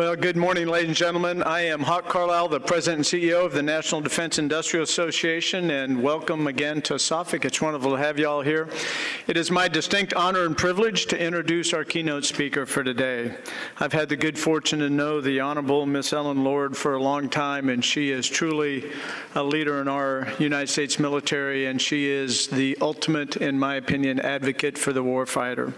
Well, 0.00 0.16
good 0.16 0.34
morning, 0.34 0.66
ladies 0.66 0.88
and 0.88 0.96
gentlemen. 0.96 1.42
I 1.42 1.60
am 1.60 1.82
Hawk 1.82 2.08
Carlisle, 2.08 2.48
the 2.48 2.58
President 2.58 3.12
and 3.12 3.22
CEO 3.22 3.44
of 3.44 3.52
the 3.52 3.62
National 3.62 4.00
Defense 4.00 4.38
Industrial 4.38 4.82
Association, 4.82 5.70
and 5.70 6.02
welcome 6.02 6.46
again 6.46 6.80
to 6.82 6.94
SOFIC. 6.94 7.44
It's 7.44 7.60
wonderful 7.60 7.90
to 7.90 7.98
have 7.98 8.18
you 8.18 8.26
all 8.26 8.40
here. 8.40 8.70
It 9.26 9.36
is 9.36 9.50
my 9.50 9.68
distinct 9.68 10.14
honor 10.14 10.46
and 10.46 10.56
privilege 10.56 11.04
to 11.08 11.22
introduce 11.22 11.74
our 11.74 11.84
keynote 11.84 12.24
speaker 12.24 12.64
for 12.64 12.82
today. 12.82 13.36
I've 13.78 13.92
had 13.92 14.08
the 14.08 14.16
good 14.16 14.38
fortune 14.38 14.78
to 14.78 14.88
know 14.88 15.20
the 15.20 15.40
Honorable 15.40 15.84
Miss 15.84 16.14
Ellen 16.14 16.44
Lord 16.44 16.78
for 16.78 16.94
a 16.94 17.02
long 17.02 17.28
time, 17.28 17.68
and 17.68 17.84
she 17.84 18.10
is 18.10 18.26
truly 18.26 18.90
a 19.34 19.42
leader 19.42 19.82
in 19.82 19.88
our 19.88 20.32
United 20.38 20.68
States 20.68 20.98
military, 20.98 21.66
and 21.66 21.78
she 21.78 22.08
is 22.08 22.46
the 22.46 22.74
ultimate, 22.80 23.36
in 23.36 23.58
my 23.58 23.74
opinion, 23.74 24.18
advocate 24.18 24.78
for 24.78 24.94
the 24.94 25.04
warfighter. 25.04 25.74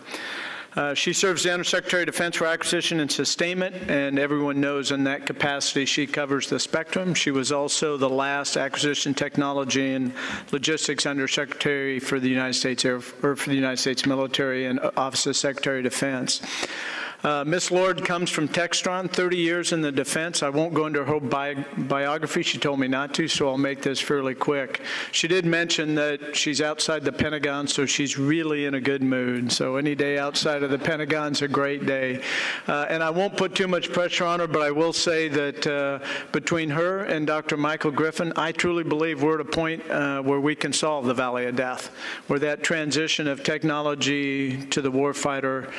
Uh, 0.75 0.95
she 0.95 1.12
serves 1.12 1.43
the 1.43 1.52
Undersecretary 1.52 2.04
of 2.04 2.07
Defense 2.07 2.36
for 2.36 2.46
Acquisition 2.46 3.00
and 3.00 3.12
Sustainment, 3.12 3.91
and 3.91 4.18
everyone 4.18 4.59
knows 4.59 4.91
in 4.91 5.04
that 5.04 5.27
capacity 5.27 5.84
she 5.84 6.07
covers 6.07 6.49
the 6.49 6.58
spectrum. 6.58 7.13
She 7.13 7.30
was 7.30 7.53
also 7.53 7.99
the 7.99 8.08
last 8.08 8.57
Acquisition 8.57 9.13
Technology 9.13 9.93
and 9.93 10.14
Logistics 10.50 11.04
Undersecretary 11.04 11.99
for 11.99 12.18
the 12.18 12.29
United 12.29 12.54
States 12.54 12.86
Air, 12.86 13.03
or 13.22 13.36
for 13.36 13.50
the 13.50 13.54
United 13.54 13.79
States 13.79 14.07
Military 14.07 14.64
and 14.64 14.80
Office 14.96 15.27
of 15.27 15.36
Secretary 15.36 15.80
of 15.80 15.85
Defense. 15.85 16.40
Uh, 17.25 17.44
Miss 17.46 17.71
Lord 17.71 18.04
comes 18.04 18.31
from 18.31 18.49
Textron, 18.49 19.08
30 19.08 19.36
years 19.36 19.72
in 19.72 19.80
the 19.80 19.93
defense. 19.93 20.43
I 20.43 20.49
won't 20.49 20.75
go 20.75 20.86
into 20.86 21.04
her 21.04 21.21
bi- 21.21 21.64
biography. 21.76 22.43
She 22.43 22.58
told 22.58 22.80
me 22.80 22.89
not 22.89 23.14
to, 23.14 23.29
so 23.29 23.49
I'll 23.49 23.57
make 23.57 23.80
this 23.80 24.00
fairly 24.00 24.35
quick. 24.35 24.82
She 25.13 25.29
did 25.29 25.44
mention 25.44 25.94
that 25.94 26.35
she's 26.35 26.61
outside 26.61 27.04
the 27.04 27.13
Pentagon, 27.13 27.68
so 27.68 27.86
she's 27.86 28.18
really 28.18 28.64
in 28.64 28.75
a 28.75 28.80
good 28.80 29.03
mood. 29.03 29.53
So 29.53 29.77
any 29.77 29.94
day 29.94 30.18
outside 30.18 30.64
of 30.64 30.71
the 30.71 30.79
Pentagon's 30.79 31.43
a 31.43 31.49
great 31.49 31.86
day. 31.86 32.22
Uh, 32.66 32.86
and 32.89 33.05
I 33.05 33.11
won't 33.11 33.36
put 33.36 33.55
too 33.55 33.69
much 33.69 33.92
pressure 33.92 34.25
on 34.25 34.41
her, 34.41 34.48
but 34.48 34.62
I 34.62 34.72
will 34.72 34.92
say 34.92 35.28
that 35.28 35.66
uh, 35.66 36.00
between 36.33 36.70
her 36.70 37.05
and 37.05 37.25
Dr. 37.25 37.56
Michael 37.56 37.92
Griffin, 37.92 38.33
I 38.34 38.50
truly 38.50 38.83
believe 38.83 39.22
we're 39.22 39.39
at 39.39 39.41
a 39.41 39.44
point 39.44 39.89
uh, 39.89 40.22
where 40.22 40.41
we 40.41 40.56
can 40.56 40.72
solve 40.72 41.06
the 41.06 41.14
Valley 41.14 41.46
of 41.46 41.55
Death, 41.55 41.94
where 42.27 42.41
that 42.41 42.64
transition 42.64 43.28
of 43.28 43.44
technology 43.44 44.66
to 44.66 44.83
the 44.83 44.91
warfighter 44.91 45.72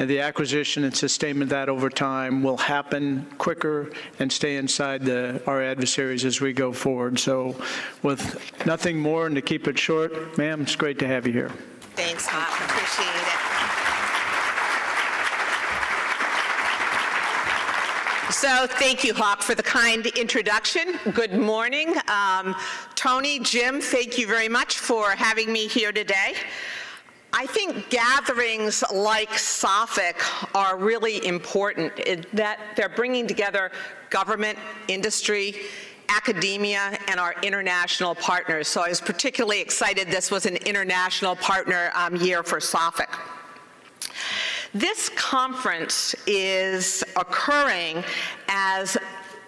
and 0.00 0.08
the 0.08 0.18
acquisition 0.18 0.84
and 0.84 0.96
sustainment 0.96 1.42
of 1.42 1.48
that 1.50 1.68
over 1.68 1.90
time 1.90 2.42
will 2.42 2.56
happen 2.56 3.26
quicker 3.36 3.90
and 4.18 4.32
stay 4.32 4.56
inside 4.56 5.04
the, 5.04 5.42
our 5.46 5.62
adversaries 5.62 6.24
as 6.24 6.40
we 6.40 6.54
go 6.54 6.72
forward. 6.72 7.18
So 7.18 7.54
with 8.02 8.40
nothing 8.64 8.98
more 8.98 9.26
and 9.26 9.34
to 9.34 9.42
keep 9.42 9.68
it 9.68 9.78
short, 9.78 10.38
ma'am, 10.38 10.62
it's 10.62 10.74
great 10.74 10.98
to 11.00 11.06
have 11.06 11.26
you 11.26 11.34
here. 11.34 11.50
Thanks, 11.96 12.26
Hawk. 12.26 12.48
Appreciate 12.70 13.14
it. 13.14 13.50
So 18.32 18.66
thank 18.78 19.04
you, 19.04 19.12
Hawk, 19.12 19.42
for 19.42 19.54
the 19.54 19.62
kind 19.62 20.06
introduction. 20.06 20.98
Good 21.12 21.34
morning. 21.34 21.94
Um, 22.08 22.56
Tony, 22.94 23.38
Jim, 23.38 23.82
thank 23.82 24.16
you 24.16 24.26
very 24.26 24.48
much 24.48 24.78
for 24.78 25.10
having 25.10 25.52
me 25.52 25.66
here 25.66 25.92
today. 25.92 26.36
I 27.40 27.46
think 27.46 27.88
gatherings 27.88 28.84
like 28.92 29.30
SOFIC 29.30 30.54
are 30.54 30.76
really 30.76 31.24
important, 31.26 31.96
that 32.34 32.60
they're 32.76 32.90
bringing 32.90 33.26
together 33.26 33.72
government, 34.10 34.58
industry, 34.88 35.54
academia, 36.10 36.98
and 37.08 37.18
our 37.18 37.34
international 37.42 38.14
partners. 38.14 38.68
So 38.68 38.82
I 38.82 38.90
was 38.90 39.00
particularly 39.00 39.62
excited 39.62 40.08
this 40.08 40.30
was 40.30 40.44
an 40.44 40.56
international 40.56 41.34
partner 41.34 41.90
um, 41.94 42.14
year 42.14 42.42
for 42.42 42.58
SOFIC. 42.58 43.08
This 44.74 45.08
conference 45.08 46.14
is 46.26 47.02
occurring 47.16 48.04
as 48.48 48.98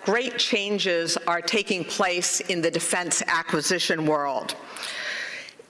great 0.02 0.38
changes 0.38 1.18
are 1.26 1.42
taking 1.42 1.84
place 1.84 2.40
in 2.40 2.62
the 2.62 2.70
defense 2.70 3.22
acquisition 3.26 4.06
world. 4.06 4.56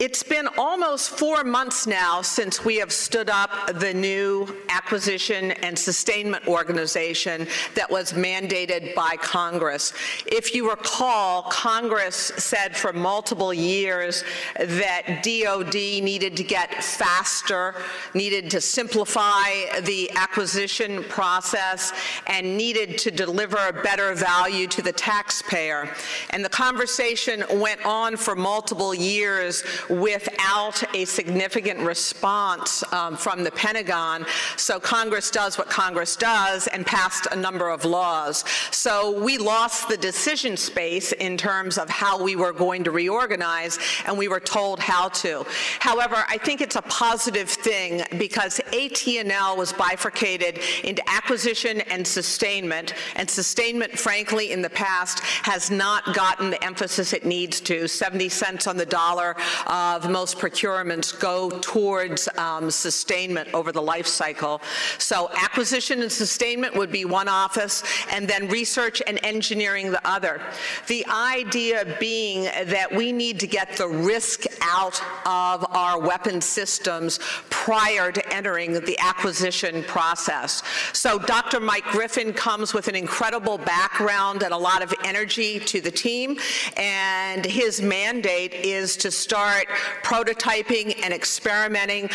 It's 0.02 0.24
been 0.24 0.48
almost 0.58 1.10
four 1.10 1.44
months 1.44 1.86
now 1.86 2.22
since 2.22 2.64
we 2.64 2.74
have 2.78 2.92
stood 2.92 3.30
up 3.30 3.78
the 3.78 3.94
new 3.94 4.48
acquisition 4.68 5.52
and 5.52 5.78
sustainment 5.78 6.48
organization 6.48 7.46
that 7.76 7.88
was 7.88 8.12
mandated 8.12 8.96
by 8.96 9.14
Congress. 9.18 9.92
If 10.26 10.56
you 10.56 10.68
recall, 10.68 11.42
Congress 11.42 12.16
said 12.16 12.76
for 12.76 12.92
multiple 12.92 13.54
years 13.54 14.24
that 14.58 15.22
DOD 15.22 15.72
needed 15.72 16.36
to 16.36 16.42
get 16.42 16.82
faster, 16.82 17.76
needed 18.12 18.50
to 18.50 18.60
simplify 18.60 19.50
the 19.82 20.10
acquisition 20.16 21.04
process, 21.04 21.92
and 22.26 22.56
needed 22.56 22.98
to 22.98 23.12
deliver 23.12 23.70
better 23.84 24.14
value 24.14 24.66
to 24.66 24.82
the 24.82 24.92
taxpayer. 24.92 25.88
And 26.30 26.44
the 26.44 26.48
conversation 26.48 27.44
went 27.60 27.86
on 27.86 28.16
for 28.16 28.34
multiple 28.34 28.92
years 28.92 29.62
without 30.00 30.82
a 30.94 31.04
significant 31.04 31.80
response 31.80 32.82
um, 32.92 33.16
from 33.16 33.44
the 33.44 33.50
Pentagon. 33.50 34.24
So 34.56 34.80
Congress 34.80 35.30
does 35.30 35.58
what 35.58 35.68
Congress 35.68 36.16
does 36.16 36.66
and 36.68 36.86
passed 36.86 37.26
a 37.30 37.36
number 37.36 37.68
of 37.68 37.84
laws. 37.84 38.44
So 38.70 39.22
we 39.22 39.38
lost 39.38 39.88
the 39.88 39.96
decision 39.96 40.56
space 40.56 41.12
in 41.12 41.36
terms 41.36 41.78
of 41.78 41.88
how 41.88 42.22
we 42.22 42.36
were 42.36 42.52
going 42.52 42.84
to 42.84 42.90
reorganize, 42.90 43.78
and 44.06 44.16
we 44.16 44.28
were 44.28 44.40
told 44.40 44.80
how 44.80 45.08
to. 45.08 45.44
However, 45.78 46.24
I 46.28 46.38
think 46.38 46.60
it's 46.60 46.76
a 46.76 46.82
positive 46.82 47.48
thing 47.48 48.02
because 48.18 48.60
AT&L 48.72 49.56
was 49.56 49.72
bifurcated 49.72 50.60
into 50.84 51.02
acquisition 51.08 51.80
and 51.82 52.06
sustainment, 52.06 52.94
and 53.16 53.28
sustainment, 53.28 53.98
frankly, 53.98 54.52
in 54.52 54.62
the 54.62 54.70
past 54.70 55.20
has 55.20 55.70
not 55.70 56.14
gotten 56.14 56.50
the 56.50 56.64
emphasis 56.64 57.12
it 57.12 57.24
needs 57.24 57.60
to. 57.60 57.88
70 57.88 58.28
cents 58.28 58.66
on 58.66 58.76
the 58.76 58.86
dollar 58.86 59.36
of 59.82 60.08
most 60.08 60.38
procurements 60.38 61.18
go 61.18 61.50
towards 61.60 62.28
um, 62.36 62.70
sustainment 62.70 63.52
over 63.52 63.72
the 63.72 63.82
life 63.82 64.06
cycle. 64.06 64.60
So 64.98 65.30
acquisition 65.34 66.02
and 66.02 66.12
sustainment 66.12 66.74
would 66.76 66.92
be 66.92 67.04
one 67.04 67.28
office, 67.28 67.82
and 68.12 68.28
then 68.28 68.48
research 68.48 69.02
and 69.06 69.18
engineering 69.24 69.90
the 69.90 70.06
other. 70.06 70.40
The 70.86 71.04
idea 71.06 71.96
being 71.98 72.44
that 72.44 72.88
we 72.94 73.12
need 73.12 73.40
to 73.40 73.46
get 73.46 73.76
the 73.76 73.88
risk 73.88 74.44
out 74.62 75.00
of 75.26 75.66
our 75.70 76.00
weapon 76.00 76.40
systems 76.40 77.18
prior 77.50 78.12
to 78.12 78.34
entering 78.34 78.72
the 78.72 78.98
acquisition 79.00 79.82
process. 79.84 80.62
So 80.92 81.18
Dr. 81.18 81.60
Mike 81.60 81.84
Griffin 81.84 82.32
comes 82.32 82.72
with 82.74 82.88
an 82.88 82.94
incredible 82.94 83.58
background 83.58 84.42
and 84.42 84.52
a 84.52 84.56
lot 84.56 84.82
of 84.82 84.94
energy 85.04 85.58
to 85.60 85.80
the 85.80 85.90
team, 85.90 86.38
and 86.76 87.44
his 87.44 87.82
mandate 87.82 88.54
is 88.54 88.96
to 88.98 89.10
start 89.10 89.61
prototyping 90.02 90.98
and 91.02 91.12
experimenting, 91.12 92.10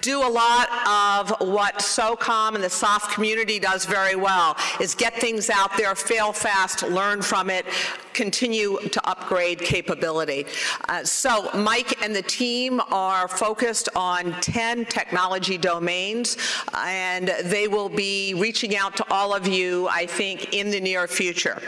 do 0.00 0.20
a 0.20 0.28
lot 0.28 0.68
of 0.86 1.48
what 1.48 1.78
SOCOM 1.78 2.54
and 2.54 2.64
the 2.64 2.70
SOF 2.70 3.12
community 3.14 3.58
does 3.58 3.84
very 3.84 4.16
well, 4.16 4.56
is 4.80 4.94
get 4.94 5.14
things 5.14 5.50
out 5.50 5.76
there, 5.76 5.94
fail 5.94 6.32
fast, 6.32 6.82
learn 6.82 7.22
from 7.22 7.50
it, 7.50 7.66
continue 8.12 8.78
to 8.88 9.08
upgrade 9.08 9.58
capability. 9.58 10.46
Uh, 10.88 11.04
so 11.04 11.50
Mike 11.54 12.02
and 12.02 12.14
the 12.14 12.22
team 12.22 12.80
are 12.90 13.28
focused 13.28 13.88
on 13.96 14.32
10 14.40 14.86
technology 14.86 15.58
domains, 15.58 16.36
and 16.74 17.28
they 17.44 17.68
will 17.68 17.88
be 17.88 18.34
reaching 18.34 18.76
out 18.76 18.96
to 18.96 19.06
all 19.10 19.34
of 19.34 19.46
you, 19.46 19.88
I 19.88 20.06
think, 20.06 20.54
in 20.54 20.70
the 20.70 20.80
near 20.80 21.06
future. 21.06 21.60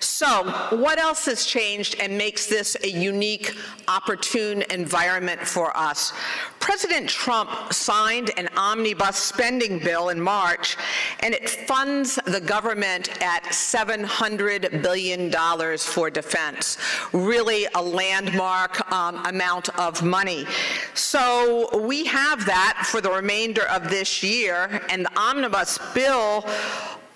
So, 0.00 0.44
what 0.70 0.98
else 0.98 1.26
has 1.26 1.44
changed 1.44 1.96
and 2.00 2.16
makes 2.16 2.46
this 2.46 2.76
a 2.82 2.88
unique, 2.88 3.56
opportune 3.88 4.62
environment 4.70 5.40
for 5.40 5.76
us? 5.76 6.12
President 6.60 7.08
Trump 7.08 7.72
signed 7.72 8.30
an 8.36 8.48
omnibus 8.56 9.16
spending 9.16 9.78
bill 9.78 10.08
in 10.08 10.20
March, 10.20 10.76
and 11.20 11.32
it 11.34 11.48
funds 11.48 12.18
the 12.26 12.40
government 12.40 13.22
at 13.22 13.44
$700 13.44 14.82
billion 14.82 15.78
for 15.78 16.10
defense. 16.10 16.78
Really 17.12 17.66
a 17.74 17.82
landmark 17.82 18.90
um, 18.92 19.24
amount 19.26 19.68
of 19.78 20.02
money. 20.02 20.46
So, 20.94 21.80
we 21.86 22.04
have 22.06 22.44
that 22.46 22.86
for 22.86 23.00
the 23.00 23.10
remainder 23.10 23.66
of 23.68 23.88
this 23.88 24.22
year, 24.22 24.82
and 24.90 25.04
the 25.04 25.18
omnibus 25.18 25.78
bill 25.94 26.44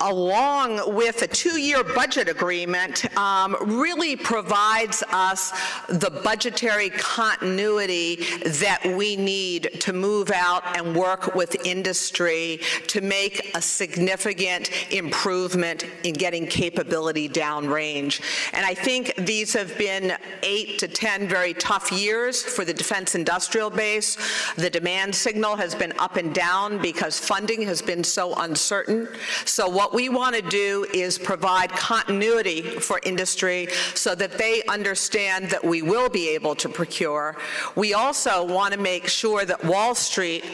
along 0.01 0.95
with 0.95 1.21
a 1.21 1.27
two-year 1.27 1.83
budget 1.83 2.27
agreement, 2.27 3.05
um, 3.17 3.55
really 3.61 4.15
provides 4.15 5.03
us 5.11 5.51
the 5.87 6.09
budgetary 6.23 6.89
continuity 6.91 8.17
that 8.45 8.79
we 8.97 9.15
need 9.15 9.69
to 9.79 9.93
move 9.93 10.31
out 10.31 10.63
and 10.77 10.95
work 10.95 11.35
with 11.35 11.55
industry 11.65 12.59
to 12.87 13.01
make 13.01 13.55
a 13.55 13.61
significant 13.61 14.71
improvement 14.91 15.85
in 16.03 16.13
getting 16.13 16.47
capability 16.47 17.29
downrange. 17.29 18.21
And 18.53 18.65
I 18.65 18.73
think 18.73 19.13
these 19.17 19.53
have 19.53 19.77
been 19.77 20.13
eight 20.43 20.79
to 20.79 20.87
10 20.87 21.27
very 21.27 21.53
tough 21.53 21.91
years 21.91 22.41
for 22.41 22.65
the 22.65 22.73
defense 22.73 23.15
industrial 23.15 23.69
base. 23.69 24.17
The 24.55 24.69
demand 24.69 25.13
signal 25.13 25.55
has 25.57 25.75
been 25.75 25.93
up 25.99 26.17
and 26.17 26.33
down 26.33 26.81
because 26.81 27.19
funding 27.19 27.61
has 27.63 27.81
been 27.81 28.03
so 28.03 28.33
uncertain. 28.35 29.07
So 29.45 29.69
what 29.69 29.90
What 29.91 29.97
we 29.97 30.07
want 30.07 30.37
to 30.37 30.41
do 30.41 30.85
is 30.93 31.17
provide 31.17 31.69
continuity 31.71 32.61
for 32.61 33.01
industry 33.03 33.67
so 33.93 34.15
that 34.15 34.37
they 34.37 34.63
understand 34.69 35.49
that 35.49 35.61
we 35.61 35.81
will 35.81 36.07
be 36.07 36.29
able 36.29 36.55
to 36.55 36.69
procure. 36.69 37.35
We 37.75 37.93
also 37.93 38.45
want 38.45 38.73
to 38.73 38.79
make 38.79 39.09
sure 39.09 39.43
that 39.43 39.65
Wall 39.65 39.93
Street 39.93 40.45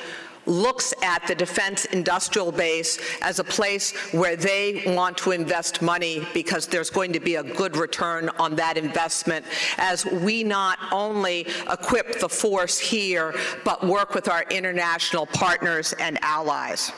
looks 0.47 0.91
at 1.03 1.27
the 1.27 1.35
defense 1.35 1.85
industrial 1.85 2.51
base 2.51 2.97
as 3.21 3.37
a 3.37 3.43
place 3.43 3.95
where 4.11 4.35
they 4.35 4.81
want 4.87 5.15
to 5.19 5.33
invest 5.33 5.83
money 5.83 6.27
because 6.33 6.65
there's 6.65 6.89
going 6.89 7.13
to 7.13 7.19
be 7.19 7.35
a 7.35 7.43
good 7.43 7.77
return 7.77 8.29
on 8.39 8.55
that 8.55 8.75
investment 8.75 9.45
as 9.77 10.03
we 10.03 10.43
not 10.43 10.79
only 10.91 11.41
equip 11.69 12.19
the 12.19 12.29
force 12.29 12.79
here, 12.79 13.35
but 13.63 13.85
work 13.85 14.15
with 14.15 14.29
our 14.29 14.45
international 14.49 15.27
partners 15.27 15.93
and 15.99 16.17
allies. 16.23 16.91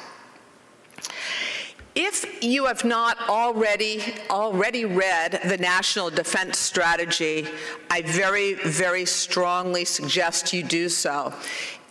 If 1.95 2.43
you 2.43 2.65
have 2.67 2.85
not 2.85 3.17
already 3.27 4.13
already 4.29 4.85
read 4.85 5.41
the 5.45 5.57
National 5.57 6.09
Defense 6.09 6.59
Strategy, 6.59 7.47
I 7.89 8.03
very, 8.03 8.53
very 8.53 9.05
strongly 9.05 9.85
suggest 9.85 10.53
you 10.53 10.63
do 10.63 10.87
so. 10.87 11.33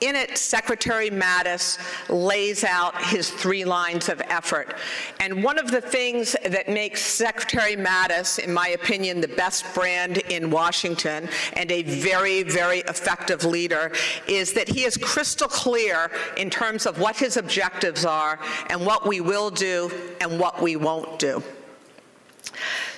In 0.01 0.15
it, 0.15 0.39
Secretary 0.39 1.11
Mattis 1.11 1.79
lays 2.09 2.63
out 2.63 3.01
his 3.03 3.31
three 3.31 3.65
lines 3.65 4.09
of 4.09 4.21
effort. 4.23 4.77
And 5.19 5.43
one 5.43 5.59
of 5.59 5.71
the 5.71 5.81
things 5.81 6.37
that 6.45 6.69
makes 6.69 7.03
Secretary 7.03 7.75
Mattis, 7.77 8.39
in 8.39 8.53
my 8.53 8.69
opinion, 8.69 9.21
the 9.21 9.29
best 9.29 9.65
brand 9.75 10.19
in 10.19 10.51
Washington 10.51 11.29
and 11.55 11.71
a 11.73 11.83
very, 11.83 12.45
very 12.45 12.81
effective 12.81 13.45
leader 13.45 13.91
is 14.29 14.53
that 14.53 14.69
he 14.69 14.85
is 14.85 14.97
crystal 14.97 15.49
clear 15.49 16.11
in 16.37 16.49
terms 16.49 16.87
of 16.87 17.01
what 17.01 17.17
his 17.17 17.37
objectives 17.37 18.05
are 18.05 18.39
and 18.71 18.85
what 18.87 19.07
we 19.07 19.21
will 19.21 19.51
do 19.51 19.91
and 20.21 20.39
what 20.39 20.63
we 20.63 20.77
won't 20.77 21.19
do. 21.19 21.43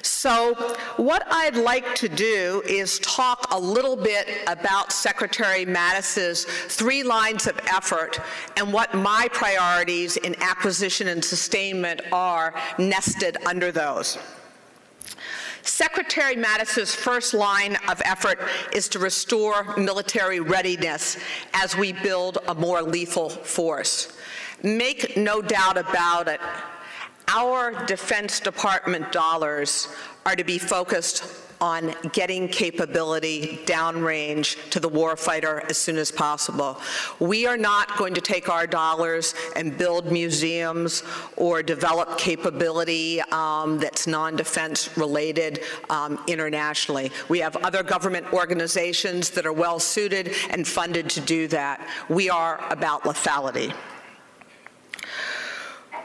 So 0.03 0.55
what 0.97 1.27
I'd 1.31 1.57
like 1.57 1.95
to 1.97 2.09
do 2.09 2.62
is 2.67 2.99
talk 3.01 3.47
a 3.51 3.59
little 3.59 3.97
bit 3.97 4.29
about 4.47 4.93
Secretary 4.93 5.65
Mattis's 5.65 6.45
three 6.45 7.03
lines 7.03 7.47
of 7.47 7.59
effort 7.67 8.21
and 8.57 8.73
what 8.73 8.95
my 8.95 9.29
priorities 9.33 10.17
in 10.17 10.35
acquisition 10.43 11.09
and 11.09 11.25
sustainment 11.25 12.03
are 12.12 12.55
nested 12.79 13.37
under 13.47 13.73
those. 13.73 14.19
Secretary 15.62 16.37
Mattis's 16.37 16.95
first 16.95 17.35
line 17.35 17.77
of 17.89 18.01
effort 18.05 18.39
is 18.73 18.89
to 18.89 18.99
restore 18.99 19.77
military 19.77 20.41
readiness 20.41 21.19
as 21.53 21.77
we 21.77 21.93
build 21.93 22.39
a 22.49 22.55
more 22.55 22.83
lethal 22.83 23.29
force. 23.29 24.12
Make 24.62 25.17
no 25.17 25.41
doubt 25.41 25.77
about 25.79 26.29
it, 26.29 26.41
our 27.32 27.87
Defense 27.87 28.41
Department 28.41 29.12
dollars 29.12 29.88
are 30.27 30.35
to 30.35 30.43
be 30.43 30.59
focused 30.59 31.25
on 31.61 31.94
getting 32.12 32.49
capability 32.49 33.61
downrange 33.67 34.56
to 34.71 34.81
the 34.81 34.88
warfighter 34.88 35.69
as 35.71 35.77
soon 35.77 35.97
as 35.97 36.11
possible. 36.11 36.81
We 37.21 37.47
are 37.47 37.59
not 37.59 37.97
going 37.97 38.15
to 38.15 38.21
take 38.21 38.49
our 38.49 38.67
dollars 38.67 39.35
and 39.55 39.77
build 39.77 40.11
museums 40.11 41.05
or 41.37 41.62
develop 41.62 42.19
capability 42.19 43.21
um, 43.31 43.79
that's 43.79 44.06
non-defense 44.06 44.97
related 44.97 45.61
um, 45.91 46.23
internationally. 46.26 47.12
We 47.29 47.38
have 47.41 47.56
other 47.59 47.83
government 47.83 48.33
organizations 48.33 49.31
that 49.31 49.47
are 49.47 49.53
well 49.53 49.79
suited 49.79 50.35
and 50.49 50.67
funded 50.67 51.11
to 51.11 51.21
do 51.21 51.47
that. 51.49 51.87
We 52.09 52.31
are 52.31 52.65
about 52.71 53.03
lethality. 53.05 53.73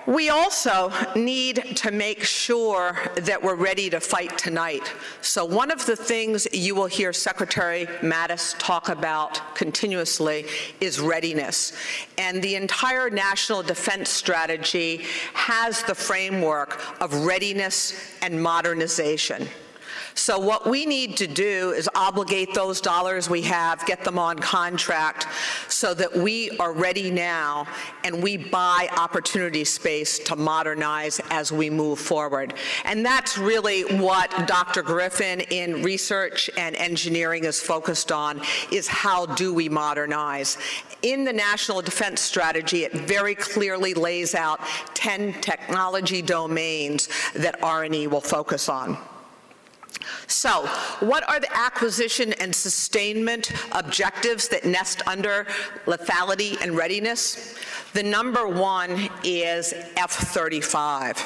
We 0.07 0.29
also 0.29 0.91
need 1.15 1.77
to 1.77 1.91
make 1.91 2.23
sure 2.23 2.95
that 3.15 3.41
we're 3.41 3.55
ready 3.55 3.89
to 3.89 3.99
fight 3.99 4.37
tonight. 4.37 4.93
So 5.21 5.43
one 5.43 5.71
of 5.71 5.83
the 5.87 5.95
things 5.95 6.47
you 6.53 6.75
will 6.75 6.85
hear 6.85 7.11
Secretary 7.11 7.87
Mattis 8.01 8.55
talk 8.59 8.89
about 8.89 9.55
continuously 9.55 10.45
is 10.79 10.99
readiness. 10.99 11.73
And 12.19 12.39
the 12.41 12.53
entire 12.55 13.09
national 13.09 13.63
defense 13.63 14.09
strategy 14.09 15.05
has 15.33 15.81
the 15.83 15.95
framework 15.95 16.79
of 17.01 17.25
readiness 17.25 18.15
and 18.21 18.41
modernization. 18.41 19.47
So 20.17 20.39
what 20.39 20.65
we 20.65 20.85
need 20.85 21.17
to 21.17 21.27
do 21.27 21.71
is 21.71 21.89
obligate 21.93 22.53
those 22.53 22.79
dollars 22.79 23.29
we 23.29 23.41
have, 23.43 23.85
get 23.85 24.05
them 24.05 24.17
on 24.17 24.39
contract, 24.39 25.27
so 25.67 25.93
that 25.93 26.15
we 26.15 26.51
are 26.57 26.71
ready 26.71 27.11
now 27.11 27.67
and 28.05 28.23
we 28.23 28.37
buy 28.37 28.87
opportunity 28.97 29.65
space 29.65 30.17
to 30.19 30.37
modernize 30.37 31.19
as 31.31 31.51
we 31.51 31.69
move 31.69 31.99
forward. 31.99 32.53
And 32.85 33.05
that's 33.05 33.37
really 33.37 33.81
what 33.97 34.31
Dr. 34.47 34.81
Griffin 34.83 35.41
in 35.41 35.83
research 35.83 36.49
and 36.57 36.77
engineering 36.77 37.43
is 37.43 37.59
focused 37.59 38.09
on, 38.13 38.41
is 38.71 38.87
how 38.87 39.25
do 39.25 39.53
we 39.53 39.67
modernize. 39.67 40.57
In 41.01 41.25
the 41.25 41.33
National 41.33 41.81
Defense 41.81 42.21
Strategy, 42.21 42.85
it 42.85 42.93
very 42.93 43.35
clearly 43.35 43.93
lays 43.93 44.33
out 44.33 44.61
10 44.93 45.41
technology 45.41 46.21
domains 46.21 47.09
that 47.33 47.61
R&E 47.61 48.07
will 48.07 48.21
focus 48.21 48.69
on. 48.69 48.97
So, 50.27 50.67
what 50.99 51.27
are 51.29 51.39
the 51.39 51.55
acquisition 51.55 52.33
and 52.33 52.53
sustainment 52.53 53.51
objectives 53.71 54.47
that 54.49 54.65
nest 54.65 55.01
under 55.07 55.45
lethality 55.85 56.61
and 56.61 56.75
readiness? 56.75 57.55
The 57.93 58.03
number 58.03 58.47
one 58.47 59.09
is 59.23 59.73
F-35. 59.95 61.17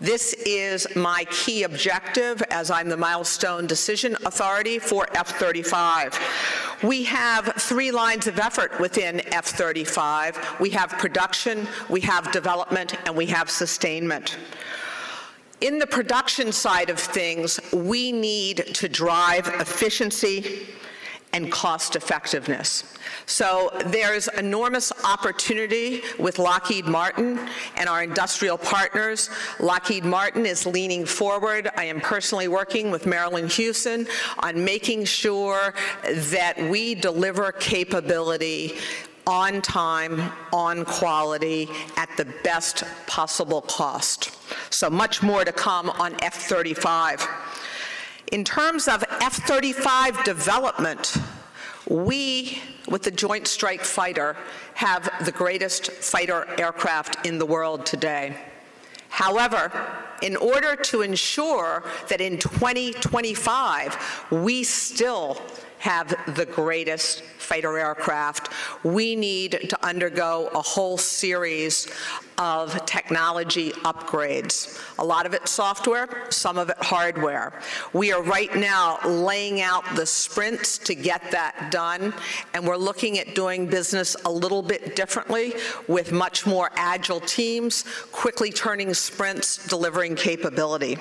This 0.00 0.34
is 0.44 0.86
my 0.94 1.24
key 1.30 1.62
objective 1.62 2.42
as 2.50 2.70
I'm 2.70 2.88
the 2.88 2.96
milestone 2.96 3.66
decision 3.66 4.16
authority 4.26 4.78
for 4.78 5.06
F-35. 5.14 6.82
We 6.82 7.04
have 7.04 7.54
three 7.56 7.90
lines 7.90 8.26
of 8.26 8.38
effort 8.38 8.78
within 8.80 9.20
F-35. 9.32 10.60
We 10.60 10.70
have 10.70 10.90
production, 10.90 11.66
we 11.88 12.00
have 12.00 12.32
development, 12.32 12.96
and 13.06 13.16
we 13.16 13.26
have 13.26 13.50
sustainment. 13.50 14.36
In 15.60 15.78
the 15.78 15.86
production 15.86 16.52
side 16.52 16.88
of 16.88 16.98
things, 16.98 17.60
we 17.72 18.12
need 18.12 18.74
to 18.74 18.88
drive 18.88 19.46
efficiency 19.46 20.66
and 21.32 21.52
cost 21.52 21.96
effectiveness. 21.96 22.94
So 23.26 23.70
there's 23.86 24.26
enormous 24.28 24.90
opportunity 25.04 26.02
with 26.18 26.38
Lockheed 26.38 26.86
Martin 26.86 27.38
and 27.76 27.88
our 27.88 28.02
industrial 28.02 28.58
partners. 28.58 29.30
Lockheed 29.60 30.04
Martin 30.04 30.46
is 30.46 30.66
leaning 30.66 31.04
forward. 31.04 31.70
I 31.76 31.84
am 31.84 32.00
personally 32.00 32.48
working 32.48 32.90
with 32.90 33.04
Marillyn 33.04 33.52
Hewson 33.52 34.06
on 34.40 34.64
making 34.64 35.04
sure 35.04 35.74
that 36.02 36.58
we 36.70 36.94
deliver 36.94 37.52
capability 37.52 38.78
on 39.30 39.62
time, 39.62 40.32
on 40.52 40.84
quality, 40.84 41.68
at 41.96 42.08
the 42.16 42.24
best 42.42 42.82
possible 43.06 43.62
cost. 43.62 44.36
So 44.70 44.90
much 44.90 45.22
more 45.22 45.44
to 45.44 45.52
come 45.52 45.88
on 45.88 46.16
F-35. 46.20 47.26
In 48.32 48.42
terms 48.42 48.88
of 48.88 49.04
F-35 49.20 50.24
development, 50.24 51.16
we, 51.88 52.60
with 52.88 53.04
the 53.04 53.12
Joint 53.12 53.46
Strike 53.46 53.84
Fighter, 53.84 54.36
have 54.74 55.08
the 55.24 55.32
greatest 55.32 55.92
fighter 55.92 56.48
aircraft 56.58 57.24
in 57.24 57.38
the 57.38 57.46
world 57.46 57.86
today. 57.86 58.36
However, 59.10 59.70
in 60.22 60.36
order 60.36 60.74
to 60.76 61.02
ensure 61.02 61.84
that 62.08 62.20
in 62.20 62.38
2025 62.38 64.26
we 64.30 64.64
still 64.64 65.40
have 65.80 66.08
the 66.36 66.46
greatest 66.46 67.22
fighter 67.22 67.78
aircraft, 67.78 68.50
we 68.84 69.16
need 69.16 69.52
to 69.68 69.84
undergo 69.84 70.48
a 70.54 70.60
whole 70.60 70.98
series 70.98 71.88
of 72.36 72.84
technology 72.86 73.72
upgrades. 73.84 74.78
A 74.98 75.04
lot 75.04 75.26
of 75.26 75.34
it 75.34 75.48
software, 75.48 76.26
some 76.30 76.58
of 76.58 76.70
it 76.70 76.76
hardware. 76.80 77.60
We 77.92 78.12
are 78.12 78.22
right 78.22 78.54
now 78.54 78.98
laying 79.06 79.62
out 79.62 79.84
the 79.96 80.06
sprints 80.06 80.78
to 80.78 80.94
get 80.94 81.30
that 81.30 81.70
done, 81.70 82.14
and 82.54 82.66
we're 82.66 82.76
looking 82.76 83.18
at 83.18 83.34
doing 83.34 83.66
business 83.66 84.16
a 84.26 84.30
little 84.30 84.62
bit 84.62 84.94
differently 84.96 85.54
with 85.88 86.12
much 86.12 86.46
more 86.46 86.70
agile 86.76 87.20
teams, 87.20 87.84
quickly 88.12 88.50
turning 88.50 88.92
sprints, 88.94 89.66
delivering 89.66 90.14
capability. 90.14 90.98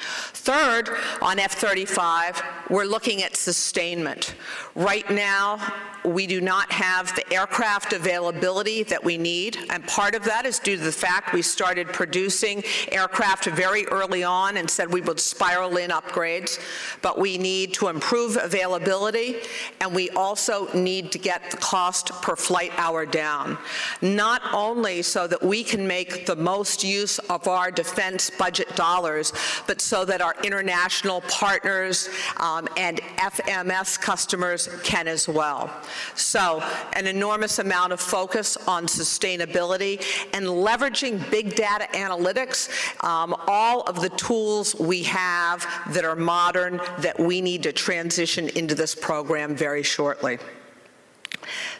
Third, 0.00 0.90
on 1.20 1.38
F-35, 1.38 2.70
we're 2.70 2.84
looking 2.84 3.22
at 3.22 3.36
sustainment. 3.36 4.34
Right 4.74 5.08
now, 5.10 5.58
we 6.04 6.26
do 6.26 6.40
not 6.40 6.70
have 6.72 7.14
the 7.14 7.32
aircraft 7.32 7.92
availability 7.92 8.82
that 8.84 9.02
we 9.02 9.18
need, 9.18 9.58
and 9.70 9.86
part 9.86 10.14
of 10.14 10.24
that 10.24 10.46
is 10.46 10.58
due 10.58 10.76
to 10.76 10.82
the 10.82 10.92
fact 10.92 11.32
we 11.32 11.42
started 11.42 11.88
producing 11.88 12.62
aircraft 12.90 13.46
very 13.46 13.86
early 13.86 14.22
on 14.22 14.56
and 14.56 14.70
said 14.70 14.92
we 14.92 15.00
would 15.00 15.20
spiral 15.20 15.76
in 15.76 15.90
upgrades, 15.90 16.58
but 17.02 17.18
we 17.18 17.38
need 17.38 17.74
to 17.74 17.88
improve 17.88 18.36
availability, 18.40 19.36
and 19.80 19.94
we 19.94 20.10
also 20.10 20.72
need 20.72 21.12
to 21.12 21.18
get 21.18 21.50
the 21.50 21.56
cost 21.56 22.10
per 22.22 22.36
flight 22.36 22.72
hour 22.76 23.04
down, 23.04 23.58
not 24.00 24.42
only 24.52 25.02
so 25.02 25.26
that 25.26 25.42
we 25.42 25.62
can 25.62 25.86
make 25.86 26.26
the 26.26 26.36
most 26.36 26.82
use 26.82 27.18
of 27.18 27.46
our 27.48 27.70
defense 27.70 28.30
budget 28.30 28.74
dollars, 28.76 29.32
but 29.66 29.80
so 29.80 30.04
that 30.04 30.20
our 30.20 30.34
international 30.42 31.20
partners 31.22 32.08
um, 32.38 32.68
and 32.76 33.00
FMS 33.18 34.00
customers 34.00 34.68
can 34.82 35.08
as 35.08 35.28
well. 35.28 35.70
So 36.14 36.62
an 36.94 37.06
enormous 37.06 37.58
amount 37.58 37.92
of 37.92 38.00
focus 38.00 38.56
on 38.68 38.86
sustainability 38.86 40.02
and 40.32 40.44
leveraging 40.46 41.30
big 41.30 41.54
data 41.54 41.88
analytics, 41.92 42.68
um, 43.04 43.34
all 43.46 43.82
of 43.82 44.00
the 44.00 44.10
tools 44.10 44.74
we 44.74 45.02
have 45.04 45.66
that 45.90 46.04
are 46.04 46.16
modern 46.16 46.80
that 46.98 47.18
we 47.18 47.40
need 47.40 47.62
to 47.64 47.72
transition 47.72 48.48
into 48.50 48.74
this 48.74 48.94
program 48.94 49.54
very 49.54 49.82
shortly. 49.82 50.38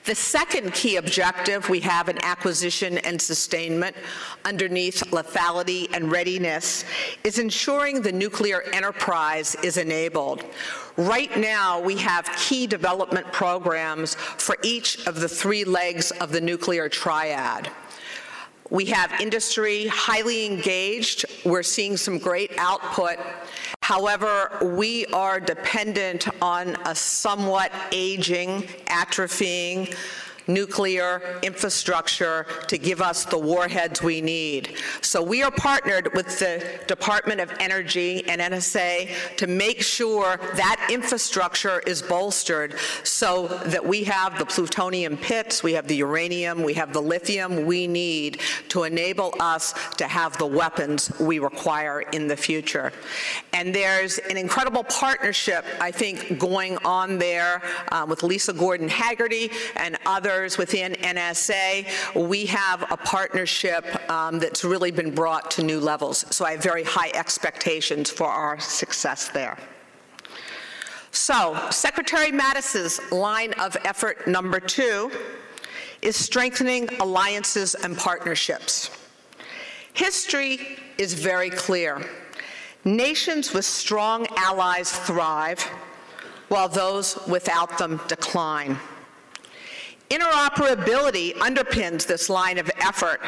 The 0.05 0.15
second 0.15 0.73
key 0.73 0.97
objective 0.97 1.69
we 1.69 1.81
have 1.81 2.09
in 2.09 2.23
acquisition 2.25 2.99
and 2.99 3.21
sustainment 3.21 3.97
underneath 4.45 5.03
lethality 5.11 5.89
and 5.95 6.11
readiness 6.11 6.85
is 7.25 7.39
ensuring 7.39 8.03
the 8.03 8.13
nuclear 8.13 8.63
enterprise 8.73 9.55
is 9.63 9.77
enabled. 9.77 10.45
Right 10.97 11.37
now, 11.39 11.81
we 11.81 11.97
have 11.99 12.25
key 12.37 12.67
development 12.67 13.33
programs 13.33 14.15
for 14.15 14.57
each 14.63 15.07
of 15.07 15.21
the 15.21 15.29
three 15.29 15.65
legs 15.65 16.11
of 16.13 16.33
the 16.33 16.41
nuclear 16.41 16.89
triad. 16.89 17.71
We 18.71 18.85
have 18.87 19.21
industry 19.21 19.89
highly 19.89 20.47
engaged. 20.47 21.25
We're 21.45 21.65
seeing 21.65 21.97
some 21.97 22.19
great 22.19 22.53
output. 22.57 23.19
However, 23.91 24.57
we 24.63 25.05
are 25.07 25.41
dependent 25.41 26.29
on 26.41 26.77
a 26.87 26.95
somewhat 26.95 27.73
aging, 27.91 28.63
atrophying, 28.87 29.93
nuclear 30.53 31.41
infrastructure 31.43 32.47
to 32.69 32.79
give 32.79 33.01
us 33.01 33.25
the 33.25 33.39
warheads 33.39 34.03
we 34.03 34.21
need. 34.21 34.77
So 35.01 35.23
we 35.23 35.43
are 35.43 35.51
partnered 35.51 36.13
with 36.15 36.39
the 36.39 36.81
Department 36.87 37.41
of 37.41 37.51
Energy 37.61 38.29
and 38.29 38.41
NNSA 38.41 39.37
to 39.37 39.47
make 39.47 39.83
sure 39.83 40.37
that 40.55 40.89
infrastructure 40.91 41.81
is 41.81 42.03
bolstered 42.03 42.75
so 43.05 43.47
that 43.67 43.85
we 43.85 44.05
have 44.05 44.39
the 44.39 44.47
plutonium 44.47 45.17
pits, 45.17 45.63
we 45.63 45.73
have 45.75 45.87
the 45.87 45.97
uranium, 45.97 46.63
we 46.63 46.75
have 46.75 46.93
the 46.93 47.03
lithium 47.03 47.67
we 47.67 47.87
need 47.87 48.41
to 48.69 48.85
enable 48.85 49.35
us 49.41 49.75
to 49.97 50.07
have 50.07 50.37
the 50.39 50.47
weapons 50.47 51.13
we 51.21 51.39
require 51.39 52.01
in 52.13 52.27
the 52.27 52.37
future. 52.37 52.93
And 53.53 53.75
there's 53.75 54.19
an 54.19 54.37
incredible 54.37 54.85
partnership, 54.85 55.65
I 55.81 55.91
think, 55.91 56.39
going 56.39 56.79
on 56.79 57.19
there 57.19 57.63
um, 57.93 58.09
with 58.09 58.23
Lisa 58.23 58.53
Gordon 58.53 58.89
Hagerty 58.89 59.53
and 59.77 59.99
within 60.41 60.93
NNSA, 60.95 61.87
we 62.29 62.47
have 62.47 62.91
a 62.91 62.97
partnership 62.97 63.85
um, 64.11 64.39
that's 64.39 64.65
really 64.65 64.91
been 64.91 65.15
brought 65.15 65.51
to 65.53 65.63
new 65.63 65.81
levels. 65.81 66.25
So 66.35 66.45
I 66.45 66.53
have 66.53 66.63
very 66.63 66.83
high 66.83 67.11
expectations 67.15 68.11
for 68.11 68.27
our 68.27 68.59
success 68.61 69.29
there. 69.29 69.59
So, 71.13 71.59
Secretary 71.71 72.31
Mattis's 72.31 73.01
line 73.11 73.53
of 73.55 73.77
effort 73.85 74.29
number 74.29 74.61
two 74.61 75.11
is 76.03 76.17
strengthening 76.17 76.89
alliances 77.01 77.75
and 77.75 77.99
partnerships. 77.99 78.91
History 79.93 80.79
is 80.99 81.15
very 81.15 81.51
clear. 81.51 82.09
Nations 82.85 83.53
with 83.53 83.65
strong 83.65 84.27
allies 84.37 84.93
thrive, 84.93 85.61
while 86.49 86.69
those 86.69 87.19
without 87.27 87.77
them 87.77 88.01
decline. 88.09 88.79
Interoperability 90.11 91.35
underpins 91.35 92.05
this 92.05 92.29
line 92.29 92.59
of 92.59 92.69
effort 92.81 93.21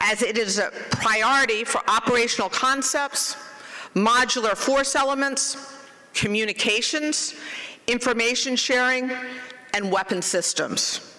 as 0.00 0.22
it 0.22 0.38
is 0.38 0.58
a 0.58 0.70
priority 0.90 1.64
for 1.64 1.82
operational 1.88 2.48
concepts, 2.48 3.36
modular 3.94 4.56
force 4.56 4.96
elements, 4.96 5.74
communications, 6.14 7.34
information 7.86 8.56
sharing, 8.56 9.10
and 9.74 9.92
weapon 9.92 10.22
systems. 10.22 11.10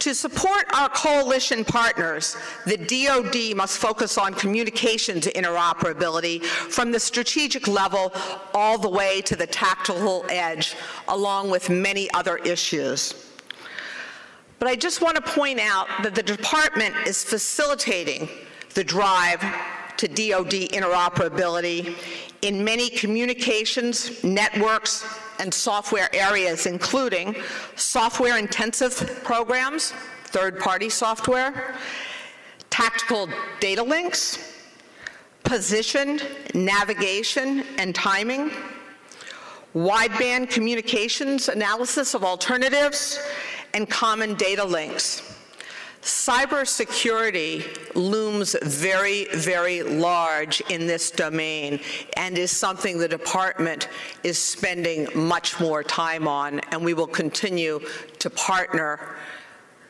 To 0.00 0.12
support 0.12 0.64
our 0.74 0.88
coalition 0.88 1.64
partners, 1.64 2.36
the 2.66 2.76
DoD 2.76 3.56
must 3.56 3.78
focus 3.78 4.18
on 4.18 4.34
communications 4.34 5.28
interoperability 5.28 6.42
from 6.42 6.90
the 6.90 6.98
strategic 6.98 7.68
level 7.68 8.12
all 8.52 8.76
the 8.78 8.88
way 8.88 9.20
to 9.20 9.36
the 9.36 9.46
tactical 9.46 10.24
edge, 10.28 10.74
along 11.06 11.50
with 11.50 11.70
many 11.70 12.10
other 12.14 12.38
issues. 12.38 13.31
But 14.62 14.70
I 14.70 14.76
just 14.76 15.02
want 15.02 15.16
to 15.16 15.22
point 15.22 15.58
out 15.58 15.88
that 16.04 16.14
the 16.14 16.22
department 16.22 16.94
is 17.04 17.24
facilitating 17.24 18.28
the 18.74 18.84
drive 18.84 19.40
to 19.96 20.06
DoD 20.06 20.70
interoperability 20.70 21.96
in 22.42 22.62
many 22.62 22.88
communications, 22.88 24.22
networks, 24.22 25.04
and 25.40 25.52
software 25.52 26.08
areas, 26.14 26.66
including 26.66 27.34
software-intensive 27.74 29.24
programs, 29.24 29.94
third-party 30.26 30.90
software, 30.90 31.74
tactical 32.70 33.28
data 33.58 33.82
links, 33.82 34.60
position, 35.42 36.20
navigation, 36.54 37.64
and 37.78 37.96
timing, 37.96 38.52
wideband 39.74 40.50
communications 40.50 41.48
analysis 41.48 42.14
of 42.14 42.22
alternatives, 42.22 43.18
and 43.74 43.88
common 43.88 44.34
data 44.34 44.64
links. 44.64 45.22
Cybersecurity 46.02 47.94
looms 47.94 48.56
very, 48.62 49.26
very 49.36 49.84
large 49.84 50.60
in 50.68 50.88
this 50.88 51.12
domain 51.12 51.78
and 52.16 52.36
is 52.36 52.50
something 52.50 52.98
the 52.98 53.06
department 53.06 53.88
is 54.24 54.36
spending 54.36 55.06
much 55.14 55.60
more 55.60 55.84
time 55.84 56.26
on, 56.26 56.58
and 56.70 56.84
we 56.84 56.92
will 56.92 57.06
continue 57.06 57.80
to 58.18 58.30
partner 58.30 59.16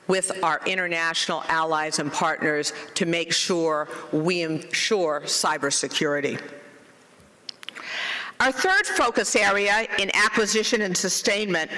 with 0.07 0.45
our 0.45 0.61
international 0.67 1.45
allies 1.49 1.99
and 1.99 2.12
partners 2.12 2.75
to 2.95 3.07
make 3.07 3.33
sure 3.33 3.89
we 4.12 4.43
ensure 4.43 5.23
cybersecurity. 5.25 6.39
Our 8.43 8.51
third 8.51 8.87
focus 8.87 9.37
area 9.37 9.87
in 10.01 10.11
acquisition 10.17 10.83
and 10.83 10.97
sustainment 10.97 11.71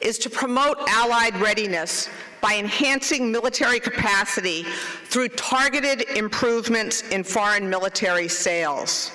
is 0.00 0.18
to 0.18 0.30
promote 0.30 0.78
allied 0.88 1.34
readiness 1.40 2.08
by 2.40 2.54
enhancing 2.54 3.32
military 3.32 3.80
capacity 3.80 4.62
through 5.06 5.30
targeted 5.30 6.02
improvements 6.10 7.02
in 7.10 7.24
foreign 7.24 7.68
military 7.68 8.28
sales. 8.28 9.10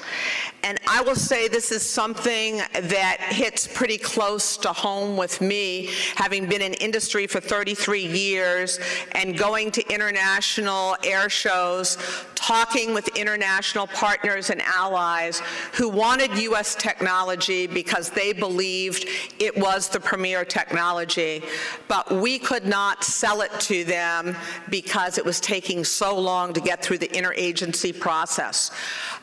And 0.64 0.78
I 0.86 1.02
will 1.02 1.16
say 1.16 1.48
this 1.48 1.72
is 1.72 1.82
something 1.82 2.58
that 2.58 3.18
hits 3.22 3.68
pretty 3.68 3.98
close 3.98 4.58
to 4.58 4.74
home 4.74 5.16
with 5.16 5.40
me, 5.40 5.92
having 6.16 6.46
been 6.46 6.62
in 6.62 6.74
industry 6.74 7.26
for 7.26 7.40
33 7.40 8.06
years 8.06 8.80
and 9.14 9.38
going 9.38 9.72
to 9.72 9.94
international 9.94 10.98
air 11.06 11.30
shows, 11.30 11.98
talking 12.42 12.94
with 12.94 13.08
international 13.10 13.86
partners 13.88 14.50
and 14.50 14.62
allies 14.64 15.42
who 15.74 15.88
wanted 15.88 16.36
U.S. 16.40 16.74
technology 16.74 17.68
because 17.68 18.10
they 18.10 18.34
believed 18.34 19.06
it 19.38 19.56
was 19.56 19.88
the 19.88 20.00
premier 20.00 20.44
technology, 20.44 21.44
but 21.88 22.12
we 22.12 22.40
could 22.40 22.66
not 22.66 23.04
sell 23.04 23.42
it 23.42 23.52
to 23.60 23.84
them 23.84 24.36
because 24.70 25.20
it 25.20 25.26
was 25.26 25.40
taking 25.40 25.84
so 25.84 26.18
long 26.18 26.52
to 26.52 26.60
get 26.60 26.84
through 26.84 26.98
the 26.98 27.08
interagency 27.10 27.98
process. 27.98 28.72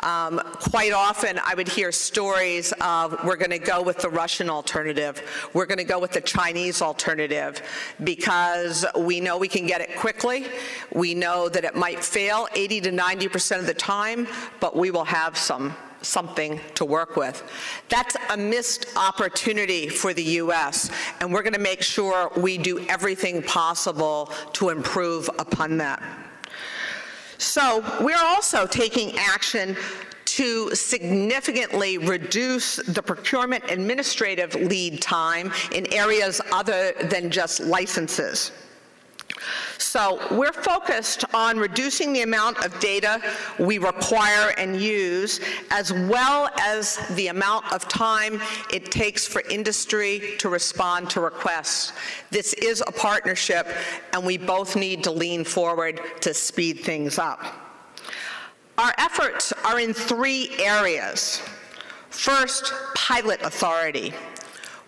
Um, 0.05 0.41
quite 0.71 0.93
often, 0.93 1.41
I 1.45 1.55
would 1.55 1.69
hear 1.69 1.91
stories 1.91 2.73
of 2.81 3.17
we're 3.25 3.37
going 3.37 3.51
to 3.51 3.59
go 3.59 3.83
with 3.83 3.99
the 3.99 4.11
Russian 4.11 4.49
alternative, 4.49 5.51
we're 5.55 5.67
going 5.67 5.79
to 5.79 5.85
go 5.85 5.99
with 5.99 6.13
the 6.13 6.21
Chinese 6.21 6.81
alternative, 6.81 7.63
because 8.05 8.87
we 8.97 9.19
know 9.19 9.37
we 9.37 9.49
can 9.49 9.67
get 9.67 9.81
it 9.81 9.97
quickly, 9.97 10.47
we 10.95 11.15
know 11.15 11.49
that 11.49 11.65
it 11.65 11.75
might 11.75 12.05
fail 12.05 12.47
80 12.55 12.81
to 12.83 12.93
90 12.93 13.08
percent 13.17 13.61
of 13.61 13.67
the 13.67 13.75
time, 13.75 14.27
but 14.61 14.77
we 14.77 14.91
will 14.91 15.05
have 15.05 15.37
some 15.37 15.75
something 16.03 16.61
to 16.75 16.85
work 16.85 17.17
with. 17.17 17.43
That's 17.89 18.17
a 18.31 18.37
missed 18.37 18.87
opportunity 18.97 19.89
for 19.89 20.15
the 20.15 20.23
U.S., 20.23 20.91
and 21.21 21.33
we're 21.33 21.43
going 21.43 21.55
to 21.55 21.59
make 21.59 21.83
sure 21.83 22.31
we 22.37 22.59
do 22.59 22.87
everything 22.89 23.43
possible 23.43 24.33
to 24.55 24.69
improve 24.69 25.29
upon 25.39 25.77
that. 25.79 26.03
So 27.39 27.85
we're 28.01 28.17
also 28.17 28.67
taking 28.67 29.17
action 29.19 29.77
to 30.25 30.75
significantly 30.75 31.99
reduce 31.99 32.77
the 32.77 33.03
procurement 33.03 33.65
administrative 33.71 34.55
lead 34.55 35.01
time 35.01 35.51
in 35.73 35.93
areas 35.93 36.41
other 36.53 36.93
than 37.11 37.31
just 37.31 37.61
licenses. 37.61 38.53
So 39.79 40.21
we're 40.31 40.53
focused 40.53 41.25
on 41.35 41.59
reducing 41.59 42.13
the 42.13 42.23
amount 42.23 42.65
of 42.65 42.79
data 42.81 43.23
we 43.59 43.79
require 43.79 44.53
and 44.59 44.81
use, 44.81 45.41
as 45.71 45.93
well 45.93 46.51
as 46.61 46.97
the 47.17 47.29
amount 47.29 47.73
of 47.73 47.89
time 47.89 48.41
it 48.73 48.91
takes 48.91 49.27
for 49.27 49.43
industry 49.51 50.35
to 50.39 50.49
respond 50.49 51.11
to 51.11 51.21
requests. 51.21 51.93
This 52.31 52.53
is 52.55 52.83
a 52.87 52.93
partnership, 52.93 53.67
and 54.13 54.25
we 54.25 54.37
both 54.37 54.77
need 54.77 55.05
to 55.05 55.11
lean 55.11 55.45
forward 55.45 56.01
to 56.21 56.35
speed 56.35 56.81
things 56.81 57.19
up. 57.19 57.41
Our 58.77 58.93
efforts 58.99 59.53
are 59.65 59.81
in 59.81 59.93
three 59.93 60.51
areas. 60.59 61.43
First, 62.11 62.73
pilot 62.95 63.43
authority 63.43 64.13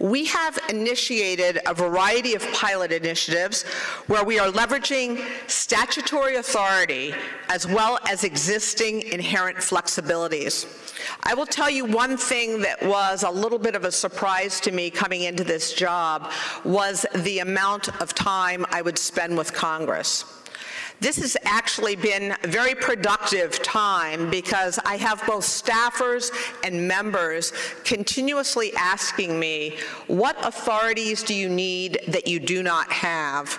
we 0.00 0.24
have 0.24 0.58
initiated 0.70 1.60
a 1.66 1.74
variety 1.74 2.34
of 2.34 2.52
pilot 2.52 2.90
initiatives 2.90 3.64
where 4.06 4.24
we 4.24 4.38
are 4.38 4.50
leveraging 4.50 5.22
statutory 5.46 6.36
authority 6.36 7.14
as 7.50 7.66
well 7.66 7.98
as 8.08 8.24
existing 8.24 9.02
inherent 9.02 9.58
flexibilities. 9.58 10.66
I 11.24 11.34
will 11.34 11.46
tell 11.46 11.68
you 11.68 11.84
one 11.84 12.16
thing 12.16 12.62
that 12.62 12.82
was 12.82 13.24
a 13.24 13.30
little 13.30 13.58
bit 13.58 13.74
of 13.74 13.84
a 13.84 13.92
surprise 13.92 14.58
to 14.60 14.72
me 14.72 14.88
coming 14.90 15.22
into 15.24 15.44
this 15.44 15.74
job 15.74 16.32
was 16.64 17.04
the 17.14 17.40
amount 17.40 17.88
of 18.00 18.14
time 18.14 18.64
I 18.70 18.80
would 18.80 18.98
spend 18.98 19.36
with 19.36 19.52
Congress. 19.52 20.39
This 21.00 21.16
has 21.16 21.34
actually 21.44 21.96
been 21.96 22.36
a 22.44 22.46
very 22.46 22.74
productive 22.74 23.62
time 23.62 24.28
because 24.28 24.78
I 24.84 24.98
have 24.98 25.24
both 25.26 25.44
staffers 25.44 26.30
and 26.62 26.86
members 26.86 27.54
continuously 27.84 28.74
asking 28.76 29.40
me, 29.40 29.78
what 30.08 30.36
authorities 30.44 31.22
do 31.22 31.34
you 31.34 31.48
need 31.48 32.00
that 32.08 32.28
you 32.28 32.38
do 32.38 32.62
not 32.62 32.92
have? 32.92 33.58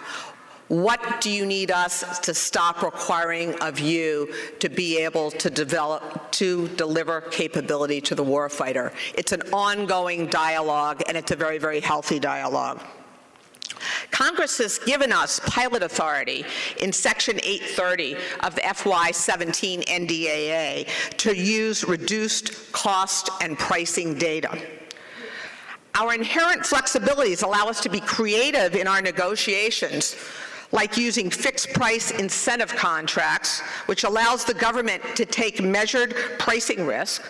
What 0.67 1.19
do 1.19 1.31
you 1.31 1.45
need 1.47 1.71
us 1.71 2.19
to 2.19 2.33
stop 2.35 2.83
requiring 2.83 3.55
of 3.55 3.79
you 3.79 4.33
to 4.59 4.69
be 4.69 4.99
able 4.99 5.31
to 5.31 5.49
develop, 5.49 6.31
to 6.33 6.67
deliver 6.69 7.21
capability 7.21 8.01
to 8.01 8.15
the 8.15 8.23
warfighter? 8.23 8.93
It's 9.15 9.31
an 9.31 9.41
ongoing 9.51 10.27
dialogue, 10.27 11.01
and 11.07 11.17
it's 11.17 11.31
a 11.31 11.35
very, 11.35 11.57
very 11.57 11.79
healthy 11.79 12.19
dialogue. 12.19 12.81
Congress 14.11 14.57
has 14.57 14.79
given 14.79 15.11
us 15.11 15.39
pilot 15.45 15.83
authority 15.83 16.45
in 16.81 16.91
Section 16.91 17.39
830 17.43 18.15
of 18.41 18.55
the 18.55 18.61
FY17 18.61 19.85
NDAA 19.85 21.17
to 21.17 21.35
use 21.35 21.83
reduced 21.83 22.71
cost 22.71 23.29
and 23.41 23.57
pricing 23.57 24.15
data. 24.15 24.57
Our 25.95 26.13
inherent 26.13 26.61
flexibilities 26.61 27.43
allow 27.43 27.67
us 27.67 27.81
to 27.81 27.89
be 27.89 27.99
creative 27.99 28.75
in 28.75 28.87
our 28.87 29.01
negotiations, 29.01 30.15
like 30.71 30.95
using 30.95 31.29
fixed 31.29 31.73
price 31.73 32.11
incentive 32.11 32.73
contracts, 32.75 33.59
which 33.87 34.05
allows 34.05 34.45
the 34.45 34.53
government 34.53 35.03
to 35.15 35.25
take 35.25 35.61
measured 35.61 36.15
pricing 36.39 36.85
risk 36.85 37.23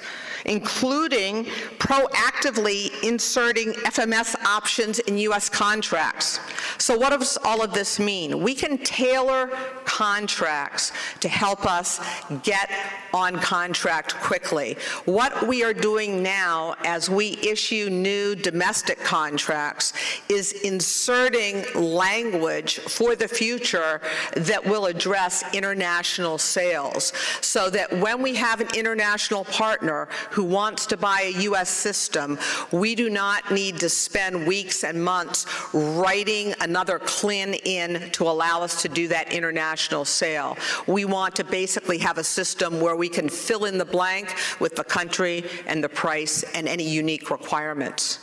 including 0.46 1.46
proactively 1.78 2.92
inserting 3.04 3.74
FMS 3.74 4.36
options 4.46 5.00
in 5.00 5.18
U.S. 5.20 5.50
contracts. 5.50 6.40
So 6.78 6.98
what 6.98 7.10
does 7.10 7.38
all 7.44 7.64
of 7.64 7.74
this 7.74 8.00
mean? 8.00 8.42
We 8.42 8.56
can 8.56 8.78
tailor 8.80 9.50
contracts 9.86 10.92
to 11.20 11.30
help 11.30 11.66
us 11.66 12.00
get 12.44 12.70
on 13.14 13.38
contract 13.38 14.16
quickly. 14.16 14.78
What 15.06 15.48
we 15.48 15.64
are 15.64 15.74
doing 15.74 16.24
now 16.24 16.76
as 16.86 17.10
we 17.10 17.38
issue 17.44 17.90
new 17.90 18.36
domestic 18.36 19.00
contracts 19.00 19.94
is 20.30 20.54
inserting 20.64 21.66
language 21.76 22.80
for 22.80 23.16
the 23.16 23.28
future 23.28 24.02
that 24.36 24.64
will 24.64 24.86
address 24.86 25.44
international 25.54 26.38
sales 26.38 27.14
so 27.42 27.70
that 27.70 27.92
when 28.00 28.22
we 28.22 28.36
have 28.36 28.62
an 28.62 28.70
international 28.76 29.46
partner 29.46 30.08
who 30.32 30.44
wants 30.44 30.86
to 30.88 30.98
buy 30.98 31.22
a 31.22 31.42
U.S. 31.44 31.70
system, 31.70 32.40
we 32.72 32.96
do 32.96 33.10
not 33.10 33.52
need 33.52 33.78
to 33.80 33.90
spend 33.90 34.48
weeks 34.48 34.84
and 34.84 35.04
months 35.04 35.46
writing 35.74 36.54
another 36.62 37.00
CLIN 37.00 37.54
in 37.66 38.10
to 38.12 38.24
allow 38.24 38.62
us 38.62 38.82
to 38.82 38.90
do 38.90 39.08
that 39.10 39.32
international 39.32 40.06
sale. 40.06 40.58
We 40.88 41.06
want 41.06 41.36
to 41.36 41.44
basically 41.44 41.98
have 42.00 42.18
a 42.18 42.24
system 42.24 42.80
where 42.80 42.96
we 42.96 43.10
can 43.10 43.30
fill 43.30 43.66
in 43.66 43.78
the 43.78 43.86
blank 43.86 44.36
with 44.60 44.76
the 44.76 44.84
country 44.84 45.44
and 45.68 45.84
the 45.84 45.90
price 45.90 46.44
and 46.56 46.68
any 46.68 46.88
unique 46.88 47.30
requirements. 47.30 48.20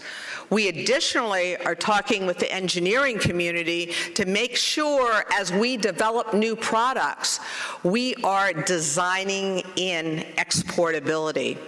We 0.51 0.69
additionally 0.69 1.57
are 1.59 1.75
talking 1.75 2.27
with 2.27 2.39
the 2.39 2.51
engineering 2.51 3.19
community 3.19 3.93
to 4.15 4.25
make 4.25 4.57
sure 4.57 5.25
as 5.33 5.53
we 5.53 5.77
develop 5.77 6.33
new 6.33 6.57
products, 6.57 7.41
we 7.83 8.15
are 8.17 8.53
designing 8.53 9.63
in 9.77 10.25
exportability. 10.37 11.59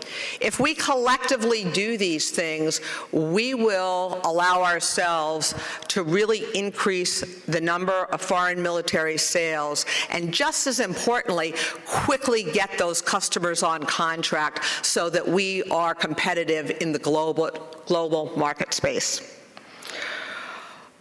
If 0.41 0.59
we 0.59 0.75
collectively 0.75 1.65
do 1.65 1.99
these 1.99 2.31
things, 2.31 2.81
we 3.13 3.55
will 3.55 4.21
allow 4.25 4.63
ourselves 4.63 5.55
to 5.89 6.03
really 6.03 6.45
increase 6.55 7.43
the 7.45 7.61
number 7.61 8.05
of 8.07 8.23
foreign 8.23 8.63
military 8.63 9.19
sales, 9.19 9.85
and 10.09 10.33
just 10.33 10.67
as 10.67 10.81
importantly, 10.81 11.55
quickly 11.85 12.45
get 12.45 12.79
those 12.79 13.03
customers 13.03 13.63
on 13.63 13.83
contract 13.83 14.65
so 14.85 15.11
that 15.11 15.27
we 15.27 15.63
are 15.65 15.95
competitive 15.95 16.71
in 16.81 16.93
the 16.93 16.99
global, 16.99 17.51
global 17.87 18.33
market 18.39 18.70
space. 18.75 19.37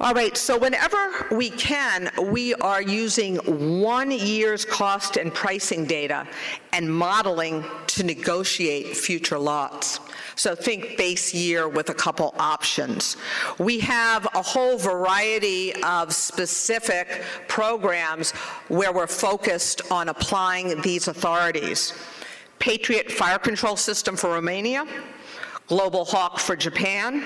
All 0.02 0.14
right, 0.14 0.38
so 0.38 0.58
whenever 0.58 1.28
we 1.30 1.50
can, 1.50 2.10
we 2.32 2.54
are 2.54 2.82
using 2.82 3.36
one 3.82 4.12
year's 4.12 4.64
cost 4.64 5.18
and 5.18 5.34
pricing 5.34 5.86
data 5.86 6.26
and 6.72 6.90
modeling 6.90 7.66
to 7.88 8.04
negotiate 8.04 8.96
future 8.96 9.38
lots. 9.38 10.00
So 10.36 10.56
think 10.56 10.96
base 10.96 11.34
year 11.34 11.68
with 11.68 11.90
a 11.90 11.94
couple 11.94 12.34
options. 12.40 13.18
We 13.58 13.82
have 13.82 14.26
a 14.34 14.42
whole 14.42 14.78
variety 14.78 15.74
of 15.84 16.14
specific 16.14 17.22
programs 17.50 18.32
where 18.70 18.94
we're 18.94 19.06
focused 19.06 19.92
on 19.92 20.08
applying 20.08 20.82
these 20.82 21.10
authorities. 21.10 21.92
Patriot 22.60 23.12
Fire 23.12 23.38
Control 23.38 23.76
System 23.76 24.16
for 24.16 24.30
Romania, 24.30 24.88
Global 25.68 26.06
Hawk 26.06 26.40
for 26.40 26.56
Japan, 26.56 27.22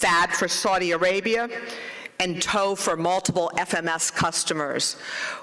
THAAD 0.00 0.32
for 0.32 0.48
Saudi 0.48 0.92
Arabia, 0.92 1.48
and 2.18 2.40
TOW 2.40 2.74
for 2.74 2.96
multiple 2.96 3.50
FMS 3.56 4.10
customers. 4.14 4.96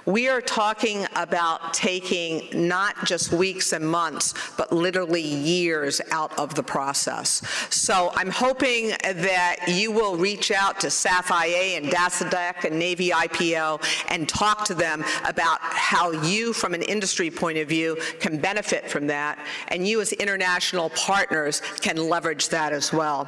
We 0.05 0.27
are 0.27 0.41
talking 0.41 1.05
about 1.15 1.73
taking 1.73 2.67
not 2.67 3.05
just 3.05 3.31
weeks 3.31 3.73
and 3.73 3.87
months, 3.87 4.33
but 4.57 4.71
literally 4.71 5.21
years 5.21 6.01
out 6.11 6.37
of 6.39 6.55
the 6.55 6.63
process. 6.63 7.43
So 7.69 8.11
I'm 8.15 8.31
hoping 8.31 8.89
that 9.03 9.57
you 9.67 9.91
will 9.91 10.17
reach 10.17 10.51
out 10.51 10.79
to 10.79 10.87
SAF-IA 10.87 11.77
and 11.77 11.85
DASADEC 11.87 12.63
and 12.65 12.79
Navy 12.79 13.09
IPO 13.09 13.83
and 14.09 14.27
talk 14.27 14.65
to 14.65 14.73
them 14.73 15.03
about 15.25 15.59
how 15.61 16.11
you, 16.11 16.53
from 16.53 16.73
an 16.73 16.81
industry 16.81 17.29
point 17.29 17.59
of 17.59 17.69
view, 17.69 17.97
can 18.19 18.39
benefit 18.39 18.89
from 18.89 19.05
that, 19.07 19.37
and 19.67 19.87
you 19.87 20.01
as 20.01 20.11
international 20.13 20.89
partners 20.91 21.61
can 21.81 21.97
leverage 21.97 22.49
that 22.49 22.73
as 22.73 22.91
well. 22.91 23.27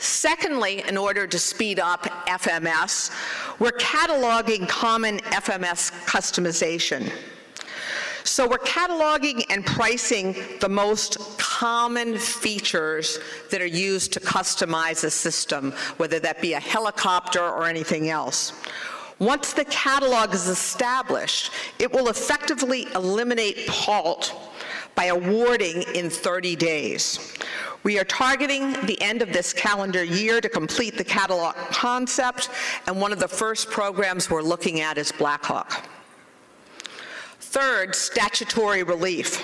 Secondly, 0.00 0.82
in 0.88 0.96
order 0.96 1.26
to 1.26 1.38
speed 1.38 1.78
up 1.78 2.04
FMS, 2.26 3.10
we're 3.58 3.70
cataloging 3.72 4.66
common 4.66 5.18
FMS 5.18 5.92
customization. 6.06 7.12
So 8.24 8.48
we're 8.48 8.58
cataloging 8.58 9.44
and 9.50 9.64
pricing 9.64 10.34
the 10.60 10.68
most 10.70 11.18
common 11.38 12.16
features 12.16 13.18
that 13.50 13.60
are 13.60 13.66
used 13.66 14.14
to 14.14 14.20
customize 14.20 15.04
a 15.04 15.10
system, 15.10 15.72
whether 15.98 16.18
that 16.20 16.40
be 16.40 16.54
a 16.54 16.60
helicopter 16.60 17.40
or 17.40 17.66
anything 17.66 18.08
else. 18.08 18.54
Once 19.18 19.52
the 19.52 19.66
catalog 19.66 20.32
is 20.32 20.48
established, 20.48 21.52
it 21.78 21.92
will 21.92 22.08
effectively 22.08 22.86
eliminate 22.94 23.66
PALT 23.66 24.34
by 24.94 25.06
awarding 25.06 25.82
in 25.94 26.08
30 26.08 26.56
days. 26.56 27.36
We 27.82 27.98
are 27.98 28.04
targeting 28.04 28.72
the 28.84 29.00
end 29.00 29.22
of 29.22 29.32
this 29.32 29.54
calendar 29.54 30.04
year 30.04 30.40
to 30.42 30.48
complete 30.50 30.98
the 30.98 31.04
catalog 31.04 31.54
concept, 31.54 32.50
and 32.86 33.00
one 33.00 33.10
of 33.10 33.18
the 33.18 33.28
first 33.28 33.70
programs 33.70 34.28
we're 34.28 34.42
looking 34.42 34.80
at 34.80 34.98
is 34.98 35.12
Blackhawk. 35.12 35.88
Third, 37.38 37.94
statutory 37.94 38.82
relief. 38.82 39.42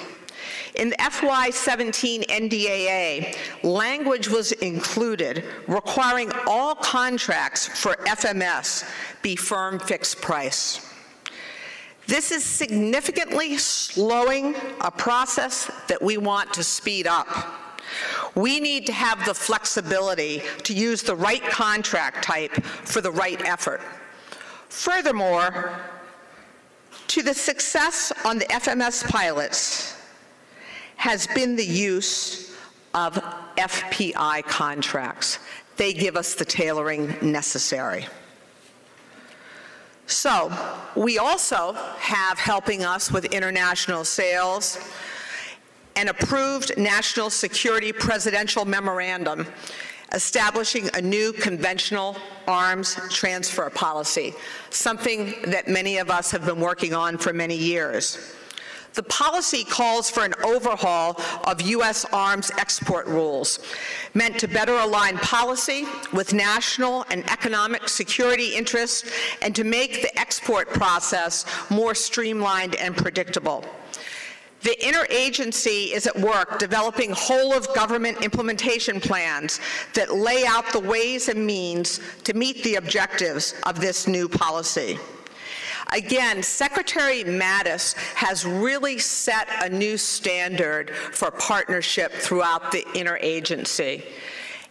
In 0.74 0.90
the 0.90 0.96
FY17 0.96 2.26
NDAA, 2.26 3.34
language 3.64 4.28
was 4.28 4.52
included 4.52 5.42
requiring 5.66 6.30
all 6.46 6.74
contracts 6.74 7.66
for 7.66 7.94
FMS 8.04 8.86
be 9.22 9.34
firm 9.34 9.78
fixed 9.78 10.20
price. 10.20 10.86
This 12.06 12.30
is 12.30 12.44
significantly 12.44 13.56
slowing 13.56 14.54
a 14.82 14.90
process 14.90 15.70
that 15.88 16.02
we 16.02 16.18
want 16.18 16.52
to 16.52 16.62
speed 16.62 17.06
up. 17.06 17.65
We 18.34 18.60
need 18.60 18.86
to 18.86 18.92
have 18.92 19.24
the 19.24 19.34
flexibility 19.34 20.42
to 20.64 20.74
use 20.74 21.02
the 21.02 21.16
right 21.16 21.42
contract 21.42 22.24
type 22.24 22.52
for 22.52 23.00
the 23.00 23.10
right 23.10 23.40
effort. 23.44 23.80
Furthermore, 24.68 25.80
to 27.08 27.22
the 27.22 27.34
success 27.34 28.12
on 28.24 28.38
the 28.38 28.44
FMS 28.46 29.08
pilots 29.08 29.96
has 30.96 31.26
been 31.28 31.56
the 31.56 31.64
use 31.64 32.56
of 32.94 33.14
FPI 33.56 34.42
contracts. 34.44 35.38
They 35.76 35.92
give 35.92 36.16
us 36.16 36.34
the 36.34 36.44
tailoring 36.44 37.14
necessary. 37.22 38.06
So, 40.06 40.52
we 40.94 41.18
also 41.18 41.72
have 41.98 42.38
helping 42.38 42.84
us 42.84 43.10
with 43.10 43.24
international 43.26 44.04
sales 44.04 44.78
an 45.96 46.08
approved 46.08 46.76
national 46.76 47.30
security 47.30 47.92
presidential 47.92 48.64
memorandum 48.64 49.46
establishing 50.12 50.88
a 50.94 51.00
new 51.00 51.32
conventional 51.32 52.16
arms 52.46 52.98
transfer 53.10 53.68
policy, 53.70 54.34
something 54.70 55.34
that 55.46 55.68
many 55.68 55.98
of 55.98 56.10
us 56.10 56.30
have 56.30 56.44
been 56.46 56.60
working 56.60 56.94
on 56.94 57.18
for 57.18 57.32
many 57.32 57.56
years. 57.56 58.34
The 58.94 59.02
policy 59.02 59.62
calls 59.62 60.08
for 60.08 60.24
an 60.24 60.32
overhaul 60.42 61.20
of 61.44 61.60
U.S. 61.60 62.06
arms 62.14 62.50
export 62.56 63.06
rules, 63.06 63.58
meant 64.14 64.38
to 64.38 64.48
better 64.48 64.72
align 64.72 65.18
policy 65.18 65.86
with 66.14 66.32
national 66.32 67.04
and 67.10 67.28
economic 67.30 67.90
security 67.90 68.54
interests 68.54 69.10
and 69.42 69.54
to 69.54 69.64
make 69.64 70.00
the 70.00 70.18
export 70.18 70.70
process 70.70 71.44
more 71.68 71.94
streamlined 71.94 72.74
and 72.76 72.96
predictable. 72.96 73.66
The 74.66 74.76
interagency 74.80 75.92
is 75.92 76.08
at 76.08 76.18
work 76.18 76.58
developing 76.58 77.12
whole 77.12 77.52
of 77.52 77.72
government 77.72 78.24
implementation 78.24 79.00
plans 79.00 79.60
that 79.94 80.12
lay 80.12 80.44
out 80.44 80.72
the 80.72 80.80
ways 80.80 81.28
and 81.28 81.46
means 81.46 82.00
to 82.24 82.34
meet 82.34 82.64
the 82.64 82.74
objectives 82.74 83.54
of 83.64 83.80
this 83.80 84.08
new 84.08 84.28
policy. 84.28 84.98
Again, 85.92 86.42
Secretary 86.42 87.22
Mattis 87.22 87.94
has 88.16 88.44
really 88.44 88.98
set 88.98 89.46
a 89.62 89.68
new 89.68 89.96
standard 89.96 90.90
for 91.12 91.30
partnership 91.30 92.10
throughout 92.14 92.72
the 92.72 92.82
interagency. 92.94 94.04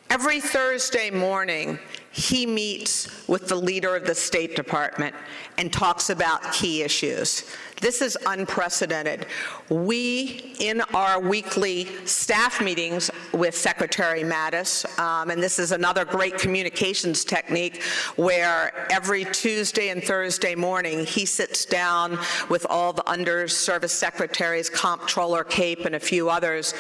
Every 0.10 0.42
Thursday 0.42 1.10
morning, 1.10 1.80
he 2.12 2.46
meets 2.46 3.28
with 3.28 3.48
the 3.48 3.56
leader 3.56 3.96
of 3.96 4.06
the 4.06 4.16
State 4.16 4.56
Department 4.56 5.16
and 5.58 5.72
talks 5.72 6.10
about 6.10 6.54
key 6.54 6.84
issues. 6.84 7.44
This 7.82 8.02
is 8.02 8.18
unprecedented. 8.26 9.28
We, 9.70 10.56
in 10.60 10.82
our 10.94 11.20
weekly 11.20 11.86
staff 12.06 12.62
meetings 12.62 13.12
with 13.34 13.56
Secretary 13.56 14.24
Mattis, 14.24 14.88
um, 14.98 15.30
and 15.30 15.44
this 15.44 15.60
is 15.60 15.72
another 15.72 16.06
great 16.06 16.38
communications 16.38 17.26
technique 17.26 17.84
where 18.16 18.88
every 18.90 19.26
Tuesday 19.26 19.90
and 19.90 20.02
Thursday 20.02 20.56
morning 20.56 21.06
he 21.06 21.26
sits 21.26 21.66
down 21.66 22.18
with 22.50 22.66
all 22.70 22.94
the 22.94 23.08
under-service 23.10 23.92
secretaries, 23.92 24.70
Comptroller 24.70 25.44
Cape, 25.44 25.86
and 25.86 25.96
a 25.96 26.00
few 26.00 26.30
others, 26.30 26.74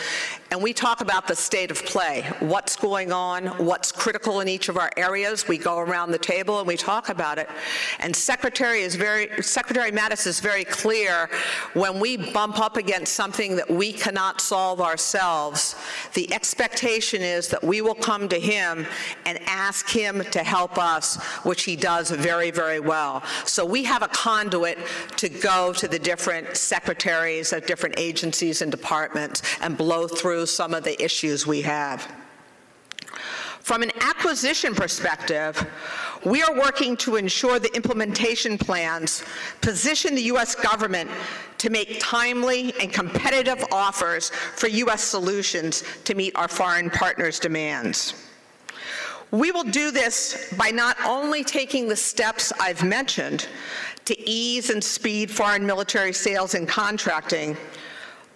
and 0.51 0.63
we 0.63 0.73
talk 0.73 1.01
about 1.01 1.27
the 1.27 1.35
state 1.35 1.71
of 1.71 1.83
play, 1.85 2.21
what's 2.39 2.75
going 2.77 3.11
on, 3.11 3.47
what's 3.65 3.91
critical 3.91 4.39
in 4.39 4.47
each 4.47 4.69
of 4.69 4.77
our 4.77 4.91
areas. 4.95 5.47
We 5.47 5.57
go 5.57 5.79
around 5.79 6.11
the 6.11 6.17
table 6.17 6.59
and 6.59 6.67
we 6.67 6.77
talk 6.77 7.09
about 7.09 7.37
it. 7.39 7.49
And 7.99 8.15
Secretary 8.15 8.81
is 8.81 8.95
very, 8.95 9.41
Secretary 9.41 9.91
Mattis 9.91 10.25
is 10.27 10.39
very 10.39 10.63
clear 10.85 11.27
when 11.73 11.99
we 11.99 12.15
bump 12.15 12.59
up 12.59 12.77
against 12.77 13.15
something 13.15 13.55
that 13.55 13.67
we 13.67 13.91
cannot 13.91 14.39
solve 14.39 14.79
ourselves, 14.79 15.75
the 16.13 16.31
expectation 16.31 17.23
is 17.23 17.47
that 17.47 17.63
we 17.63 17.81
will 17.81 17.95
come 17.95 18.29
to 18.29 18.39
him 18.39 18.85
and 19.25 19.39
ask 19.47 19.89
him 19.89 20.23
to 20.29 20.43
help 20.43 20.77
us, 20.77 21.15
which 21.43 21.63
he 21.63 21.75
does 21.75 22.11
very, 22.11 22.51
very 22.51 22.79
well. 22.79 23.23
So 23.45 23.65
we 23.65 23.83
have 23.85 24.03
a 24.03 24.07
conduit 24.09 24.77
to 25.17 25.27
go 25.27 25.73
to 25.73 25.87
the 25.87 25.97
different 25.97 26.55
secretaries 26.55 27.51
of 27.51 27.65
different 27.65 27.95
agencies 27.97 28.61
and 28.61 28.69
departments 28.69 29.41
and 29.61 29.75
blow 29.75 30.07
through 30.07 30.45
some 30.45 30.75
of 30.75 30.83
the 30.83 31.03
issues 31.03 31.47
we 31.47 31.63
have. 31.63 32.07
From 33.65 33.81
an 33.81 33.91
acquisition 33.99 34.75
perspective, 34.75 35.65
we 36.25 36.41
are 36.41 36.55
working 36.55 36.97
to 36.97 37.15
ensure 37.15 37.59
the 37.59 37.73
implementation 37.75 38.57
plans 38.57 39.23
position 39.61 40.15
the 40.15 40.23
U.S. 40.23 40.55
government 40.55 41.09
to 41.59 41.69
make 41.69 41.99
timely 41.99 42.73
and 42.81 42.91
competitive 42.91 43.63
offers 43.71 44.29
for 44.29 44.67
U.S. 44.67 45.03
solutions 45.03 45.83
to 46.03 46.15
meet 46.15 46.35
our 46.35 46.47
foreign 46.47 46.89
partners' 46.89 47.39
demands. 47.39 48.25
We 49.31 49.51
will 49.51 49.63
do 49.63 49.91
this 49.91 50.53
by 50.57 50.71
not 50.71 50.97
only 51.05 51.43
taking 51.43 51.87
the 51.87 51.95
steps 51.95 52.51
I've 52.59 52.83
mentioned 52.83 53.47
to 54.05 54.29
ease 54.29 54.69
and 54.69 54.83
speed 54.83 55.29
foreign 55.29 55.65
military 55.65 56.13
sales 56.13 56.55
and 56.55 56.67
contracting, 56.67 57.57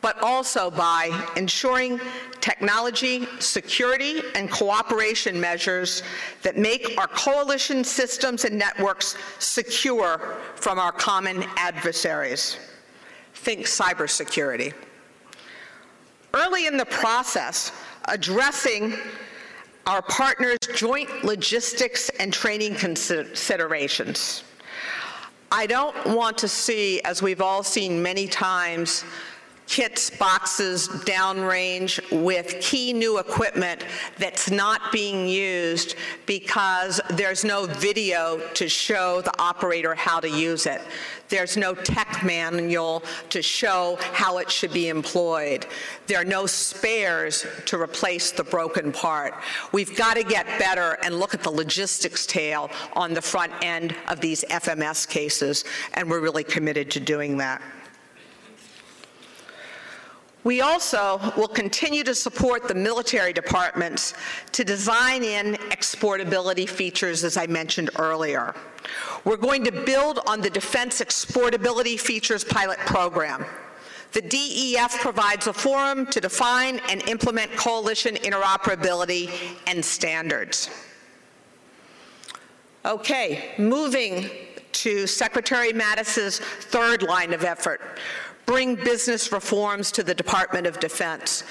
but 0.02 0.22
also 0.22 0.72
by 0.72 1.28
ensuring 1.36 2.00
technology, 2.42 3.28
security, 3.40 4.22
and 4.36 4.50
cooperation 4.50 5.40
measures 5.40 6.04
that 6.42 6.58
make 6.58 6.98
our 6.98 7.08
coalition 7.08 7.84
systems 7.84 8.46
and 8.46 8.58
networks 8.58 9.16
secure 9.40 10.38
from 10.56 10.80
our 10.80 10.92
common 10.92 11.44
adversaries. 11.58 12.58
Think 13.34 13.66
cybersecurity. 13.66 14.74
Early 16.34 16.68
in 16.68 16.78
the 16.78 16.86
process, 16.86 17.72
addressing 18.06 18.98
our 19.88 20.02
partners' 20.04 20.58
joint 20.76 21.24
logistics 21.24 22.10
and 22.20 22.32
training 22.32 22.76
considerations. 22.76 24.44
I 25.52 25.66
don't 25.66 25.96
want 26.06 26.38
to 26.40 26.48
see, 26.48 27.02
as 27.02 27.24
we've 27.24 27.42
all 27.42 27.64
seen 27.64 28.04
many 28.04 28.28
times, 28.28 29.04
kits, 29.70 30.10
boxes 30.10 30.88
downrange 31.06 32.02
with 32.24 32.60
key 32.60 32.92
new 32.92 33.20
equipment 33.20 33.86
that's 34.18 34.50
not 34.50 34.92
being 34.92 35.28
used 35.28 35.96
because 36.26 37.00
there's 37.12 37.46
no 37.46 37.68
video 37.68 38.40
to 38.56 38.68
show 38.68 39.22
the 39.22 39.40
operator 39.40 39.94
how 39.94 40.20
to 40.20 40.28
use 40.28 40.66
it. 40.66 40.82
There's 41.30 41.56
no 41.56 41.76
tech 41.76 42.24
manual 42.26 43.04
to 43.30 43.44
show 43.44 44.00
how 44.14 44.40
it 44.40 44.50
should 44.50 44.74
be 44.74 44.90
employed. 44.90 45.68
There 46.08 46.20
are 46.20 46.26
no 46.26 46.48
spares 46.48 47.46
to 47.68 47.80
replace 47.80 48.32
the 48.32 48.44
broken 48.44 48.92
part. 48.92 49.36
We've 49.72 49.96
got 49.96 50.16
to 50.16 50.24
get 50.24 50.48
better 50.58 50.98
and 51.04 51.20
look 51.20 51.36
at 51.36 51.44
the 51.44 51.52
logistics 51.52 52.26
tail 52.26 52.72
on 52.94 53.14
the 53.14 53.22
front 53.22 53.52
end 53.62 53.96
of 54.08 54.20
these 54.20 54.44
FMS 54.50 55.08
cases, 55.08 55.64
and 55.94 56.10
we're 56.10 56.22
really 56.22 56.44
committed 56.44 56.90
to 56.92 57.00
doing 57.00 57.38
that. 57.38 57.62
We 60.50 60.62
also 60.62 61.20
will 61.38 61.48
continue 61.48 62.04
to 62.04 62.16
support 62.16 62.68
the 62.68 62.74
military 62.74 63.34
departments 63.34 64.16
to 64.54 64.64
design 64.64 65.24
in 65.24 65.54
exportability 65.70 66.68
features, 66.68 67.24
as 67.24 67.38
I 67.38 67.46
mentioned 67.46 67.92
earlier. 68.00 68.56
We're 69.26 69.38
going 69.38 69.64
to 69.66 69.72
build 69.72 70.22
on 70.26 70.42
the 70.42 70.50
Defense 70.50 71.02
Exportability 71.02 72.00
Features 72.00 72.44
pilot 72.44 72.80
program. 72.80 73.46
The 74.12 74.22
DEF 74.24 75.00
provides 75.00 75.46
a 75.46 75.54
forum 75.54 76.08
to 76.08 76.20
define 76.20 76.82
and 76.90 77.08
implement 77.08 77.56
coalition 77.56 78.16
interoperability 78.16 79.30
and 79.68 79.86
standards. 79.86 80.72
Okay, 82.86 83.54
moving 83.60 84.32
to 84.72 85.06
Secretary 85.06 85.74
Mattis's 85.74 86.40
third 86.40 87.04
line 87.04 87.34
of 87.34 87.44
effort, 87.44 87.82
bring 88.50 88.74
business 88.74 89.32
reforms 89.32 89.92
to 89.92 90.02
the 90.02 90.16
Department 90.16 90.66
of 90.66 90.80
Defense. 90.80 91.44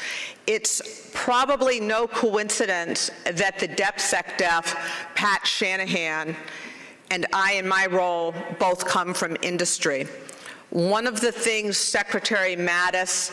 It's 0.48 1.08
probably 1.14 1.78
no 1.78 2.08
coincidence 2.08 3.12
that 3.24 3.61
the 3.61 3.68
DepSecDef, 3.68 4.74
Pat 5.14 5.46
Shanahan, 5.46 6.34
and 7.12 7.24
I, 7.32 7.52
in 7.52 7.68
my 7.68 7.87
role, 7.87 8.34
both 8.58 8.84
come 8.84 9.14
from 9.14 9.37
industry. 9.42 10.08
One 10.70 11.06
of 11.06 11.20
the 11.20 11.30
things 11.30 11.76
Secretary 11.76 12.56
Mattis 12.56 13.32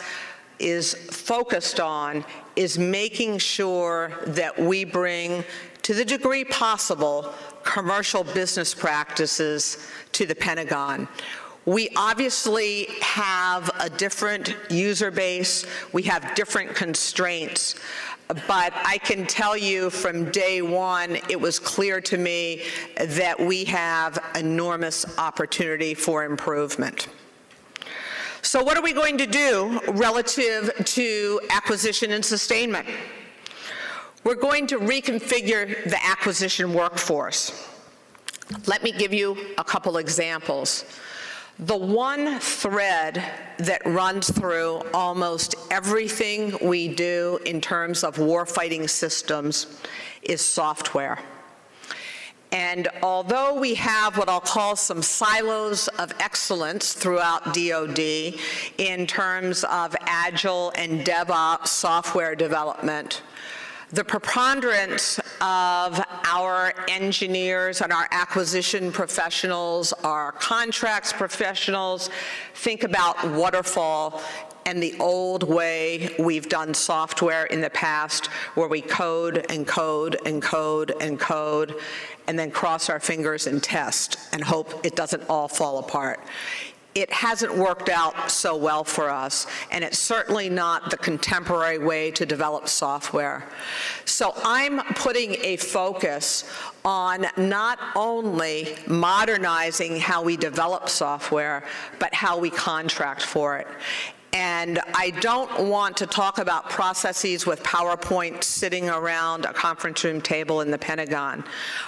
is 0.60 0.94
focused 0.94 1.80
on 1.80 2.24
is 2.56 2.78
making 2.78 3.40
sure 3.40 4.12
that 4.28 4.56
we 4.60 4.86
bring, 4.86 5.44
to 5.82 5.96
the 5.96 6.06
degree 6.06 6.46
possible, 6.46 7.34
commercial 7.64 8.24
business 8.24 8.76
practices 8.76 9.88
to 10.12 10.28
the 10.28 10.36
Pentagon. 10.36 11.08
We 11.66 11.90
obviously 11.96 12.88
have 13.02 13.72
a 13.80 13.90
different 13.90 14.56
user 14.70 15.10
base. 15.10 15.66
We 15.94 16.04
have 16.04 16.36
different 16.36 16.76
constraints. 16.76 17.76
But 18.28 18.74
I 18.74 19.00
can 19.04 19.26
tell 19.28 19.56
you 19.58 19.90
from 19.90 20.32
day 20.32 20.62
one, 20.62 21.18
it 21.30 21.40
was 21.40 21.60
clear 21.60 22.02
to 22.02 22.18
me 22.18 22.64
that 22.98 23.40
we 23.40 23.66
have 23.66 24.18
enormous 24.36 25.06
opportunity 25.18 25.94
for 25.94 26.24
improvement. 26.24 27.08
So 28.42 28.64
what 28.64 28.78
are 28.78 28.84
we 28.84 28.94
going 28.94 29.18
to 29.18 29.26
do 29.26 29.80
relative 29.90 30.72
to 30.86 31.42
acquisition 31.50 32.12
and 32.12 32.24
sustainment? 32.24 32.88
We're 34.24 34.36
going 34.36 34.68
to 34.68 34.80
reconfigure 34.80 35.84
the 35.84 36.04
acquisition 36.04 36.74
workforce. 36.74 37.68
Let 38.68 38.84
me 38.84 38.92
give 38.92 39.14
you 39.14 39.36
a 39.58 39.64
couple 39.64 39.98
examples. 39.98 40.86
The 41.60 41.78
one 41.78 42.38
thread 42.40 43.24
that 43.60 43.82
runs 43.86 44.30
through 44.30 44.82
almost 44.94 45.56
everything 45.72 46.58
we 46.62 46.90
do 46.90 47.40
in 47.46 47.62
terms 47.62 48.04
of 48.04 48.18
warfighting 48.18 48.90
systems 48.90 49.80
is 50.22 50.42
software. 50.42 51.18
And 52.52 52.90
although 53.02 53.58
we 53.58 53.74
have 53.76 54.18
what 54.18 54.28
I'll 54.28 54.42
call 54.42 54.76
some 54.76 55.02
silos 55.02 55.88
of 55.88 56.14
excellence 56.20 56.92
throughout 56.92 57.54
DoD 57.54 58.00
in 58.78 59.08
terms 59.08 59.64
of 59.64 59.96
agile 60.02 60.74
and 60.76 61.06
DevOps 61.06 61.68
software 61.68 62.36
development, 62.36 63.22
the 63.92 64.04
preponderance 64.04 65.20
of 65.42 66.02
our 66.26 66.74
engineers 66.88 67.82
and 67.82 67.94
our 67.94 68.08
acquisition 68.12 68.92
professionals, 68.92 69.94
our 70.04 70.32
contracts 70.34 71.14
professionals, 71.14 72.10
think 72.56 72.84
about 72.84 73.32
waterfall 73.32 74.22
and 74.66 74.82
the 74.82 74.98
old 75.00 75.44
way 75.44 76.16
we've 76.18 76.50
done 76.50 76.74
software 76.74 77.46
in 77.46 77.62
the 77.62 77.70
past 77.70 78.28
where 78.56 78.68
we 78.68 78.82
code 78.82 79.46
and 79.50 79.68
code 79.68 80.18
and 80.26 80.42
code 80.42 80.92
and 81.00 81.20
code 81.20 81.76
and 82.28 82.40
then 82.40 82.50
cross 82.50 82.90
our 82.90 83.00
fingers 83.00 83.46
and 83.46 83.62
test 83.62 84.18
and 84.34 84.44
hope 84.44 84.84
it 84.84 84.96
doesn't 84.96 85.24
all 85.30 85.48
fall 85.48 85.78
apart 85.78 86.20
it 86.96 87.12
hasn't 87.12 87.54
worked 87.54 87.90
out 87.90 88.32
so 88.32 88.56
well 88.56 88.86
for 88.86 89.10
us, 89.10 89.48
and 89.70 89.84
it's 89.84 90.00
certainly 90.00 90.50
not 90.50 90.90
the 90.90 90.98
contemporary 90.98 91.78
way 91.78 92.10
to 92.12 92.26
develop 92.26 92.70
software. 92.70 93.46
So 94.06 94.34
I'm 94.46 94.80
putting 94.96 95.36
a 95.44 95.58
focus 95.58 96.50
on 96.86 97.26
not 97.36 97.80
only 97.96 98.78
modernizing 98.88 100.00
how 100.00 100.24
we 100.24 100.38
develop 100.38 100.88
software, 100.88 101.66
but 102.00 102.14
how 102.14 102.38
we 102.38 102.50
contract 102.50 103.24
for 103.24 103.58
it. 103.58 103.68
And 104.36 104.82
I 104.94 105.12
don't 105.22 105.70
want 105.70 105.96
to 105.96 106.06
talk 106.06 106.40
about 106.40 106.70
processes 106.70 107.46
with 107.46 107.64
PowerPoint 107.64 108.44
sitting 108.44 108.90
around 108.90 109.46
a 109.46 109.54
conference 109.54 110.04
room 110.04 110.20
table 110.20 110.60
in 110.60 110.70
the 110.70 110.78
Pentagon. 110.78 111.46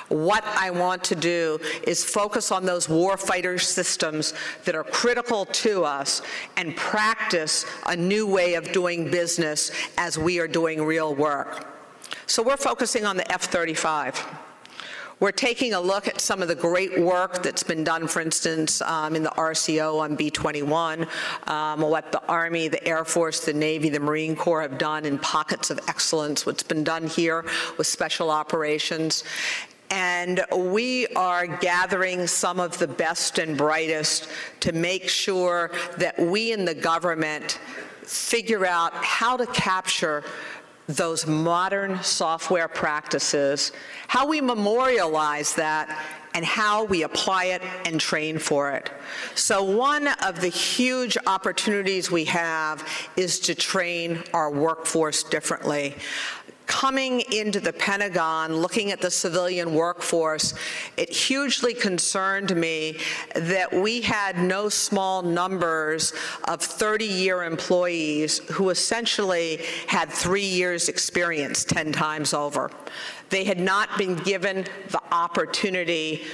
What 0.07 0.45
I 0.45 0.71
want 0.71 1.03
to 1.03 1.15
do 1.15 1.59
is 1.85 2.05
focus 2.05 2.49
on 2.53 2.65
those 2.65 2.87
warfighter 2.87 3.59
systems 3.59 4.33
that 4.63 4.75
are 4.75 4.85
critical 4.85 5.43
to 5.45 5.83
us 5.83 6.21
and 6.55 6.73
practice 6.77 7.65
a 7.85 7.97
new 7.97 8.25
way 8.25 8.53
of 8.53 8.71
doing 8.71 9.11
business 9.11 9.73
as 9.97 10.17
we 10.17 10.39
are 10.39 10.47
doing 10.47 10.81
real 10.81 11.13
work. 11.13 11.67
So 12.27 12.41
we're 12.41 12.55
focusing 12.55 13.05
on 13.05 13.17
the 13.17 13.29
F-35. 13.29 14.23
We're 15.19 15.31
taking 15.31 15.73
a 15.73 15.81
look 15.81 16.07
at 16.07 16.21
some 16.21 16.43
of 16.43 16.47
the 16.47 16.53
great 16.53 16.99
work 17.01 17.41
that's 17.41 17.63
been 17.63 17.83
done, 17.83 18.07
for 18.07 18.21
instance, 18.21 18.83
um, 18.83 19.15
in 19.15 19.23
the 19.23 19.31
RCO 19.31 19.99
on 19.99 20.15
B-21, 20.15 21.07
um, 21.49 21.81
what 21.81 22.11
the 22.11 22.23
Army, 22.27 22.67
the 22.67 22.87
Air 22.87 23.03
Force, 23.03 23.43
the 23.43 23.53
Navy, 23.53 23.89
the 23.89 23.99
Marine 23.99 24.35
Corps 24.35 24.61
have 24.61 24.77
done 24.77 25.05
in 25.05 25.17
pockets 25.17 25.71
of 25.71 25.79
excellence, 25.87 26.45
what's 26.45 26.61
been 26.61 26.83
done 26.83 27.07
here 27.07 27.43
with 27.79 27.87
special 27.87 28.29
operations. 28.29 29.23
And 29.89 30.45
we 30.55 31.07
are 31.15 31.47
gathering 31.47 32.27
some 32.27 32.59
of 32.59 32.77
the 32.77 32.87
best 32.87 33.39
and 33.39 33.57
brightest 33.57 34.29
to 34.59 34.71
make 34.71 35.09
sure 35.09 35.71
that 35.97 36.19
we 36.19 36.51
in 36.51 36.63
the 36.63 36.75
government 36.75 37.59
figure 38.03 38.65
out 38.67 38.93
how 39.03 39.35
to 39.35 39.47
capture 39.47 40.23
those 40.87 41.27
modern 41.27 42.01
software 42.01 42.67
practices, 42.67 43.71
how 44.07 44.27
we 44.27 44.41
memorialize 44.41 45.53
that, 45.55 46.05
and 46.33 46.45
how 46.45 46.83
we 46.83 47.03
apply 47.03 47.45
it 47.45 47.63
and 47.85 47.99
train 47.99 48.37
for 48.37 48.71
it. 48.71 48.91
So 49.33 49.63
one 49.63 50.07
of 50.23 50.39
the 50.39 50.49
huge 50.49 51.17
opportunities 51.25 52.11
we 52.11 52.25
have 52.25 52.87
is 53.15 53.39
to 53.41 53.55
train 53.55 54.23
our 54.33 54.51
workforce 54.51 55.23
differently 55.23 55.95
coming 56.67 57.21
into 57.31 57.59
the 57.59 57.73
Pentagon, 57.73 58.57
looking 58.57 58.91
at 58.91 59.01
the 59.01 59.09
civilian 59.09 59.73
workforce, 59.73 60.53
it 60.97 61.09
hugely 61.09 61.73
concerned 61.73 62.55
me 62.55 62.99
that 63.35 63.73
we 63.73 64.01
had 64.01 64.37
no 64.37 64.69
small 64.69 65.21
numbers 65.21 66.13
of 66.47 66.59
30-year 66.59 67.43
employees 67.43 68.39
who 68.51 68.69
essentially 68.69 69.61
had 69.87 70.09
three 70.09 70.45
years 70.45 70.89
experience 70.89 71.63
10 71.63 71.91
times 71.93 72.33
over. 72.33 72.69
They 73.29 73.43
had 73.43 73.59
not 73.59 73.97
been 73.97 74.15
given 74.15 74.65
the 74.89 75.01
opportunity 75.11 76.25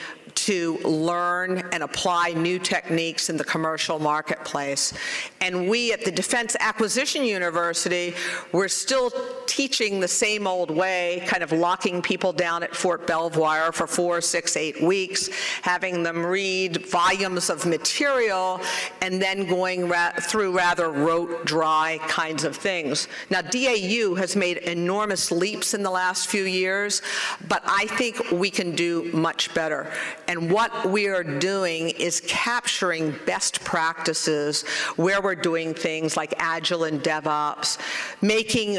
to 0.44 0.78
learn 0.80 1.60
and 1.72 1.84
apply 1.84 2.34
new 2.34 2.60
techniques 2.60 3.30
in 3.30 3.38
the 3.38 3.44
commercial 3.46 3.98
marketplace. 3.98 4.94
And 5.40 5.70
we 5.70 5.94
at 5.94 6.04
the 6.04 6.12
Defense 6.12 6.58
Acquisition 6.60 7.24
University, 7.24 8.14
we're 8.52 8.68
still 8.68 9.10
teaching 9.48 10.00
the 10.00 10.08
same 10.08 10.46
old 10.46 10.70
way, 10.70 11.24
kind 11.28 11.44
of 11.44 11.52
locking 11.54 12.02
people 12.02 12.34
down 12.34 12.62
at 12.62 12.76
Fort 12.76 13.08
Belvoir 13.08 13.72
for 13.72 13.88
four, 13.88 14.20
six, 14.20 14.58
eight 14.58 14.82
weeks, 14.82 15.30
having 15.62 16.04
them 16.04 16.26
read 16.26 16.88
volumes 16.88 17.50
of 17.50 17.66
material, 17.66 18.60
and 19.02 19.22
then 19.22 19.48
going 19.48 19.88
ra 19.88 20.12
through 20.20 20.56
rather 20.56 20.90
rote, 20.90 21.46
dry 21.46 22.00
kinds 22.08 22.44
of 22.44 22.56
things. 22.56 23.08
Now, 23.30 23.42
DAU 23.42 24.16
has 24.16 24.36
made 24.36 24.58
enormous 24.58 25.32
leaps 25.32 25.74
in 25.74 25.84
the 25.84 25.92
last 25.92 26.28
few 26.28 26.44
years, 26.44 27.02
but 27.48 27.62
I 27.66 27.86
think 27.88 28.32
we 28.32 28.50
can 28.50 28.76
do 28.76 29.10
much 29.14 29.54
better. 29.54 29.92
And 30.28 30.33
what 30.50 30.86
we 30.86 31.08
are 31.08 31.24
doing 31.24 31.90
is 31.90 32.22
capturing 32.22 33.16
best 33.26 33.64
practices 33.64 34.64
where 34.96 35.22
we're 35.22 35.36
doing 35.36 35.74
things 35.74 36.16
like 36.16 36.34
Agile 36.38 36.86
and 36.86 37.02
DevOps, 37.02 37.78
making 38.22 38.78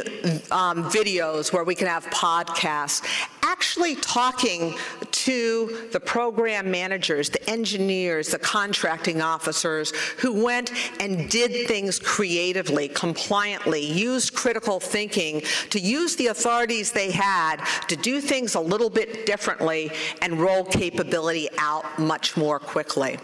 um, 0.51 0.85
videos 0.91 1.53
where 1.53 1.65
we 1.65 1.75
can 1.75 1.87
have 1.87 2.07
podcasts, 2.07 3.03
actually 3.43 3.95
talking 3.97 4.77
to 5.11 5.89
the 5.93 6.01
program 6.01 6.71
managers, 6.71 7.31
the 7.31 7.51
engineers, 7.51 8.29
the 8.29 8.39
contracting 8.39 9.23
officers 9.23 9.93
who 10.19 10.45
went 10.45 10.73
and 11.01 11.31
did 11.31 11.67
things 11.69 11.99
creatively, 11.99 12.89
compliantly, 12.89 13.81
used 13.81 14.35
critical 14.35 14.81
thinking 14.81 15.41
to 15.71 15.79
use 15.79 16.17
the 16.17 16.27
authorities 16.29 16.93
they 16.93 17.11
had 17.11 17.57
to 17.89 17.97
do 17.97 18.21
things 18.21 18.55
a 18.55 18.61
little 18.61 18.91
bit 18.91 19.25
differently 19.25 19.91
and 20.21 20.41
roll 20.41 20.65
capability 20.65 21.44
out 21.59 21.99
much 21.99 22.37
more 22.37 22.59
quickly. 22.59 23.19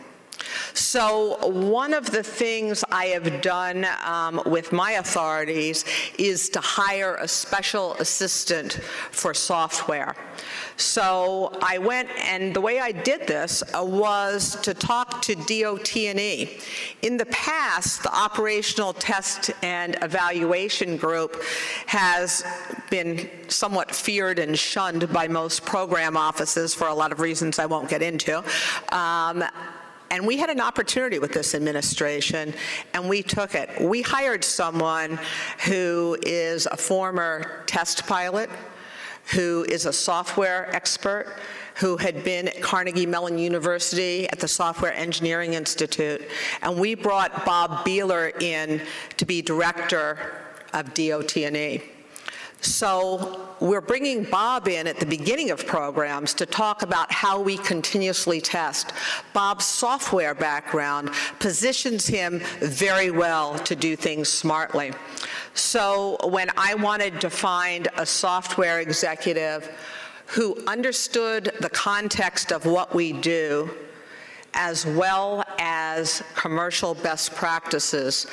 So 0.74 1.38
one 1.48 1.94
of 1.94 2.10
the 2.10 2.22
things 2.22 2.84
I 2.90 3.06
have 3.06 3.42
done 3.42 3.86
um, 4.04 4.40
with 4.46 4.72
my 4.72 4.92
authorities 4.92 5.84
is 6.18 6.48
to 6.50 6.60
hire 6.60 7.16
a 7.16 7.28
special 7.28 7.94
assistant 7.94 8.74
for 9.10 9.34
software. 9.34 10.14
So 10.76 11.52
I 11.62 11.78
went, 11.78 12.08
and 12.18 12.54
the 12.54 12.60
way 12.60 12.80
I 12.80 12.92
did 12.92 13.26
this 13.26 13.62
uh, 13.62 13.84
was 13.84 14.56
to 14.62 14.72
talk 14.72 15.20
to 15.22 15.34
DOT&E. 15.34 16.58
In 17.02 17.16
the 17.16 17.26
past, 17.26 18.02
the 18.02 18.14
Operational 18.14 18.94
Test 18.94 19.50
and 19.62 19.96
Evaluation 20.02 20.96
Group 20.96 21.42
has 21.86 22.44
been 22.88 23.28
somewhat 23.48 23.94
feared 23.94 24.38
and 24.38 24.58
shunned 24.58 25.12
by 25.12 25.28
most 25.28 25.64
program 25.64 26.16
offices 26.16 26.74
for 26.74 26.88
a 26.88 26.94
lot 26.94 27.12
of 27.12 27.20
reasons 27.20 27.58
I 27.58 27.66
won't 27.66 27.88
get 27.88 28.02
into. 28.02 28.42
Um, 28.90 29.44
and 30.10 30.26
we 30.26 30.36
had 30.36 30.50
an 30.50 30.60
opportunity 30.60 31.18
with 31.18 31.32
this 31.32 31.54
administration, 31.54 32.52
and 32.94 33.08
we 33.08 33.22
took 33.22 33.54
it. 33.54 33.70
We 33.80 34.02
hired 34.02 34.44
someone 34.44 35.18
who 35.66 36.16
is 36.22 36.66
a 36.66 36.76
former 36.76 37.62
test 37.66 38.06
pilot, 38.06 38.50
who 39.32 39.64
is 39.68 39.86
a 39.86 39.92
software 39.92 40.74
expert, 40.74 41.36
who 41.76 41.96
had 41.96 42.24
been 42.24 42.48
at 42.48 42.60
Carnegie 42.60 43.06
Mellon 43.06 43.38
University 43.38 44.28
at 44.28 44.40
the 44.40 44.48
Software 44.48 44.92
Engineering 44.92 45.54
Institute. 45.54 46.22
And 46.62 46.78
we 46.78 46.94
brought 46.94 47.44
Bob 47.46 47.86
Behler 47.86 48.40
in 48.42 48.82
to 49.16 49.24
be 49.24 49.40
director 49.40 50.32
of 50.72 50.92
DOT&E. 50.94 51.82
So 52.60 53.48
we're 53.60 53.80
bringing 53.80 54.24
Bob 54.24 54.68
in 54.68 54.86
at 54.86 54.98
the 54.98 55.06
beginning 55.06 55.50
of 55.50 55.66
programs 55.66 56.34
to 56.34 56.46
talk 56.46 56.82
about 56.82 57.10
how 57.10 57.40
we 57.40 57.56
continuously 57.56 58.40
test. 58.40 58.92
Bob's 59.32 59.64
software 59.64 60.34
background 60.34 61.10
positions 61.38 62.06
him 62.06 62.40
very 62.60 63.10
well 63.10 63.58
to 63.60 63.74
do 63.74 63.96
things 63.96 64.28
smartly. 64.28 64.92
So 65.54 66.18
when 66.24 66.50
I 66.56 66.74
wanted 66.74 67.20
to 67.22 67.30
find 67.30 67.88
a 67.96 68.04
software 68.04 68.80
executive 68.80 69.70
who 70.26 70.62
understood 70.66 71.52
the 71.60 71.70
context 71.70 72.52
of 72.52 72.66
what 72.66 72.94
we 72.94 73.12
do, 73.12 73.70
as 74.54 74.84
well 74.84 75.44
as 75.58 76.22
commercial 76.34 76.94
best 76.94 77.34
practices, 77.34 78.26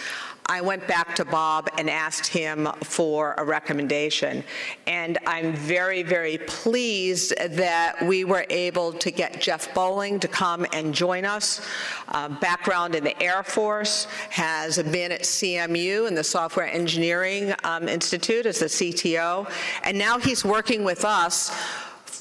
I 0.49 0.61
went 0.61 0.87
back 0.87 1.13
to 1.15 1.25
Bob 1.25 1.69
and 1.77 1.89
asked 1.89 2.27
him 2.27 2.69
for 2.83 3.35
a 3.37 3.43
recommendation. 3.43 4.43
And 4.85 5.17
I'm 5.27 5.53
very, 5.53 6.03
very 6.03 6.37
pleased 6.37 7.33
that 7.37 8.01
we 8.01 8.23
were 8.23 8.45
able 8.49 8.93
to 8.93 9.11
get 9.11 9.41
Jeff 9.41 9.73
Boleng 9.73 10.21
to 10.21 10.27
come 10.27 10.65
and 10.71 10.93
join 10.93 11.25
us. 11.25 11.67
Uh, 12.09 12.29
Background 12.29 12.95
in 12.95 13.03
the 13.03 13.21
Air 13.21 13.43
Force, 13.43 14.05
has 14.29 14.81
been 14.81 15.11
at 15.11 15.21
CMU 15.21 16.07
in 16.07 16.15
the 16.15 16.23
Software 16.23 16.67
Engineering 16.67 17.53
um, 17.63 17.89
Institute 17.89 18.45
as 18.45 18.59
the 18.59 18.65
CTO, 18.65 19.49
and 19.83 19.97
now 19.97 20.17
he's 20.17 20.45
working 20.45 20.83
with 20.83 21.03
us 21.03 21.51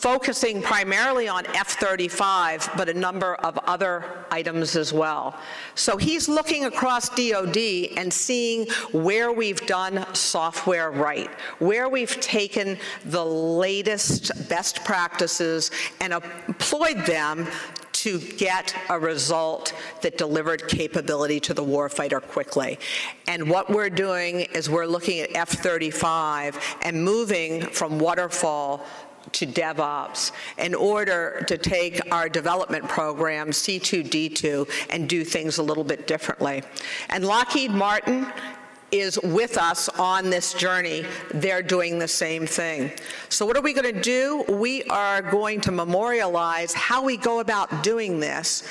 focusing 0.07 0.63
primarily 0.63 1.27
on 1.27 1.45
F-35, 1.47 2.77
but 2.77 2.89
a 2.89 2.95
number 2.95 3.35
of 3.35 3.59
other 3.67 4.05
items 4.31 4.77
as 4.77 4.93
well. 4.93 5.37
So 5.75 5.97
he's 5.97 6.29
looking 6.29 6.67
across 6.67 7.09
DoD 7.09 7.57
and 7.97 8.13
seeing 8.13 8.69
where 8.93 9.33
we've 9.33 9.67
done 9.67 10.07
software 10.15 10.93
right, 10.93 11.29
where 11.59 11.89
we've 11.89 12.21
taken 12.21 12.79
the 13.05 13.25
latest 13.25 14.49
best 14.49 14.85
practices 14.85 15.73
and 16.01 16.13
employed 16.13 16.99
them 16.99 17.49
to 17.93 18.21
get 18.21 18.77
a 18.91 18.99
result 18.99 19.75
that 20.03 20.19
delivered 20.19 20.69
capability 20.69 21.41
to 21.41 21.53
the 21.53 21.65
warfighter 21.65 22.23
quickly. 22.23 22.79
And 23.27 23.51
what 23.51 23.71
we're 23.71 23.91
doing 23.91 24.41
is 24.41 24.71
we're 24.71 24.87
looking 24.87 25.19
at 25.21 25.35
F-35 25.35 26.77
and 26.83 27.03
moving 27.03 27.63
from 27.63 27.99
waterfall 27.99 28.87
to 29.33 29.47
DevOps 29.47 30.33
in 30.59 30.75
order 30.75 31.45
to 31.49 31.59
take 31.59 32.01
our 32.13 32.29
development 32.29 32.89
program, 32.89 33.51
C2D2, 33.51 34.89
and 34.91 35.09
do 35.09 35.25
things 35.25 35.59
a 35.59 35.63
little 35.63 35.85
bit 35.85 36.07
differently. 36.07 36.63
And 37.09 37.25
Lockheed 37.25 37.71
Martin 37.71 38.27
is 38.93 39.19
with 39.23 39.59
us 39.59 39.89
on 39.91 40.31
this 40.31 40.55
journey. 40.55 41.05
They're 41.35 41.63
doing 41.63 41.99
the 41.99 42.09
same 42.09 42.47
thing. 42.47 42.93
So 43.29 43.45
what 43.45 43.57
are 43.57 43.63
we 43.63 43.73
going 43.73 43.93
to 43.93 44.01
do? 44.01 44.45
We 44.49 44.85
are 44.85 45.23
going 45.23 45.61
to 45.63 45.73
memorialize 45.73 46.73
how 46.73 47.03
we 47.03 47.17
go 47.17 47.41
about 47.41 47.83
doing 47.83 48.21
this 48.21 48.67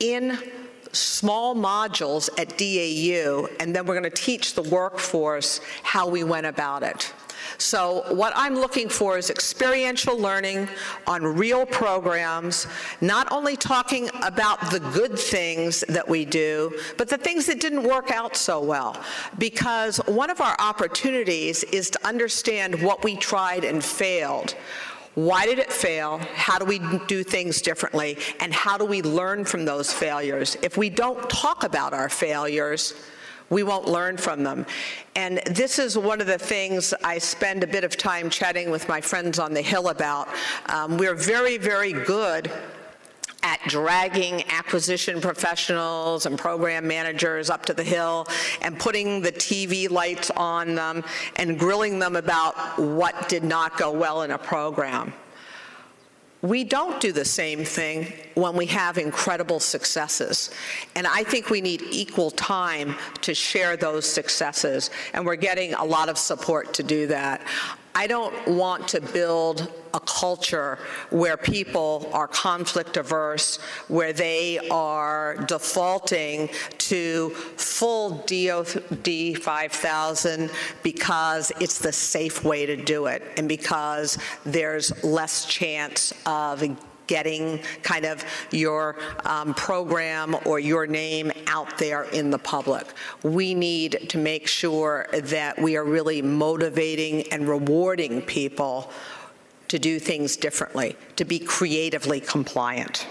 in 0.00 0.38
small 0.92 1.54
modules 1.54 2.28
at 2.38 2.56
DAU, 2.58 3.48
and 3.60 3.74
then 3.74 3.86
we're 3.86 3.98
going 3.98 4.10
to 4.10 4.22
teach 4.22 4.54
the 4.54 4.62
workforce 4.62 5.60
how 5.82 6.08
we 6.08 6.24
went 6.24 6.46
about 6.46 6.82
it. 6.82 7.12
So 7.58 8.04
what 8.14 8.32
I'm 8.36 8.54
looking 8.54 8.88
for 8.88 9.18
is 9.18 9.30
experiential 9.30 10.16
learning 10.16 10.68
on 11.08 11.24
real 11.24 11.66
programs, 11.66 12.68
not 13.00 13.30
only 13.32 13.56
talking 13.56 14.08
about 14.22 14.70
the 14.70 14.78
good 14.78 15.18
things 15.18 15.84
that 15.88 16.08
we 16.08 16.24
do, 16.24 16.78
but 16.96 17.08
the 17.08 17.18
things 17.18 17.46
that 17.46 17.60
didn't 17.60 17.82
work 17.82 18.12
out 18.12 18.36
so 18.36 18.62
well. 18.62 18.96
Because 19.38 19.98
one 20.06 20.30
of 20.30 20.40
our 20.40 20.54
opportunities 20.60 21.64
is 21.64 21.90
to 21.90 22.06
understand 22.06 22.80
what 22.80 23.02
we 23.02 23.16
tried 23.16 23.64
and 23.64 23.84
failed. 23.84 24.54
Why 25.16 25.44
did 25.44 25.58
it 25.58 25.72
fail? 25.72 26.18
How 26.34 26.60
do 26.60 26.64
we 26.64 26.78
do 27.08 27.24
things 27.24 27.60
differently? 27.60 28.18
And 28.38 28.54
how 28.54 28.78
do 28.78 28.84
we 28.84 29.02
learn 29.02 29.44
from 29.44 29.64
those 29.64 29.92
failures? 29.92 30.56
If 30.62 30.76
we 30.76 30.90
don't 30.90 31.28
talk 31.28 31.64
about 31.64 31.92
our 31.92 32.08
failures, 32.08 32.94
we 33.50 33.62
won't 33.62 33.86
learn 33.86 34.16
from 34.16 34.42
them. 34.42 34.66
And 35.16 35.38
this 35.46 35.78
is 35.78 35.96
one 35.96 36.20
of 36.20 36.26
the 36.26 36.38
things 36.38 36.94
I 37.02 37.18
spend 37.18 37.64
a 37.64 37.66
bit 37.66 37.84
of 37.84 37.96
time 37.96 38.30
chatting 38.30 38.70
with 38.70 38.88
my 38.88 39.00
friends 39.00 39.38
on 39.38 39.54
the 39.54 39.62
Hill 39.62 39.88
about. 39.88 40.28
Um, 40.66 40.98
we're 40.98 41.14
very, 41.14 41.58
very 41.58 41.92
good 41.92 42.50
at 43.42 43.60
dragging 43.68 44.42
acquisition 44.50 45.20
professionals 45.20 46.26
and 46.26 46.38
program 46.38 46.86
managers 46.86 47.50
up 47.50 47.64
to 47.66 47.72
the 47.72 47.84
hill 47.84 48.26
and 48.62 48.78
putting 48.78 49.20
the 49.20 49.30
TV 49.30 49.88
lights 49.88 50.30
on 50.36 50.74
them 50.74 51.04
and 51.36 51.58
grilling 51.58 51.98
them 51.98 52.16
about 52.16 52.78
what 52.78 53.28
did 53.28 53.44
not 53.44 53.76
go 53.78 53.92
well 53.92 54.22
in 54.22 54.32
a 54.32 54.38
program. 54.38 55.12
We 56.40 56.62
don't 56.62 57.00
do 57.00 57.10
the 57.10 57.24
same 57.24 57.64
thing 57.64 58.12
when 58.34 58.54
we 58.54 58.66
have 58.66 58.96
incredible 58.96 59.58
successes. 59.58 60.50
And 60.94 61.06
I 61.06 61.24
think 61.24 61.50
we 61.50 61.60
need 61.60 61.82
equal 61.90 62.30
time 62.30 62.94
to 63.22 63.34
share 63.34 63.76
those 63.76 64.06
successes, 64.06 64.90
and 65.14 65.26
we're 65.26 65.34
getting 65.36 65.74
a 65.74 65.84
lot 65.84 66.08
of 66.08 66.16
support 66.16 66.74
to 66.74 66.84
do 66.84 67.08
that. 67.08 67.40
I 67.94 68.06
don't 68.06 68.46
want 68.46 68.86
to 68.88 69.00
build 69.00 69.72
a 69.94 70.00
culture 70.00 70.78
where 71.10 71.36
people 71.36 72.08
are 72.12 72.28
conflict 72.28 72.96
averse, 72.96 73.58
where 73.88 74.12
they 74.12 74.58
are 74.70 75.36
defaulting 75.46 76.48
to 76.78 77.30
full 77.56 78.24
DOD 78.26 79.38
5000 79.42 80.50
because 80.82 81.52
it's 81.60 81.78
the 81.78 81.92
safe 81.92 82.44
way 82.44 82.66
to 82.66 82.76
do 82.76 83.06
it 83.06 83.22
and 83.36 83.48
because 83.48 84.18
there's 84.44 85.04
less 85.04 85.44
chance 85.46 86.12
of 86.26 86.62
getting 87.08 87.58
kind 87.82 88.04
of 88.04 88.24
your 88.52 88.96
um, 89.24 89.52
program 89.54 90.36
or 90.44 90.60
your 90.60 90.86
name 90.86 91.32
out 91.48 91.76
there 91.78 92.04
in 92.04 92.30
the 92.30 92.38
public. 92.38 92.86
We 93.24 93.54
need 93.54 94.06
to 94.10 94.18
make 94.18 94.46
sure 94.46 95.06
that 95.12 95.60
we 95.60 95.76
are 95.76 95.84
really 95.84 96.22
motivating 96.22 97.32
and 97.32 97.48
rewarding 97.48 98.22
people 98.22 98.92
to 99.68 99.78
do 99.78 99.98
things 99.98 100.36
differently, 100.36 100.96
to 101.16 101.24
be 101.24 101.38
creatively 101.38 102.20
compliant. 102.20 103.06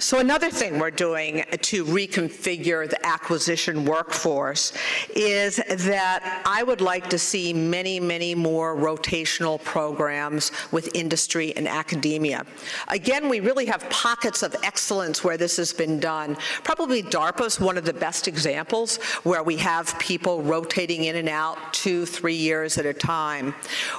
So 0.00 0.18
another 0.18 0.50
thing 0.50 0.78
we're 0.78 0.90
doing 0.90 1.44
to 1.60 1.84
reconfigure 1.84 2.88
the 2.88 3.06
acquisition 3.06 3.84
workforce 3.84 4.72
is 5.14 5.56
that 5.56 6.42
I 6.46 6.62
would 6.62 6.80
like 6.80 7.10
to 7.10 7.18
see 7.18 7.52
many, 7.52 8.00
many 8.00 8.34
more 8.34 8.74
rotational 8.74 9.62
programs 9.62 10.52
with 10.72 10.96
industry 10.96 11.54
and 11.54 11.68
academia. 11.68 12.46
Again, 12.88 13.28
we 13.28 13.40
really 13.40 13.66
have 13.66 13.88
pockets 13.90 14.42
of 14.42 14.56
excellence 14.62 15.22
where 15.22 15.36
this 15.36 15.58
has 15.58 15.70
been 15.70 16.00
done. 16.00 16.34
Probably 16.64 17.02
DARPA 17.02 17.44
is 17.44 17.60
one 17.60 17.76
of 17.76 17.84
the 17.84 17.92
best 17.92 18.26
examples 18.26 18.96
where 19.22 19.42
we 19.42 19.58
have 19.58 19.98
people 19.98 20.42
rotating 20.42 21.04
in 21.04 21.16
and 21.16 21.28
out 21.28 21.74
two, 21.74 22.06
three 22.06 22.34
years 22.34 22.78
at 22.78 22.86
a 22.86 22.94
time. 22.94 23.54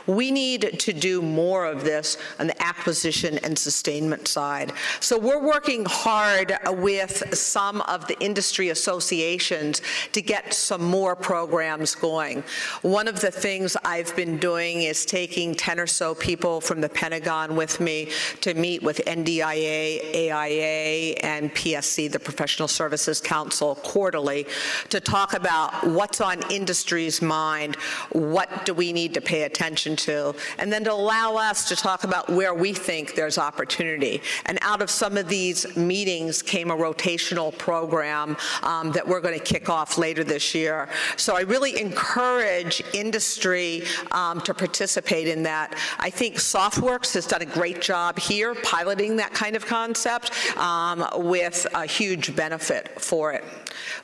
We 0.07 0.31
need 0.31 0.79
to 0.79 0.93
do 0.93 1.21
more 1.21 1.67
of 1.67 1.83
this 1.83 2.17
on 2.39 2.47
the 2.47 2.59
acquisition 2.63 3.37
and 3.43 3.57
sustainment 3.57 4.27
side. 4.27 4.73
So 4.99 5.19
we're 5.19 5.45
working 5.45 5.85
hard 5.91 6.57
with 6.67 7.35
some 7.37 7.81
of 7.81 8.07
the 8.07 8.19
industry 8.19 8.69
associations 8.69 9.81
to 10.13 10.21
get 10.21 10.53
some 10.53 10.83
more 10.83 11.15
programs 11.15 11.93
going. 11.93 12.43
One 12.81 13.07
of 13.07 13.19
the 13.19 13.29
things 13.29 13.77
I've 13.83 14.15
been 14.15 14.37
doing 14.37 14.83
is 14.83 15.05
taking 15.05 15.53
10 15.53 15.79
or 15.79 15.87
so 15.87 16.15
people 16.15 16.61
from 16.61 16.81
the 16.81 16.89
Pentagon 16.89 17.55
with 17.55 17.79
me 17.79 18.09
to 18.41 18.53
meet 18.53 18.81
with 18.81 19.01
NDIA, 19.05 20.31
AIA, 20.31 21.15
and 21.21 21.53
PSC, 21.53 22.11
the 22.11 22.19
Professional 22.19 22.67
Services 22.67 23.19
Council, 23.19 23.75
quarterly 23.75 24.47
to 24.89 24.99
talk 24.99 25.33
about 25.33 25.85
what's 25.85 26.21
on 26.21 26.41
industry's 26.49 27.21
mind, 27.21 27.75
what 28.11 28.65
do 28.65 28.73
we 28.73 28.93
need 28.93 29.13
to 29.13 29.21
pay 29.21 29.43
attention 29.43 29.95
to, 29.97 30.33
and 30.57 30.71
then 30.71 30.83
to 30.85 30.93
allow 30.93 31.35
us 31.35 31.67
to 31.67 31.75
talk 31.75 32.03
about 32.03 32.29
where 32.29 32.53
we 32.53 32.73
think 32.73 33.15
there's 33.15 33.37
opportunity. 33.37 34.21
And 34.45 34.57
out 34.61 34.81
of 34.81 34.89
some 34.89 35.17
of 35.17 35.27
these 35.27 35.75
meetings 35.87 36.41
came 36.41 36.71
a 36.71 36.75
rotational 36.75 37.57
program 37.57 38.37
um, 38.63 38.91
that 38.91 39.07
we're 39.07 39.21
going 39.21 39.37
to 39.37 39.43
kick 39.43 39.69
off 39.69 39.97
later 39.97 40.23
this 40.23 40.55
year. 40.55 40.89
So 41.17 41.35
I 41.35 41.41
really 41.41 41.79
encourage 41.79 42.81
industry 42.93 43.83
um, 44.11 44.41
to 44.41 44.53
participate 44.53 45.27
in 45.27 45.43
that. 45.43 45.77
I 45.99 46.09
think 46.09 46.35
SOFWERX 46.35 47.13
has 47.13 47.25
done 47.25 47.41
a 47.41 47.45
great 47.45 47.81
job 47.81 48.19
here 48.19 48.55
piloting 48.55 49.15
that 49.17 49.33
kind 49.33 49.55
of 49.55 49.65
concept 49.65 50.31
um, 50.57 51.05
with 51.15 51.67
a 51.73 51.85
huge 51.85 52.35
benefit 52.35 52.99
for 53.01 53.33
it. 53.33 53.43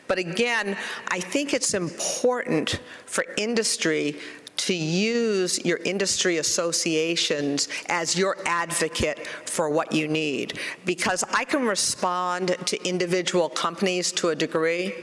But 0.07 0.17
again, 0.17 0.77
I 1.09 1.19
think 1.19 1.53
it's 1.53 1.73
important 1.73 2.79
for 3.05 3.25
industry 3.37 4.17
to 4.57 4.73
use 4.73 5.63
your 5.63 5.77
industry 5.77 6.37
associations 6.37 7.69
as 7.87 8.17
your 8.17 8.37
advocate 8.45 9.25
for 9.45 9.69
what 9.69 9.91
you 9.91 10.07
need. 10.07 10.59
Because 10.85 11.23
I 11.33 11.45
can 11.45 11.65
respond 11.65 12.57
to 12.65 12.87
individual 12.87 13.49
companies 13.49 14.11
to 14.13 14.29
a 14.29 14.35
degree, 14.35 14.93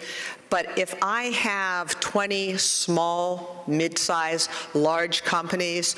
but 0.51 0.79
if 0.79 0.95
I 1.03 1.25
have 1.25 1.99
20 2.01 2.57
small, 2.59 3.65
mid-sized, 3.67 4.51
large 4.75 5.25
companies 5.25 5.97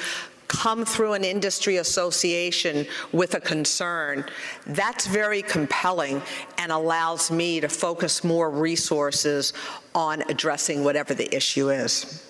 come 0.49 0.85
through 0.85 1.14
an 1.14 1.25
industry 1.25 1.79
association 1.79 2.87
with 3.12 3.35
a 3.35 3.40
concern, 3.40 4.25
that's 4.67 5.07
very 5.07 5.42
compelling 5.42 6.23
and 6.59 6.71
allows 6.71 7.31
me 7.31 7.61
to 7.61 7.69
focus 7.69 8.23
more 8.23 8.50
resources 8.50 9.52
on 9.94 10.23
addressing 10.31 10.85
whatever 10.85 11.15
the 11.15 11.35
issue 11.35 11.71
is. 11.71 12.23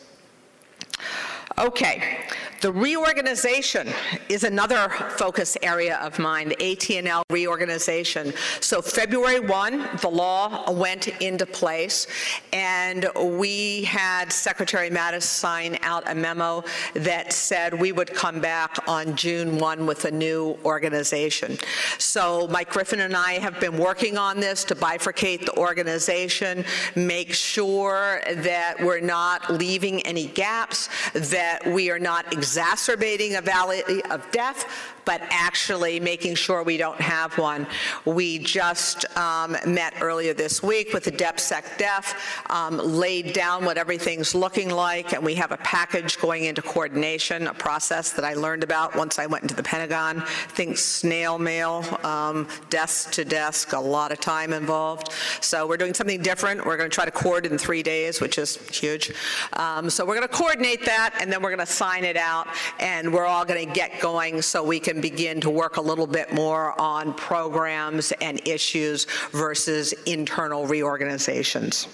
Okay, 1.59 2.19
the 2.61 2.73
reorganization 2.73 3.89
is 4.29 4.45
another 4.45 4.89
focus 5.17 5.57
area 5.63 5.97
of 5.99 6.19
mine, 6.19 6.49
the 6.49 6.73
AT&L 6.73 7.23
reorganization. 7.31 8.33
So 8.61 8.81
February 8.81 9.41
1, 9.41 9.89
the 10.01 10.09
law 10.09 10.71
went 10.71 11.09
into 11.21 11.47
place, 11.47 12.07
and 12.53 13.09
we 13.17 13.85
had 13.85 14.33
Secretary 14.33 14.91
Mattis 14.91 15.23
sign 15.23 15.79
out 15.83 16.11
a 16.11 16.15
memo 16.15 16.65
that 16.95 17.33
said 17.33 17.79
we 17.79 17.93
would 17.93 18.13
come 18.15 18.41
back 18.41 18.77
on 18.89 19.17
June 19.17 19.59
1 19.59 19.87
with 19.87 20.05
a 20.05 20.11
new 20.11 20.59
organization. 20.65 21.59
So 21.99 22.47
Mike 22.49 22.71
Griffin 22.71 23.01
and 23.01 23.17
I 23.17 23.35
have 23.35 23.61
been 23.61 23.77
working 23.77 24.17
on 24.19 24.41
this 24.41 24.65
to 24.65 24.75
bifurcate 24.75 25.45
the 25.45 25.57
organization, 25.57 26.65
make 26.95 27.33
sure 27.33 28.21
that 28.37 28.77
we're 28.81 29.01
not 29.01 29.51
leaving 29.51 30.01
any 30.03 30.27
gaps, 30.29 30.89
that 31.13 31.67
we 31.67 31.91
are 31.91 31.99
not 31.99 32.33
exacerbating 32.47 33.35
a 33.35 33.41
valley 33.41 33.83
of 34.05 34.31
death, 34.31 34.67
but 35.05 35.21
actually 35.31 36.01
making 36.01 36.35
sure 36.35 36.63
we 36.63 36.77
don't 36.77 37.01
have 37.01 37.37
one. 37.39 37.67
We 38.05 38.39
just 38.39 39.05
um, 39.17 39.57
met 39.67 39.95
earlier 40.01 40.35
this 40.35 40.63
week 40.63 40.93
with 40.93 41.05
the 41.05 41.13
DepSecDef, 41.13 42.05
um, 42.51 42.77
laid 42.79 43.33
down 43.33 43.65
what 43.65 43.79
everything's 43.79 44.35
looking 44.35 44.71
like, 44.71 45.13
and 45.13 45.25
we 45.25 45.35
have 45.37 45.53
a 45.53 45.57
package 45.59 46.19
going 46.19 46.45
into 46.45 46.63
coordination, 46.63 47.47
a 47.47 47.55
process 47.55 48.13
that 48.13 48.25
I 48.25 48.35
learned 48.35 48.65
about 48.65 48.97
once 48.97 49.19
I 49.19 49.27
went 49.27 49.43
into 49.43 49.55
the 49.55 49.63
Pentagon. 49.63 50.23
Think 50.49 50.77
snail 50.77 51.39
mail, 51.39 51.85
um, 52.05 52.49
desk 52.71 53.13
to 53.13 53.25
desk, 53.25 53.73
a 53.73 53.81
lot 53.81 54.13
of 54.13 54.21
time 54.21 54.53
involved. 54.53 55.13
So 55.41 55.67
we're 55.69 55.83
doing 55.85 55.95
something 55.95 56.23
different. 56.23 56.67
We're 56.67 56.77
going 56.77 56.91
to 56.91 56.95
try 56.95 57.05
to 57.05 57.11
coordinate 57.11 57.53
in 57.53 57.59
three 57.59 57.83
days, 57.83 58.21
which 58.21 58.39
is 58.39 58.57
huge. 58.77 59.13
Um, 59.53 59.89
so 59.89 60.05
we're 60.05 60.17
going 60.17 60.29
to 60.29 60.35
coordinate 60.35 60.85
that, 60.85 61.11
and 61.21 61.33
then 61.33 61.43
we're 61.43 61.55
going 61.55 61.67
to 61.71 61.73
sign 61.85 62.03
it 62.03 62.17
out, 62.17 62.36
and 62.81 63.13
we're 63.13 63.27
all 63.27 63.45
going 63.45 63.67
to 63.67 63.73
get 63.73 64.01
going 64.01 64.43
so 64.43 64.63
we 64.63 64.81
can 64.81 65.01
begin 65.01 65.41
to 65.41 65.51
work 65.51 65.77
a 65.77 65.81
little 65.81 66.07
bit 66.07 66.33
more 66.33 66.79
on 66.81 67.15
programs 67.15 68.13
and 68.21 68.47
issues 68.47 69.07
versus 69.31 69.93
internal 70.05 70.67
reorganizations. 70.67 71.89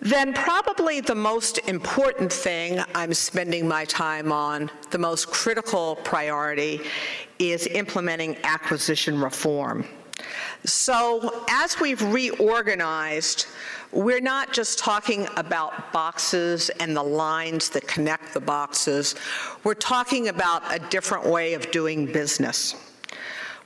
Then 0.00 0.34
probably 0.34 1.00
the 1.00 1.14
most 1.14 1.58
important 1.68 2.32
thing 2.32 2.82
I'm 2.92 3.14
spending 3.14 3.68
my 3.68 3.84
time 3.84 4.32
on, 4.32 4.68
the 4.90 4.98
most 4.98 5.28
critical 5.28 5.94
priority, 6.02 6.80
is 7.38 7.68
implementing 7.68 8.36
acquisition 8.42 9.20
reform. 9.20 9.86
So 10.64 11.44
as 11.48 11.80
we've 11.80 12.02
reorganized, 12.02 13.46
we're 13.92 14.20
not 14.20 14.52
just 14.52 14.78
talking 14.78 15.26
about 15.36 15.92
boxes 15.92 16.70
and 16.80 16.96
the 16.96 17.02
lines 17.02 17.68
that 17.70 17.86
connect 17.86 18.32
the 18.32 18.40
boxes. 18.40 19.14
We're 19.64 19.74
talking 19.74 20.28
about 20.28 20.62
a 20.74 20.78
different 20.88 21.26
way 21.26 21.54
of 21.54 21.70
doing 21.70 22.06
business. 22.06 22.74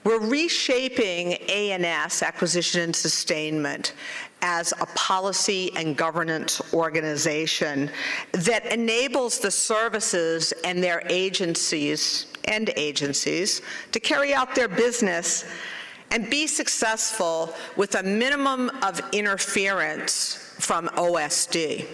We're 0.06 0.20
reshaping 0.20 1.36
A&S, 1.48 2.22
Acquisition 2.22 2.80
and 2.80 2.94
Sustainment, 2.94 3.92
as 4.40 4.72
a 4.80 4.86
policy 4.94 5.72
and 5.76 5.96
governance 5.96 6.62
organization 6.72 7.90
that 8.32 8.66
enables 8.66 9.40
the 9.40 9.50
services 9.50 10.52
and 10.64 10.82
their 10.82 11.02
agencies 11.08 12.26
and 12.44 12.70
agencies 12.76 13.62
to 13.90 13.98
carry 13.98 14.32
out 14.32 14.54
their 14.54 14.68
business 14.68 15.44
and 16.10 16.30
be 16.30 16.46
successful 16.46 17.54
with 17.76 17.94
a 17.94 18.02
minimum 18.02 18.70
of 18.82 19.00
interference 19.12 20.34
from 20.58 20.88
OSD. 20.88 21.86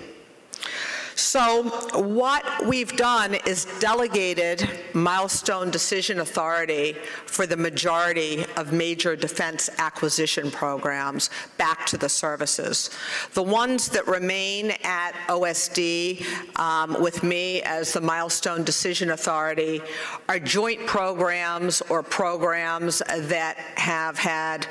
So 1.22 1.62
what 1.94 2.66
we've 2.66 2.94
done 2.96 3.34
is 3.46 3.66
delegated 3.78 4.68
milestone 4.92 5.70
decision 5.70 6.18
authority 6.18 6.94
for 7.26 7.46
the 7.46 7.56
majority 7.56 8.44
of 8.56 8.72
major 8.72 9.14
defense 9.14 9.70
acquisition 9.78 10.50
programs 10.50 11.30
back 11.58 11.86
to 11.86 11.96
the 11.96 12.08
services. 12.08 12.90
The 13.34 13.42
ones 13.42 13.88
that 13.90 14.08
remain 14.08 14.72
at 14.82 15.12
OSD 15.28 16.58
um, 16.58 17.00
with 17.00 17.22
me 17.22 17.62
as 17.62 17.92
the 17.92 18.00
milestone 18.00 18.64
decision 18.64 19.12
authority 19.12 19.80
are 20.28 20.40
joint 20.40 20.86
programs 20.88 21.82
or 21.82 22.02
programs 22.02 22.98
that 22.98 23.56
have 23.76 24.18
had 24.18 24.66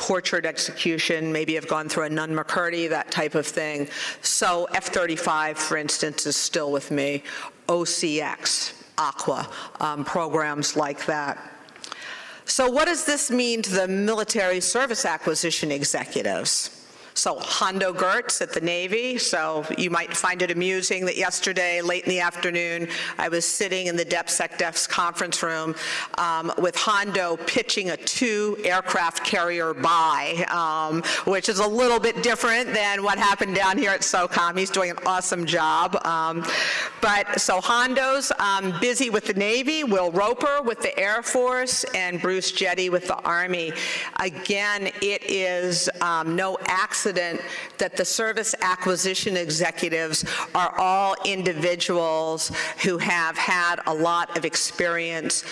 tortured 0.00 0.46
execution, 0.46 1.30
maybe 1.30 1.54
have 1.54 1.68
gone 1.68 1.88
through 1.88 2.04
a 2.04 2.08
Nunn 2.08 2.30
McCurdy, 2.30 2.88
that 2.88 3.10
type 3.10 3.34
of 3.34 3.46
thing. 3.46 3.86
So 4.22 4.64
F-35, 4.72 5.58
for 5.58 5.76
instance, 5.76 6.24
is 6.26 6.36
still 6.36 6.72
with 6.72 6.90
me. 6.90 7.22
OCX, 7.68 8.72
ACWA, 8.96 9.46
um, 9.80 10.04
programs 10.04 10.74
like 10.74 11.04
that. 11.04 11.38
So 12.46 12.68
what 12.68 12.86
does 12.86 13.04
this 13.04 13.30
mean 13.30 13.60
to 13.62 13.70
the 13.70 13.86
military 13.86 14.60
service 14.60 15.04
acquisition 15.04 15.70
executives? 15.70 16.79
So 17.20 17.38
Hondo 17.38 17.92
Geurts 17.92 18.40
at 18.40 18.54
the 18.54 18.62
Navy, 18.62 19.18
so 19.18 19.66
you 19.76 19.90
might 19.90 20.16
find 20.16 20.40
it 20.40 20.50
amusing 20.50 21.04
that 21.04 21.18
yesterday, 21.18 21.82
late 21.82 22.04
in 22.04 22.08
the 22.08 22.20
afternoon, 22.20 22.88
I 23.18 23.28
was 23.28 23.44
sitting 23.44 23.88
in 23.88 23.96
the 23.96 24.06
DepSecDef's 24.06 24.86
conference 24.86 25.42
room 25.42 25.74
um, 26.16 26.50
with 26.56 26.74
Hondo 26.76 27.36
pitching 27.36 27.90
a 27.90 27.96
two 27.98 28.56
aircraft 28.64 29.22
carrier 29.22 29.74
buy, 29.74 30.46
um, 30.48 31.02
which 31.30 31.50
is 31.50 31.58
a 31.58 31.66
little 31.66 32.00
bit 32.00 32.22
different 32.22 32.72
than 32.72 33.02
what 33.02 33.18
happened 33.18 33.54
down 33.54 33.76
here 33.76 33.90
at 33.90 34.00
SOCOM. 34.00 34.56
He's 34.56 34.70
doing 34.70 34.90
an 34.90 34.98
awesome 35.04 35.44
job. 35.44 36.02
Um, 36.06 36.42
but 37.02 37.38
so 37.38 37.60
Hondo's 37.60 38.32
um, 38.38 38.72
busy 38.80 39.10
with 39.10 39.26
the 39.26 39.34
Navy, 39.34 39.84
Will 39.84 40.10
Roper 40.10 40.62
with 40.62 40.80
the 40.80 40.98
Air 40.98 41.22
Force, 41.22 41.84
and 41.94 42.18
Bruce 42.22 42.50
Jette 42.50 42.90
with 42.90 43.08
the 43.08 43.16
Army. 43.24 43.74
Again, 44.20 44.90
it 45.02 45.22
is 45.28 45.90
um, 46.00 46.34
no 46.34 46.56
accident 46.64 47.09
that 47.12 47.96
the 47.96 48.04
service 48.04 48.54
acquisition 48.60 49.36
executives 49.36 50.24
are 50.54 50.74
all 50.78 51.14
individuals 51.24 52.52
who 52.82 52.98
have 52.98 53.36
had 53.36 53.80
a 53.86 53.94
lot 53.94 54.36
of 54.36 54.44
experience 54.44 55.44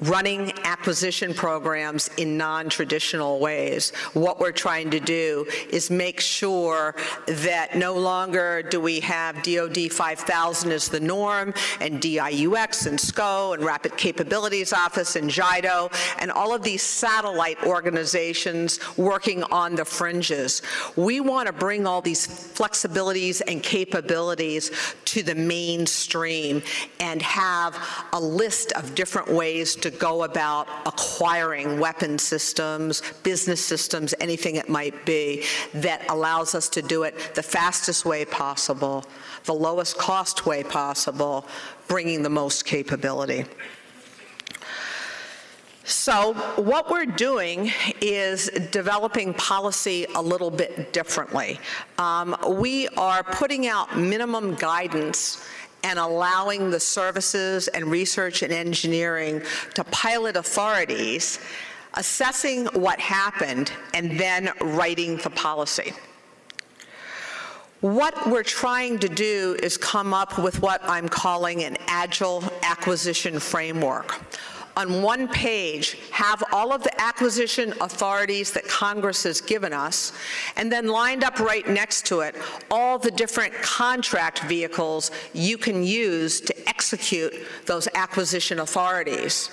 running 0.00 0.52
acquisition 0.64 1.32
programs 1.34 2.08
in 2.16 2.36
non-traditional 2.36 3.38
ways. 3.38 3.92
What 4.12 4.40
we're 4.40 4.52
trying 4.52 4.90
to 4.90 5.00
do 5.00 5.46
is 5.70 5.90
make 5.90 6.20
sure 6.20 6.94
that 7.26 7.76
no 7.76 7.94
longer 7.94 8.62
do 8.62 8.80
we 8.80 9.00
have 9.00 9.42
DoD 9.42 9.92
5000 9.92 10.72
as 10.72 10.88
the 10.88 11.00
norm 11.00 11.54
and 11.80 12.00
DIUX 12.00 12.86
and 12.86 13.00
SCO 13.00 13.52
and 13.52 13.64
Rapid 13.64 13.96
Capabilities 13.96 14.72
Office 14.72 15.16
and 15.16 15.30
JIDO 15.30 15.90
and 16.18 16.30
all 16.30 16.54
of 16.54 16.62
these 16.62 16.82
satellite 16.82 17.62
organizations 17.64 18.80
working 18.96 19.42
on 19.44 19.74
the 19.74 19.84
fringes. 19.84 20.62
We 20.96 21.20
want 21.20 21.46
to 21.46 21.52
bring 21.52 21.86
all 21.86 22.02
these 22.02 22.26
flexibilities 22.26 23.42
and 23.46 23.62
capabilities 23.62 24.70
to 25.06 25.22
the 25.22 25.34
mainstream 25.34 26.62
and 27.00 27.22
have 27.22 27.78
a 28.12 28.20
list 28.20 28.72
of 28.72 28.94
different 28.94 29.28
ways 29.28 29.76
to 29.84 29.90
go 29.90 30.24
about 30.24 30.66
acquiring 30.86 31.78
weapon 31.78 32.18
systems, 32.18 33.02
business 33.22 33.62
systems, 33.62 34.14
anything 34.18 34.56
it 34.56 34.66
might 34.66 35.04
be, 35.04 35.44
that 35.74 36.02
allows 36.08 36.54
us 36.54 36.70
to 36.70 36.80
do 36.80 37.02
it 37.02 37.34
the 37.34 37.42
fastest 37.42 38.06
way 38.06 38.24
possible, 38.24 39.04
the 39.44 39.52
lowest 39.52 39.98
cost 39.98 40.46
way 40.46 40.64
possible, 40.64 41.46
bringing 41.86 42.22
the 42.22 42.30
most 42.30 42.64
capability. 42.64 43.44
So 45.84 46.32
what 46.56 46.90
we're 46.90 47.04
doing 47.04 47.70
is 48.00 48.48
developing 48.70 49.34
policy 49.34 50.06
a 50.14 50.22
little 50.22 50.50
bit 50.50 50.94
differently. 50.94 51.60
Um, 51.98 52.34
we 52.48 52.88
are 52.96 53.22
putting 53.22 53.66
out 53.66 53.98
minimum 53.98 54.54
guidance 54.54 55.46
and 55.84 55.98
allowing 55.98 56.70
the 56.70 56.80
services 56.80 57.68
and 57.68 57.84
research 57.84 58.42
and 58.42 58.52
engineering 58.52 59.42
to 59.74 59.84
pilot 59.84 60.34
authorities, 60.34 61.38
assessing 61.94 62.64
what 62.68 62.98
happened, 62.98 63.70
and 63.92 64.18
then 64.18 64.50
writing 64.60 65.18
the 65.18 65.30
policy. 65.30 65.92
What 67.82 68.26
we're 68.26 68.42
trying 68.42 68.98
to 69.00 69.08
do 69.10 69.58
is 69.62 69.76
come 69.76 70.14
up 70.14 70.38
with 70.38 70.62
what 70.62 70.80
I'm 70.84 71.06
calling 71.06 71.64
an 71.64 71.76
agile 71.86 72.42
acquisition 72.62 73.38
framework 73.38 74.18
on 74.76 75.02
one 75.02 75.28
page 75.28 75.98
have 76.10 76.42
all 76.52 76.72
of 76.72 76.82
the 76.82 77.00
acquisition 77.00 77.72
authorities 77.80 78.52
that 78.52 78.66
Congress 78.68 79.22
has 79.22 79.40
given 79.40 79.72
us, 79.72 80.12
and 80.56 80.70
then 80.70 80.86
lined 80.86 81.24
up 81.24 81.38
right 81.38 81.68
next 81.68 82.06
to 82.06 82.20
it, 82.20 82.34
all 82.70 82.98
the 82.98 83.10
different 83.10 83.54
contract 83.54 84.40
vehicles 84.44 85.10
you 85.32 85.56
can 85.56 85.82
use 85.82 86.40
to 86.40 86.68
execute 86.68 87.34
those 87.66 87.88
acquisition 87.94 88.60
authorities. 88.60 89.50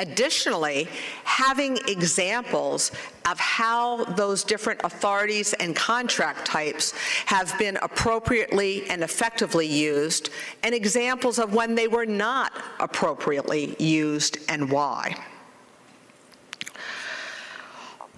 Additionally, 0.00 0.86
having 1.24 1.76
examples 1.88 2.92
of 3.28 3.38
how 3.40 4.04
those 4.04 4.44
different 4.44 4.80
authorities 4.84 5.54
and 5.54 5.74
contract 5.74 6.46
types 6.46 6.92
have 7.26 7.58
been 7.58 7.76
appropriately 7.82 8.88
and 8.90 9.02
effectively 9.02 9.66
used, 9.66 10.30
and 10.62 10.72
examples 10.72 11.40
of 11.40 11.52
when 11.52 11.74
they 11.74 11.88
were 11.88 12.06
not 12.06 12.52
appropriately 12.78 13.74
used 13.80 14.38
and 14.48 14.70
why. 14.70 15.16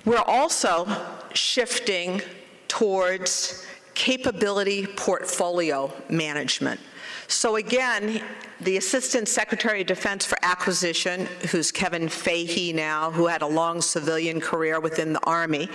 We're 0.05 0.19
also 0.19 0.87
shifting 1.33 2.21
towards 2.69 3.67
capability 3.95 4.87
portfolio 4.87 5.93
management. 6.09 6.81
So 7.27 7.57
again, 7.57 8.23
the 8.63 8.77
Assistant 8.77 9.29
Secretary 9.29 9.81
of 9.81 9.87
Defense 9.87 10.27
for 10.27 10.39
Acquisition, 10.43 11.27
who's 11.51 11.73
Kevin 11.73 12.09
Fahey 12.09 12.73
now, 12.73 13.11
who 13.11 13.27
had 13.27 13.43
a 13.43 13.47
long 13.47 13.81
civilian 13.81 14.41
career 14.41 14.81
within 14.81 15.13
the 15.13 15.21
Army, 15.25 15.69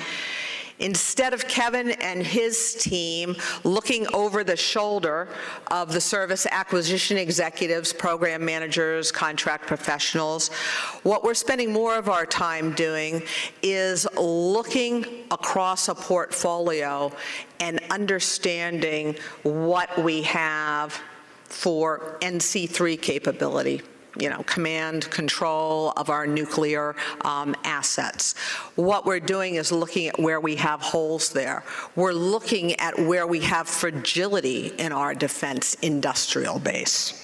Instead 0.79 1.33
of 1.33 1.47
Kevin 1.47 1.91
and 1.91 2.21
his 2.21 2.75
team 2.75 3.37
looking 3.63 4.05
over 4.13 4.43
the 4.43 4.57
shoulder 4.57 5.29
of 5.71 5.93
the 5.93 6.01
service 6.01 6.45
acquisition 6.51 7.17
executives, 7.17 7.93
program 7.93 8.43
managers, 8.43 9.09
contract 9.09 9.67
professionals, 9.67 10.49
what 11.03 11.23
we're 11.23 11.33
spending 11.33 11.71
more 11.71 11.95
of 11.97 12.09
our 12.09 12.25
time 12.25 12.73
doing 12.73 13.23
is 13.63 14.05
looking 14.17 15.05
across 15.31 15.87
a 15.87 15.95
portfolio 15.95 17.09
and 17.61 17.79
understanding 17.89 19.15
what 19.43 19.97
we 20.03 20.23
have 20.23 21.01
for 21.45 22.17
NC3 22.21 23.01
capability 23.01 23.81
you 24.17 24.29
know, 24.29 24.43
command 24.43 25.09
control 25.11 25.91
of 25.97 26.09
our 26.09 26.25
nuclear 26.25 26.95
um, 27.21 27.55
assets. 27.63 28.33
What 28.75 29.05
we're 29.05 29.19
doing 29.19 29.55
is 29.55 29.71
looking 29.71 30.07
at 30.07 30.19
where 30.19 30.39
we 30.39 30.55
have 30.55 30.81
holes 30.81 31.31
there. 31.31 31.63
We're 31.95 32.13
looking 32.13 32.73
at 32.79 32.97
where 32.97 33.27
we 33.27 33.41
have 33.41 33.67
fragility 33.67 34.67
in 34.77 34.91
our 34.91 35.13
defense 35.13 35.73
industrial 35.75 36.59
base. 36.59 37.21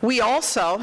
We 0.00 0.20
also 0.20 0.80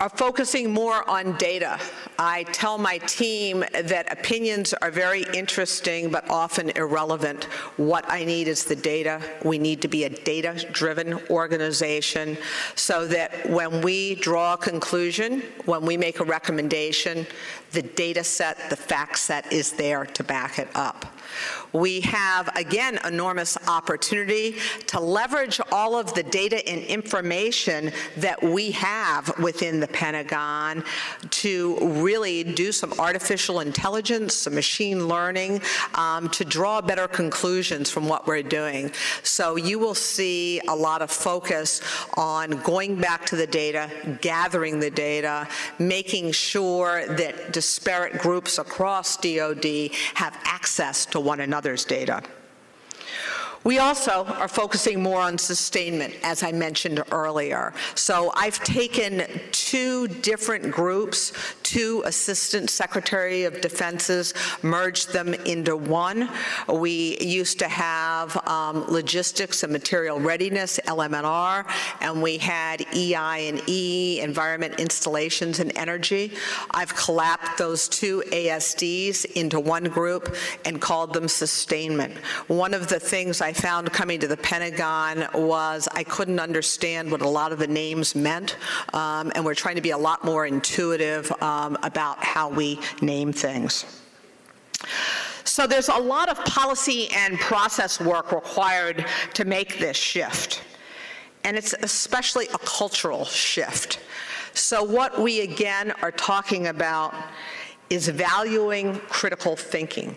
are 0.00 0.08
focusing 0.08 0.72
more 0.72 1.08
on 1.08 1.36
data. 1.36 1.78
I 2.18 2.44
tell 2.44 2.78
my 2.78 2.98
team 2.98 3.64
that 3.72 4.12
opinions 4.12 4.74
are 4.74 4.90
very 4.90 5.24
interesting 5.34 6.10
but 6.10 6.28
often 6.30 6.70
irrelevant. 6.70 7.44
What 7.76 8.04
I 8.08 8.24
need 8.24 8.48
is 8.48 8.64
the 8.64 8.76
data. 8.76 9.20
We 9.44 9.58
need 9.58 9.82
to 9.82 9.88
be 9.88 10.04
a 10.04 10.10
data-driven 10.10 11.14
organization 11.30 12.36
so 12.74 13.06
that 13.06 13.48
when 13.48 13.82
we 13.82 14.16
draw 14.16 14.54
a 14.54 14.58
conclusion, 14.58 15.42
when 15.64 15.82
we 15.82 15.96
make 15.96 16.20
a 16.20 16.24
recommendation, 16.24 17.26
the 17.76 17.82
data 17.82 18.24
set, 18.24 18.70
the 18.70 18.76
fact 18.76 19.18
set 19.18 19.52
is 19.52 19.72
there 19.72 20.06
to 20.06 20.24
back 20.24 20.58
it 20.58 20.68
up. 20.74 21.04
We 21.72 22.00
have, 22.00 22.48
again, 22.56 22.98
enormous 23.04 23.58
opportunity 23.68 24.56
to 24.86 24.98
leverage 25.00 25.60
all 25.70 25.94
of 25.94 26.14
the 26.14 26.22
data 26.22 26.66
and 26.66 26.82
information 26.84 27.92
that 28.16 28.42
we 28.42 28.70
have 28.70 29.38
within 29.38 29.80
the 29.80 29.88
Pentagon 29.88 30.84
to 31.30 31.76
really 32.00 32.44
do 32.44 32.72
some 32.72 32.94
artificial 32.98 33.60
intelligence, 33.60 34.34
some 34.34 34.54
machine 34.54 35.08
learning, 35.08 35.60
um, 35.94 36.30
to 36.30 36.44
draw 36.44 36.80
better 36.80 37.08
conclusions 37.08 37.90
from 37.90 38.08
what 38.08 38.26
we're 38.26 38.42
doing. 38.42 38.90
So 39.22 39.56
you 39.56 39.78
will 39.78 39.94
see 39.94 40.60
a 40.68 40.74
lot 40.74 41.02
of 41.02 41.10
focus 41.10 41.82
on 42.14 42.50
going 42.62 42.96
back 42.96 43.26
to 43.26 43.36
the 43.36 43.46
data, 43.46 43.90
gathering 44.22 44.80
the 44.80 44.90
data, 44.90 45.46
making 45.78 46.32
sure 46.32 47.06
that 47.16 47.52
disparate 47.66 48.16
groups 48.20 48.58
across 48.58 49.16
DoD 49.16 49.90
have 50.14 50.38
access 50.44 51.04
to 51.04 51.18
one 51.18 51.40
another's 51.40 51.84
data. 51.84 52.22
We 53.64 53.80
also 53.80 54.24
are 54.24 54.46
focusing 54.46 55.02
more 55.02 55.20
on 55.20 55.36
sustainment, 55.36 56.14
as 56.22 56.44
I 56.44 56.52
mentioned 56.52 57.02
earlier. 57.10 57.74
So 57.96 58.30
I've 58.36 58.60
taken 58.62 59.26
two 59.66 60.06
different 60.06 60.70
groups, 60.70 61.32
two 61.64 62.00
Assistant 62.06 62.70
Secretary 62.70 63.42
of 63.42 63.60
Defenses, 63.60 64.32
merged 64.62 65.12
them 65.12 65.34
into 65.34 65.76
one. 65.76 66.30
We 66.72 67.18
used 67.18 67.58
to 67.58 67.66
have 67.66 68.36
um, 68.46 68.84
logistics 68.88 69.64
and 69.64 69.72
material 69.72 70.20
readiness, 70.20 70.78
LM&R, 70.88 71.66
and 72.00 72.22
we 72.22 72.38
had 72.38 72.82
EI 72.94 73.48
and 73.48 73.60
E, 73.68 74.20
environment 74.20 74.78
installations 74.78 75.58
and 75.58 75.76
energy. 75.76 76.32
I've 76.70 76.94
collapsed 76.94 77.58
those 77.58 77.88
two 77.88 78.22
ASDs 78.28 79.24
into 79.32 79.58
one 79.58 79.84
group 79.84 80.36
and 80.64 80.80
called 80.80 81.12
them 81.12 81.26
sustainment. 81.26 82.16
One 82.46 82.72
of 82.72 82.86
the 82.86 83.00
things 83.00 83.40
I 83.40 83.52
found 83.52 83.92
coming 83.92 84.20
to 84.20 84.28
the 84.28 84.36
Pentagon 84.36 85.26
was 85.34 85.88
I 85.92 86.04
couldn't 86.04 86.38
understand 86.38 87.10
what 87.10 87.20
a 87.20 87.28
lot 87.28 87.50
of 87.50 87.58
the 87.58 87.66
names 87.66 88.14
meant, 88.14 88.56
um, 88.94 89.32
and 89.34 89.44
we're 89.44 89.55
trying 89.56 89.76
to 89.76 89.82
be 89.82 89.90
a 89.90 89.98
lot 89.98 90.24
more 90.24 90.46
intuitive 90.46 91.32
um, 91.42 91.76
about 91.82 92.22
how 92.22 92.48
we 92.48 92.78
name 93.00 93.32
things. 93.32 94.02
So 95.44 95.66
there's 95.66 95.88
a 95.88 95.96
lot 95.96 96.28
of 96.28 96.44
policy 96.44 97.08
and 97.12 97.38
process 97.38 98.00
work 98.00 98.32
required 98.32 99.06
to 99.34 99.44
make 99.44 99.78
this 99.78 99.96
shift, 99.96 100.62
and 101.44 101.56
it's 101.56 101.74
especially 101.82 102.46
a 102.48 102.58
cultural 102.58 103.24
shift. 103.24 104.00
So 104.52 104.82
what 104.82 105.20
we 105.20 105.40
again 105.40 105.92
are 106.02 106.10
talking 106.10 106.66
about 106.66 107.14
is 107.90 108.08
valuing 108.08 108.96
critical 109.08 109.56
thinking. 109.56 110.16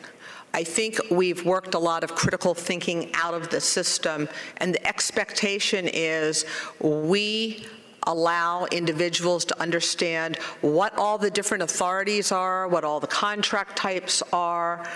I 0.54 0.64
think 0.64 1.00
we've 1.12 1.46
worked 1.46 1.76
a 1.76 1.80
lot 1.80 2.04
of 2.04 2.16
critical 2.16 2.56
thinking 2.56 3.12
out 3.14 3.34
of 3.34 3.50
the 3.50 3.62
system, 3.62 4.28
and 4.58 4.74
the 4.74 4.88
expectation 4.88 5.88
is 5.88 6.46
we 6.80 7.68
allow 8.04 8.66
individuals 8.66 9.46
to 9.46 9.62
understand 9.62 10.38
what 10.62 10.98
all 10.98 11.18
the 11.18 11.32
different 11.32 11.64
authorities 11.64 12.32
are, 12.32 12.68
what 12.68 12.84
all 12.84 13.00
the 13.00 13.08
contract 13.08 13.76
types 13.76 14.22
are, 14.34 14.88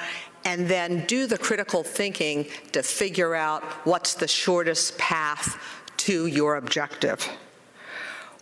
and 0.45 0.68
then 0.68 1.06
do 1.06 1.28
the 1.28 1.38
critical 1.38 1.84
thinking 1.84 2.45
to 2.72 2.84
figure 2.84 3.36
out 3.36 3.64
what's 3.86 4.14
the 4.14 4.28
shortest 4.28 4.97
path 4.97 5.58
to 5.97 6.28
your 6.28 6.58
objective. 6.58 7.28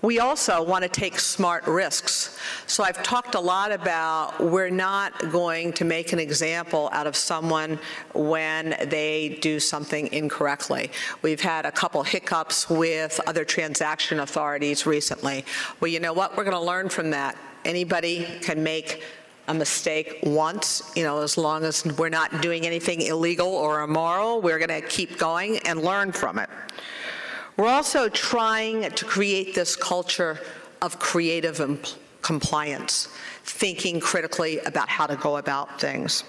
We 0.01 0.19
also 0.19 0.63
want 0.63 0.81
to 0.81 0.89
take 0.89 1.19
smart 1.19 1.67
risks. 1.67 2.39
So 2.65 2.83
I've 2.83 3.03
talked 3.03 3.35
a 3.35 3.39
lot 3.39 3.71
about 3.71 4.39
we're 4.39 4.71
not 4.71 5.31
going 5.31 5.73
to 5.73 5.85
make 5.85 6.11
an 6.11 6.17
example 6.17 6.89
out 6.91 7.05
of 7.05 7.15
someone 7.15 7.77
when 8.13 8.75
they 8.87 9.37
do 9.41 9.59
something 9.59 10.11
incorrectly. 10.11 10.89
We've 11.21 11.39
had 11.39 11.67
a 11.67 11.71
couple 11.71 12.01
hiccups 12.01 12.67
with 12.67 13.19
other 13.27 13.45
transaction 13.45 14.21
authorities 14.21 14.87
recently. 14.87 15.45
Well, 15.79 15.91
you 15.91 15.99
know 15.99 16.13
what? 16.13 16.35
We're 16.35 16.45
going 16.45 16.57
to 16.57 16.59
learn 16.59 16.89
from 16.89 17.11
that. 17.11 17.37
Anybody 17.63 18.25
can 18.41 18.63
make 18.63 19.03
a 19.47 19.53
mistake 19.53 20.19
once, 20.23 20.91
you 20.95 21.03
know, 21.03 21.21
as 21.21 21.37
long 21.37 21.63
as 21.63 21.85
we're 21.97 22.09
not 22.09 22.41
doing 22.41 22.65
anything 22.65 23.01
illegal 23.01 23.49
or 23.49 23.81
immoral, 23.81 24.41
we're 24.41 24.57
going 24.57 24.81
to 24.81 24.87
keep 24.87 25.19
going 25.19 25.59
and 25.59 25.83
learn 25.83 26.11
from 26.11 26.39
it. 26.39 26.49
We're 27.61 27.67
also 27.67 28.09
trying 28.09 28.89
to 28.89 29.05
create 29.05 29.53
this 29.53 29.75
culture 29.75 30.39
of 30.81 30.97
creative 30.97 31.59
compliance, 32.23 33.07
thinking 33.43 33.99
critically 33.99 34.57
about 34.61 34.89
how 34.89 35.05
to 35.05 35.15
go 35.15 35.37
about 35.37 35.79
things. 35.79 36.23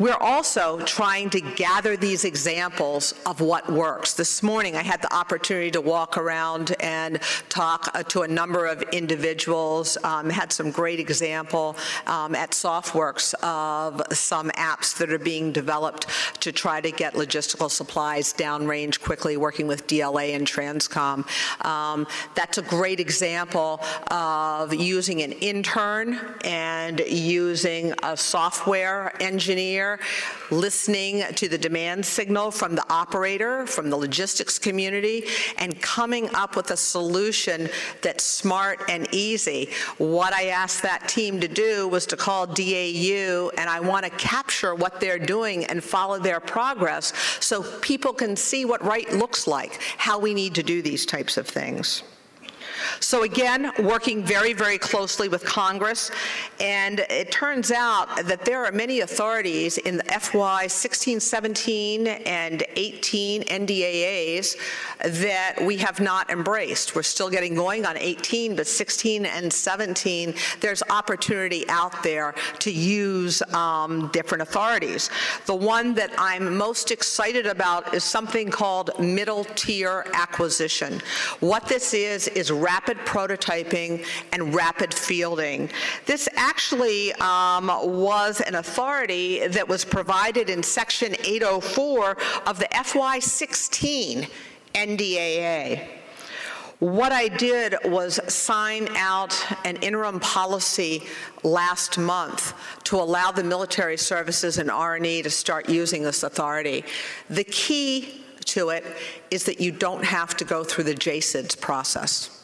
We're 0.00 0.14
also 0.14 0.80
trying 0.86 1.28
to 1.28 1.42
gather 1.42 1.94
these 1.94 2.24
examples 2.24 3.12
of 3.26 3.42
what 3.42 3.70
works. 3.70 4.14
This 4.14 4.42
morning, 4.42 4.74
I 4.74 4.82
had 4.82 5.02
the 5.02 5.14
opportunity 5.14 5.70
to 5.72 5.82
walk 5.82 6.16
around 6.16 6.74
and 6.80 7.20
talk 7.50 7.90
uh, 7.92 8.02
to 8.04 8.22
a 8.22 8.28
number 8.28 8.64
of 8.64 8.80
individuals, 8.92 9.98
um, 10.02 10.30
had 10.30 10.52
some 10.52 10.70
great 10.70 11.00
example 11.00 11.76
um, 12.06 12.34
at 12.34 12.52
SOFWERX 12.52 13.34
of 13.42 14.00
some 14.16 14.48
apps 14.52 14.96
that 14.96 15.12
are 15.12 15.18
being 15.18 15.52
developed 15.52 16.06
to 16.40 16.50
try 16.50 16.80
to 16.80 16.90
get 16.90 17.12
logistical 17.12 17.70
supplies 17.70 18.32
downrange 18.32 19.02
quickly, 19.02 19.36
working 19.36 19.66
with 19.66 19.86
DLA 19.86 20.34
and 20.34 20.46
Transcom. 20.46 21.26
Um, 21.66 22.06
that's 22.34 22.56
a 22.56 22.62
great 22.62 23.00
example 23.00 23.82
of 24.10 24.72
using 24.72 25.20
an 25.20 25.32
intern 25.32 26.18
and 26.42 27.00
using 27.00 27.92
a 28.02 28.16
software 28.16 29.12
engineer 29.20 29.89
listening 30.50 31.22
to 31.34 31.48
the 31.48 31.58
demand 31.58 32.04
signal 32.04 32.50
from 32.50 32.74
the 32.74 32.84
operator, 32.92 33.66
from 33.66 33.90
the 33.90 33.96
logistics 33.96 34.58
community, 34.58 35.24
and 35.58 35.80
coming 35.80 36.32
up 36.34 36.56
with 36.56 36.70
a 36.70 36.76
solution 36.76 37.68
that's 38.02 38.24
smart 38.24 38.82
and 38.88 39.08
easy. 39.12 39.70
What 39.98 40.32
I 40.34 40.46
asked 40.48 40.82
that 40.82 41.08
team 41.08 41.40
to 41.40 41.48
do 41.48 41.88
was 41.88 42.06
to 42.06 42.16
call 42.16 42.46
DAU, 42.46 43.50
and 43.56 43.70
I 43.70 43.80
want 43.80 44.04
to 44.04 44.10
capture 44.10 44.74
what 44.74 45.00
they're 45.00 45.18
doing 45.18 45.64
and 45.64 45.82
follow 45.82 46.18
their 46.18 46.40
progress 46.40 47.12
so 47.40 47.62
people 47.80 48.12
can 48.12 48.36
see 48.36 48.64
what 48.64 48.84
right 48.84 49.10
looks 49.12 49.46
like, 49.46 49.80
how 49.96 50.18
we 50.18 50.34
need 50.34 50.54
to 50.54 50.62
do 50.62 50.82
these 50.82 51.06
types 51.06 51.36
of 51.36 51.46
things. 51.46 52.02
So 52.98 53.22
again, 53.22 53.72
working 53.78 54.24
very, 54.24 54.52
very 54.52 54.78
closely 54.78 55.28
with 55.28 55.44
Congress, 55.44 56.10
and 56.58 57.00
it 57.08 57.30
turns 57.30 57.70
out 57.70 58.08
that 58.24 58.44
there 58.44 58.64
are 58.64 58.72
many 58.72 59.00
authorities 59.00 59.78
in 59.78 59.98
the 59.98 60.04
FY 60.04 60.66
16, 60.66 61.20
17, 61.20 62.06
and 62.06 62.64
18 62.76 63.44
NDAAs 63.44 64.56
that 64.98 65.56
we 65.62 65.76
have 65.76 66.00
not 66.00 66.30
embraced. 66.30 66.94
We're 66.94 67.02
still 67.02 67.30
getting 67.30 67.54
going 67.54 67.86
on 67.86 67.96
18, 67.96 68.56
but 68.56 68.66
16 68.66 69.26
and 69.26 69.52
17, 69.52 70.34
there's 70.60 70.82
opportunity 70.90 71.68
out 71.68 72.02
there 72.02 72.34
to 72.58 72.72
use 72.72 73.42
um, 73.54 74.08
different 74.12 74.42
authorities. 74.42 75.10
The 75.46 75.54
one 75.54 75.94
that 75.94 76.10
I'm 76.18 76.56
most 76.56 76.90
excited 76.90 77.46
about 77.46 77.94
is 77.94 78.04
something 78.04 78.50
called 78.50 78.90
middle 78.98 79.44
tier 79.44 80.06
acquisition. 80.14 81.00
What 81.40 81.66
this 81.66 81.94
is, 81.94 82.28
is 82.28 82.50
rapid 82.50 82.79
prototyping 82.86 84.04
and 84.32 84.54
rapid 84.54 84.92
fielding. 84.92 85.70
This 86.06 86.28
actually 86.36 87.12
um, 87.14 87.66
was 87.66 88.40
an 88.40 88.56
authority 88.56 89.46
that 89.48 89.68
was 89.68 89.84
provided 89.84 90.50
in 90.50 90.62
Section 90.62 91.14
804 91.24 92.16
of 92.46 92.58
the 92.58 92.66
FY16 92.66 94.28
NDAA. 94.74 95.88
What 96.80 97.12
I 97.12 97.28
did 97.28 97.74
was 97.84 98.18
sign 98.32 98.88
out 98.96 99.38
an 99.66 99.76
interim 99.76 100.18
policy 100.18 101.04
last 101.42 101.98
month 101.98 102.54
to 102.84 102.96
allow 102.96 103.30
the 103.30 103.44
military 103.44 103.98
services 103.98 104.56
and 104.56 104.70
R&E 104.70 105.20
to 105.20 105.28
start 105.28 105.68
using 105.68 106.02
this 106.02 106.22
authority. 106.22 106.84
The 107.28 107.44
key 107.44 108.24
to 108.46 108.70
it 108.70 108.84
is 109.30 109.44
that 109.44 109.60
you 109.60 109.72
don't 109.72 110.04
have 110.04 110.36
to 110.38 110.44
go 110.44 110.64
through 110.64 110.84
the 110.84 110.94
JCIDS 110.94 111.60
process. 111.60 112.39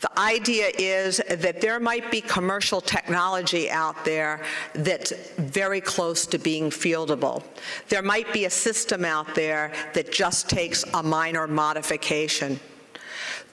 The 0.00 0.18
idea 0.18 0.70
is 0.78 1.20
that 1.28 1.60
there 1.60 1.78
might 1.78 2.10
be 2.10 2.22
commercial 2.22 2.80
technology 2.80 3.70
out 3.70 4.02
there 4.04 4.42
that's 4.74 5.12
very 5.36 5.80
close 5.80 6.26
to 6.26 6.38
being 6.38 6.70
fieldable. 6.70 7.42
There 7.88 8.02
might 8.02 8.32
be 8.32 8.46
a 8.46 8.50
system 8.50 9.04
out 9.04 9.34
there 9.34 9.72
that 9.92 10.10
just 10.10 10.48
takes 10.48 10.84
a 10.94 11.02
minor 11.02 11.46
modification. 11.46 12.58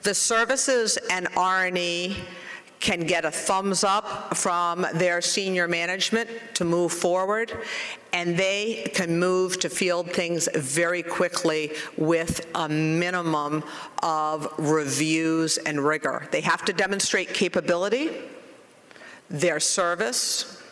The 0.02 0.14
services 0.14 0.96
and 1.10 1.28
R&E 1.36 2.16
can 2.80 3.00
get 3.00 3.24
a 3.24 3.30
thumbs 3.30 3.82
up 3.82 4.36
from 4.36 4.86
their 4.94 5.20
senior 5.20 5.66
management 5.66 6.28
to 6.54 6.64
move 6.64 6.92
forward, 6.92 7.52
and 8.12 8.36
they 8.36 8.90
can 8.94 9.18
move 9.18 9.58
to 9.60 9.68
field 9.68 10.10
things 10.12 10.48
very 10.54 11.02
quickly 11.02 11.72
with 11.96 12.46
a 12.54 12.68
minimum 12.68 13.64
of 14.02 14.52
reviews 14.58 15.58
and 15.58 15.84
rigor. 15.84 16.28
They 16.30 16.40
have 16.42 16.64
to 16.66 16.72
demonstrate 16.72 17.34
capability, 17.34 18.10
their 19.28 19.60
service, 19.60 20.62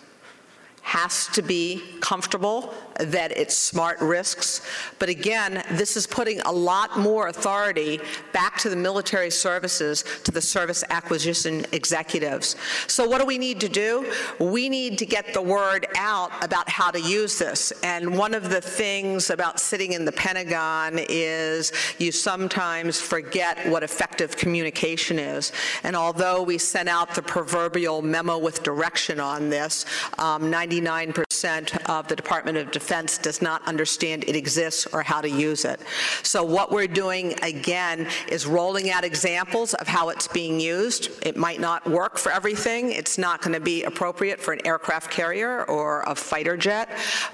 has 0.83 1.27
to 1.29 1.43
be 1.43 1.83
comfortable 2.01 2.73
that 3.01 3.37
it's 3.37 3.57
smart 3.57 4.01
risks. 4.01 4.63
But 4.99 5.09
again, 5.09 5.63
this 5.73 5.97
is 5.97 6.07
putting 6.07 6.41
a 6.41 6.53
lot 6.53 6.99
more 6.99 7.29
authority 7.29 8.01
back 8.33 8.59
to 8.59 8.71
the 8.71 8.77
military 8.77 9.31
services, 9.31 10.05
to 10.25 10.31
the 10.31 10.41
service 10.41 10.83
acquisition 10.91 11.67
executives. 11.73 12.57
So 12.87 13.07
what 13.07 13.21
do 13.21 13.27
we 13.27 13.39
need 13.39 13.61
to 13.61 13.69
do? 13.69 14.13
We 14.39 14.69
need 14.69 14.99
to 14.99 15.07
get 15.07 15.35
the 15.35 15.43
word 15.43 15.87
out 15.97 16.33
about 16.45 16.69
how 16.69 16.91
to 16.91 17.01
use 17.01 17.39
this. 17.39 17.73
And 17.83 18.17
one 18.17 18.35
of 18.35 18.49
the 18.51 18.61
things 18.61 19.31
about 19.31 19.61
sitting 19.61 19.93
in 19.93 20.05
the 20.05 20.13
Pentagon 20.13 20.99
is 21.09 21.73
you 21.99 22.13
sometimes 22.13 23.01
forget 23.01 23.69
what 23.69 23.83
effective 23.83 24.37
communication 24.37 25.19
is. 25.19 25.53
And 25.83 25.95
although 25.95 26.43
we 26.43 26.59
sent 26.59 26.89
out 26.89 27.15
the 27.15 27.23
proverbial 27.23 28.03
memo 28.03 28.39
with 28.39 28.63
direction 28.63 29.21
on 29.21 29.51
this, 29.51 29.85
um, 30.19 30.51
99% 30.51 31.89
of 31.89 32.09
the 32.09 32.17
Department 32.17 32.57
of 32.57 32.71
Defense 32.71 32.86
does 32.87 33.43
not 33.43 33.67
understand 33.67 34.25
it 34.25 34.37
exists 34.37 34.87
or 34.93 35.03
how 35.03 35.21
to 35.21 35.29
use 35.29 35.65
it. 35.65 35.81
So 36.23 36.45
what 36.45 36.71
we're 36.71 36.87
doing, 36.87 37.35
again, 37.43 38.09
is 38.29 38.47
rolling 38.47 38.91
out 38.91 39.05
examples 39.05 39.75
of 39.75 39.89
how 39.89 40.09
it's 40.09 40.29
being 40.29 40.61
used. 40.61 41.11
It 41.25 41.37
might 41.37 41.61
not 41.61 41.89
work 41.89 42.19
for 42.19 42.33
everything. 42.33 42.93
It's 42.93 43.19
not 43.19 43.43
going 43.43 43.55
to 43.55 43.61
be 43.61 43.85
appropriate 43.85 44.41
for 44.41 44.53
an 44.53 44.67
aircraft 44.67 45.11
carrier 45.11 45.65
or 45.65 46.03
a 46.07 46.15
fighter 46.15 46.57
jet, 46.57 46.89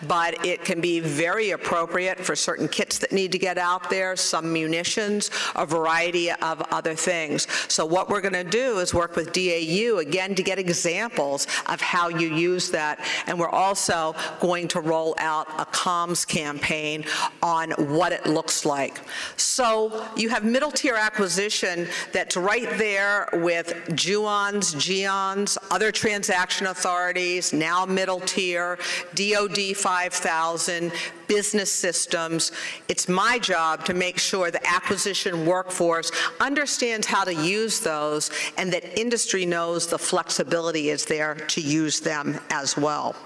but 0.06 0.44
it 0.44 0.64
can 0.64 0.80
be 0.80 1.00
very 1.00 1.50
appropriate 1.50 2.18
for 2.18 2.34
certain 2.34 2.68
kits 2.68 2.98
that 2.98 3.12
need 3.12 3.32
to 3.32 3.38
get 3.38 3.58
out 3.58 3.90
there, 3.90 4.16
some 4.16 4.52
munitions, 4.52 5.30
a 5.56 5.66
variety 5.66 6.30
of 6.30 6.60
other 6.70 6.94
things. 6.94 7.46
So 7.68 7.84
what 7.84 8.08
we're 8.08 8.20
going 8.20 8.32
to 8.32 8.44
do 8.44 8.78
is 8.78 8.94
work 8.94 9.16
with 9.16 9.32
DAU, 9.32 9.98
again, 9.98 10.34
to 10.34 10.42
get 10.42 10.58
examples 10.58 11.46
of 11.66 11.80
how 11.80 12.08
you 12.08 12.28
use 12.34 12.70
that. 12.70 13.00
And 13.26 13.38
we're 13.38 13.48
also 13.48 14.14
going 14.40 14.68
to 14.68 14.80
roll 14.80 15.14
out 15.18 15.41
a 15.58 15.66
comms 15.66 16.26
campaign 16.26 17.04
on 17.42 17.70
what 17.72 18.12
it 18.12 18.26
looks 18.26 18.64
like. 18.64 19.00
So 19.36 20.06
you 20.16 20.28
have 20.28 20.44
middle 20.44 20.70
tier 20.70 20.94
acquisition 20.94 21.88
that's 22.12 22.36
right 22.36 22.70
there 22.78 23.28
with 23.34 23.72
JUONs, 23.90 24.74
JEONs, 24.74 25.58
other 25.70 25.92
transaction 25.92 26.66
authorities, 26.66 27.52
now 27.52 27.84
middle 27.84 28.20
tier, 28.20 28.78
DOD 29.14 29.76
5000, 29.76 30.92
business 31.32 31.72
systems. 31.72 32.52
It's 32.88 33.08
my 33.08 33.38
job 33.38 33.86
to 33.86 33.94
make 33.94 34.18
sure 34.18 34.50
the 34.50 34.66
acquisition 34.68 35.46
workforce 35.46 36.12
understands 36.40 37.06
how 37.06 37.24
to 37.24 37.34
use 37.34 37.80
those 37.80 38.30
and 38.58 38.70
that 38.72 39.00
industry 39.00 39.46
knows 39.46 39.86
the 39.86 39.98
flexibility 39.98 40.90
is 40.90 41.06
there 41.06 41.34
to 41.34 41.60
use 41.60 42.00
them 42.00 42.38
as 42.50 42.76
well. 42.76 43.16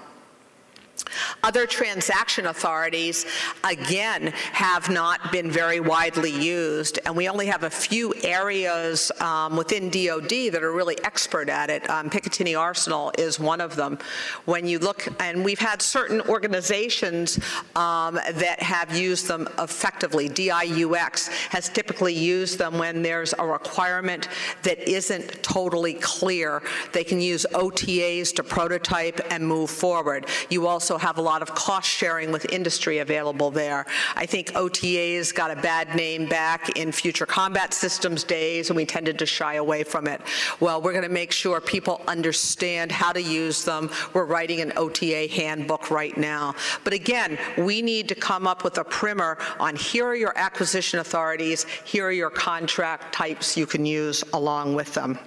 Other 1.43 1.65
transaction 1.65 2.47
authorities, 2.47 3.25
again, 3.63 4.33
have 4.53 4.89
not 4.89 5.31
been 5.31 5.51
very 5.51 5.79
widely 5.79 6.31
used, 6.31 6.99
and 7.05 7.15
we 7.15 7.29
only 7.29 7.47
have 7.47 7.63
a 7.63 7.69
few 7.69 8.13
areas 8.23 9.11
um, 9.21 9.55
within 9.55 9.89
DoD 9.89 10.51
that 10.51 10.63
are 10.63 10.71
really 10.71 10.97
expert 11.03 11.49
at 11.49 11.69
it. 11.69 11.89
Um, 11.89 12.09
Picatinny 12.09 12.59
Arsenal 12.59 13.11
is 13.17 13.39
one 13.39 13.61
of 13.61 13.75
them. 13.75 13.97
When 14.45 14.67
you 14.67 14.79
look, 14.79 15.07
and 15.19 15.43
we've 15.43 15.59
had 15.59 15.81
certain 15.81 16.21
organizations 16.21 17.39
um, 17.75 18.15
that 18.15 18.61
have 18.61 18.95
used 18.95 19.27
them 19.27 19.47
effectively. 19.59 20.29
DIUX 20.29 21.29
has 21.49 21.69
typically 21.69 22.13
used 22.13 22.57
them 22.57 22.77
when 22.77 23.01
there's 23.01 23.33
a 23.39 23.45
requirement 23.45 24.27
that 24.63 24.89
isn't 24.89 25.41
totally 25.43 25.95
clear. 25.95 26.61
They 26.93 27.03
can 27.03 27.19
use 27.19 27.45
OTAs 27.53 28.33
to 28.35 28.43
prototype 28.43 29.19
and 29.31 29.45
move 29.47 29.69
forward. 29.69 30.27
You 30.49 30.67
also 30.67 30.97
have 31.07 31.17
a 31.17 31.21
lot 31.21 31.41
of 31.41 31.55
cost 31.55 31.89
sharing 31.89 32.33
with 32.33 32.51
industry 32.51 32.97
available 32.97 33.49
there. 33.49 33.85
I 34.17 34.25
think 34.25 34.51
OTAs 34.51 35.33
got 35.33 35.51
a 35.51 35.55
bad 35.61 35.95
name 35.95 36.27
back 36.27 36.77
in 36.77 36.91
future 36.91 37.25
combat 37.25 37.73
systems 37.73 38.25
days, 38.25 38.69
and 38.69 38.75
we 38.75 38.85
tended 38.85 39.17
to 39.19 39.25
shy 39.25 39.53
away 39.53 39.85
from 39.85 40.05
it. 40.05 40.19
Well, 40.59 40.81
we're 40.81 40.91
going 40.91 41.05
to 41.05 41.09
make 41.09 41.31
sure 41.31 41.61
people 41.61 42.01
understand 42.09 42.91
how 42.91 43.13
to 43.13 43.21
use 43.21 43.63
them. 43.63 43.89
We're 44.13 44.25
writing 44.25 44.59
an 44.59 44.73
OTA 44.75 45.29
handbook 45.31 45.91
right 45.91 46.17
now. 46.17 46.55
But 46.83 46.91
again, 46.91 47.37
we 47.57 47.81
need 47.81 48.09
to 48.09 48.15
come 48.15 48.45
up 48.45 48.65
with 48.65 48.77
a 48.77 48.83
primer 48.83 49.37
on 49.61 49.77
here 49.77 50.07
are 50.07 50.15
your 50.15 50.37
acquisition 50.37 50.99
authorities, 50.99 51.65
here 51.85 52.05
are 52.05 52.11
your 52.11 52.29
contract 52.29 53.13
types 53.13 53.55
you 53.55 53.65
can 53.65 53.85
use 53.85 54.25
along 54.33 54.75
with 54.75 54.93
them. 54.93 55.17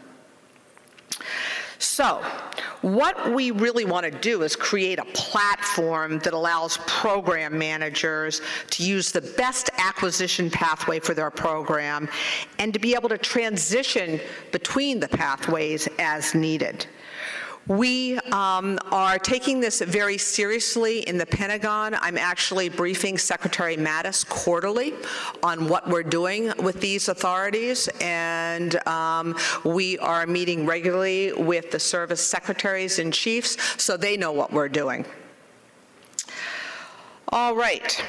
So, 1.80 2.22
what 2.82 3.32
we 3.32 3.52
really 3.52 3.86
want 3.86 4.04
to 4.04 4.10
do 4.10 4.42
is 4.42 4.54
create 4.54 4.98
a 4.98 5.04
platform 5.14 6.18
that 6.18 6.34
allows 6.34 6.76
program 6.86 7.56
managers 7.56 8.42
to 8.68 8.82
use 8.82 9.10
the 9.12 9.22
best 9.22 9.70
acquisition 9.78 10.50
pathway 10.50 11.00
for 11.00 11.14
their 11.14 11.30
program 11.30 12.06
and 12.58 12.74
to 12.74 12.78
be 12.78 12.94
able 12.94 13.08
to 13.08 13.16
transition 13.16 14.20
between 14.52 15.00
the 15.00 15.08
pathways 15.08 15.88
as 15.98 16.34
needed. 16.34 16.86
We 17.70 18.18
um, 18.32 18.80
are 18.90 19.16
taking 19.16 19.60
this 19.60 19.80
very 19.80 20.18
seriously 20.18 21.06
in 21.06 21.18
the 21.18 21.24
Pentagon. 21.24 21.94
I'm 22.00 22.18
actually 22.18 22.68
briefing 22.68 23.16
Secretary 23.16 23.76
Mattis 23.76 24.28
quarterly 24.28 24.92
on 25.44 25.68
what 25.68 25.88
we're 25.88 26.02
doing 26.02 26.52
with 26.60 26.80
these 26.80 27.08
authorities, 27.08 27.88
and 28.00 28.84
um, 28.88 29.38
we 29.62 29.96
are 29.98 30.26
meeting 30.26 30.66
regularly 30.66 31.32
with 31.32 31.70
the 31.70 31.78
service 31.78 32.26
secretaries 32.26 32.98
and 32.98 33.14
chiefs 33.14 33.56
so 33.80 33.96
they 33.96 34.16
know 34.16 34.32
what 34.32 34.52
we're 34.52 34.68
doing. 34.68 35.04
All 37.28 37.54
right 37.54 38.02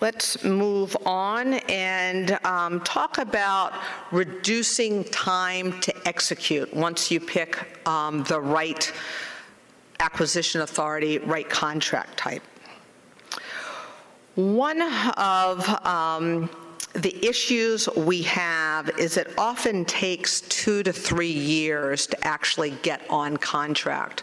let's 0.00 0.44
move 0.44 0.96
on 1.04 1.54
and 1.68 2.38
um, 2.44 2.80
talk 2.80 3.18
about 3.18 3.72
reducing 4.12 5.04
time 5.04 5.78
to 5.80 6.08
execute 6.08 6.72
once 6.72 7.10
you 7.10 7.18
pick 7.18 7.86
um, 7.86 8.22
the 8.24 8.40
right 8.40 8.92
acquisition 10.00 10.60
authority, 10.60 11.18
right 11.18 11.48
contract 11.48 12.16
type. 12.16 12.42
One 14.36 14.82
of 15.16 15.68
um, 15.84 16.48
the 16.94 17.14
issues 17.24 17.88
we 17.96 18.22
have 18.22 18.88
is 18.98 19.18
it 19.18 19.32
often 19.36 19.84
takes 19.84 20.40
two 20.42 20.82
to 20.82 20.92
three 20.92 21.30
years 21.30 22.06
to 22.06 22.26
actually 22.26 22.70
get 22.82 23.02
on 23.10 23.36
contract. 23.36 24.22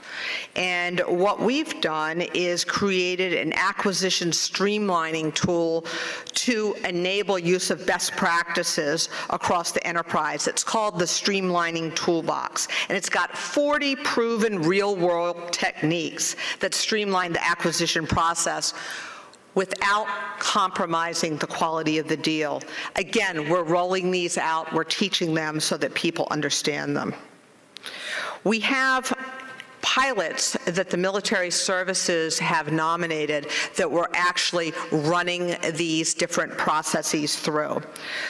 And 0.56 1.00
what 1.02 1.40
we've 1.40 1.80
done 1.80 2.22
is 2.22 2.66
created 2.66 3.34
an 3.34 3.54
acquisition 3.54 4.30
streamlining 4.32 5.34
tool 5.36 5.86
to 6.34 6.76
enable 6.84 7.38
use 7.38 7.70
of 7.70 7.86
best 7.86 8.14
practices 8.14 9.10
across 9.30 9.72
the 9.72 9.86
enterprise. 9.86 10.48
It's 10.48 10.64
called 10.64 10.98
the 10.98 11.06
Streamlining 11.06 11.96
Toolbox, 11.96 12.68
and 12.90 12.98
it's 12.98 13.10
got 13.10 13.38
40 13.38 13.96
proven 13.98 14.62
real-world 14.62 15.54
techniques 15.54 16.36
that 16.60 16.74
streamline 16.74 17.34
the 17.34 17.48
acquisition 17.48 18.08
process 18.08 18.74
without 19.56 20.08
compromising 20.40 21.38
the 21.38 21.48
quality 21.48 21.98
of 21.98 22.08
the 22.08 22.18
deal. 22.18 22.62
Again, 22.96 23.50
we're 23.50 23.64
rolling 23.64 24.12
these 24.12 24.38
out, 24.38 24.72
we're 24.74 24.84
teaching 24.84 25.34
them 25.34 25.60
so 25.60 25.78
that 25.78 25.94
people 25.94 26.28
understand 26.30 26.96
them. 26.96 27.14
We 28.44 28.60
have 28.60 29.12
pilots 29.96 30.58
that 30.66 30.90
the 30.90 30.98
military 30.98 31.50
services 31.50 32.38
have 32.38 32.70
nominated 32.70 33.48
that 33.78 33.90
we're 33.90 34.10
actually 34.14 34.74
running 34.92 35.56
these 35.76 36.14
different 36.14 36.52
processes 36.58 37.38
through. 37.38 37.82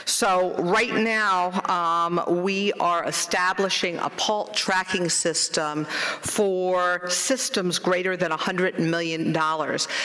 So 0.05 0.55
right 0.59 0.93
now, 0.93 1.49
um, 1.67 2.43
we 2.43 2.71
are 2.73 3.03
establishing 3.05 3.97
a 3.97 4.11
PALT 4.11 4.53
tracking 4.53 5.09
system 5.09 5.85
for 5.85 7.09
systems 7.09 7.79
greater 7.79 8.15
than 8.15 8.29
$100 8.29 8.77
million. 8.77 9.35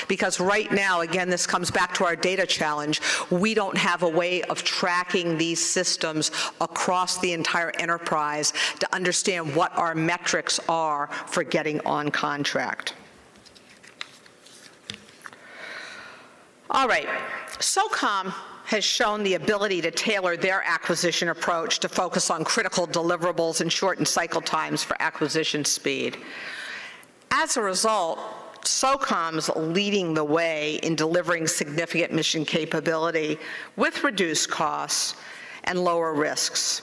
Because 0.09 0.41
right 0.41 0.73
now, 0.73 1.03
again, 1.03 1.29
this 1.29 1.47
comes 1.47 1.71
back 1.71 1.93
to 1.97 2.07
our 2.07 2.17
data 2.17 2.47
challenge, 2.47 3.03
we 3.29 3.53
don't 3.53 3.77
have 3.77 4.03
a 4.03 4.09
way 4.09 4.41
of 4.45 4.65
tracking 4.65 5.37
these 5.37 5.63
systems 5.63 6.31
across 6.63 7.19
the 7.19 7.35
entire 7.35 7.71
enterprise 7.79 8.55
to 8.79 8.95
understand 8.95 9.55
what 9.55 9.77
our 9.77 9.95
metrics 9.95 10.59
are 10.67 11.09
for 11.27 11.45
getting 11.51 11.81
on 11.81 12.11
contract. 12.11 12.95
All 16.71 16.87
right, 16.87 17.09
SOCOM 17.59 18.33
has 18.67 18.85
shown 18.85 19.25
the 19.25 19.35
ability 19.35 19.81
to 19.83 19.91
tailor 19.91 20.37
their 20.37 20.63
acquisition 20.65 21.31
approach 21.31 21.81
to 21.81 21.89
focus 21.89 22.31
on 22.31 22.45
critical 22.45 22.87
deliverables 22.87 23.61
and 23.61 23.73
shorten 23.73 24.07
cycle 24.07 24.41
times 24.41 24.85
for 24.85 24.97
acquisition 25.03 25.65
speed. 25.65 26.19
As 27.33 27.57
a 27.57 27.63
result, 27.63 28.21
SOCOM's 28.63 29.51
leading 29.57 30.15
the 30.15 30.23
way 30.23 30.77
in 30.85 30.95
delivering 30.95 31.49
significant 31.49 32.13
mission 32.13 32.45
capability 32.45 33.39
with 33.77 34.05
reduced 34.05 34.49
costs 34.51 35.17
and 35.65 35.83
lower 35.83 36.15
risks. 36.15 36.83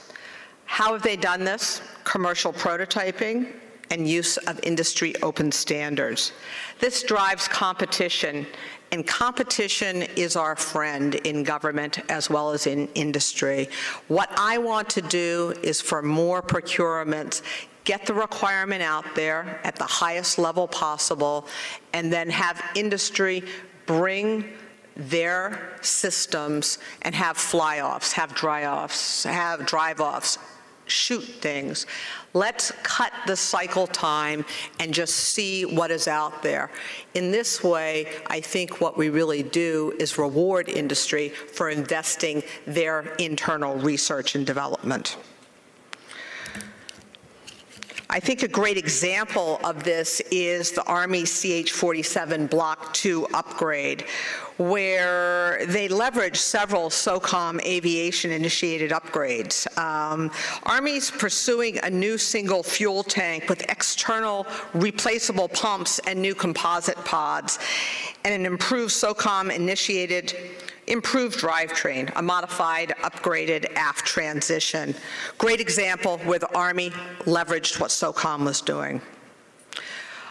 How 0.66 0.92
have 0.92 1.02
they 1.02 1.16
done 1.16 1.44
this? 1.44 1.80
Commercial 2.04 2.52
prototyping, 2.52 3.54
and 3.90 4.08
use 4.08 4.36
of 4.36 4.60
industry 4.62 5.14
open 5.22 5.50
standards. 5.52 6.32
This 6.80 7.02
drives 7.02 7.48
competition, 7.48 8.46
and 8.92 9.06
competition 9.06 10.02
is 10.16 10.36
our 10.36 10.56
friend 10.56 11.14
in 11.16 11.42
government 11.42 11.98
as 12.10 12.30
well 12.30 12.50
as 12.50 12.66
in 12.66 12.88
industry. 12.94 13.68
What 14.08 14.30
I 14.36 14.58
want 14.58 14.88
to 14.90 15.02
do 15.02 15.54
is 15.62 15.80
for 15.80 16.02
more 16.02 16.42
procurements, 16.42 17.42
get 17.84 18.06
the 18.06 18.14
requirement 18.14 18.82
out 18.82 19.04
there 19.14 19.60
at 19.64 19.76
the 19.76 19.84
highest 19.84 20.38
level 20.38 20.68
possible, 20.68 21.46
and 21.92 22.12
then 22.12 22.28
have 22.30 22.62
industry 22.74 23.42
bring 23.86 24.44
their 24.96 25.78
systems 25.80 26.78
and 27.02 27.14
have 27.14 27.36
fly-offs, 27.36 28.12
have 28.12 28.34
dry-offs, 28.34 29.24
have 29.24 29.64
drive-offs, 29.64 30.38
shoot 30.90 31.22
things. 31.22 31.86
Let's 32.34 32.72
cut 32.82 33.12
the 33.26 33.36
cycle 33.36 33.86
time 33.86 34.44
and 34.80 34.92
just 34.92 35.14
see 35.14 35.64
what 35.64 35.90
is 35.90 36.08
out 36.08 36.42
there. 36.42 36.70
In 37.14 37.30
this 37.30 37.62
way, 37.62 38.08
I 38.26 38.40
think 38.40 38.80
what 38.80 38.96
we 38.96 39.08
really 39.08 39.42
do 39.42 39.94
is 39.98 40.18
reward 40.18 40.68
industry 40.68 41.30
for 41.30 41.70
investing 41.70 42.42
their 42.66 43.14
internal 43.18 43.76
research 43.76 44.34
and 44.34 44.46
development. 44.46 45.16
I 48.10 48.20
think 48.20 48.42
a 48.42 48.48
great 48.48 48.78
example 48.78 49.60
of 49.64 49.84
this 49.84 50.20
is 50.30 50.72
the 50.72 50.82
Army 50.84 51.24
CH-47 51.24 52.48
Block 52.48 52.94
2 52.94 53.26
upgrade, 53.34 54.06
where 54.56 55.66
they 55.66 55.88
leverage 55.88 56.38
several 56.38 56.88
SOCOM 56.88 57.62
aviation-initiated 57.62 58.92
upgrades. 58.92 59.66
Um, 59.76 60.30
Army's 60.62 61.10
pursuing 61.10 61.80
a 61.82 61.90
new 61.90 62.16
single 62.16 62.62
fuel 62.62 63.02
tank 63.02 63.50
with 63.50 63.60
external 63.70 64.46
replaceable 64.72 65.48
pumps 65.48 66.00
and 66.06 66.18
new 66.18 66.34
composite 66.34 66.96
pods, 67.04 67.58
and 68.24 68.32
an 68.32 68.46
improved 68.46 68.94
SOCOM-initiated 68.94 70.34
improved 70.88 71.38
drivetrain, 71.38 72.10
a 72.16 72.22
modified, 72.22 72.94
upgraded 73.02 73.72
aft 73.74 74.04
transition. 74.04 74.94
Great 75.38 75.60
example 75.60 76.18
where 76.18 76.38
the 76.38 76.52
Army 76.54 76.90
leveraged 77.20 77.78
what 77.80 77.90
SOCOM 77.90 78.44
was 78.44 78.60
doing. 78.60 79.00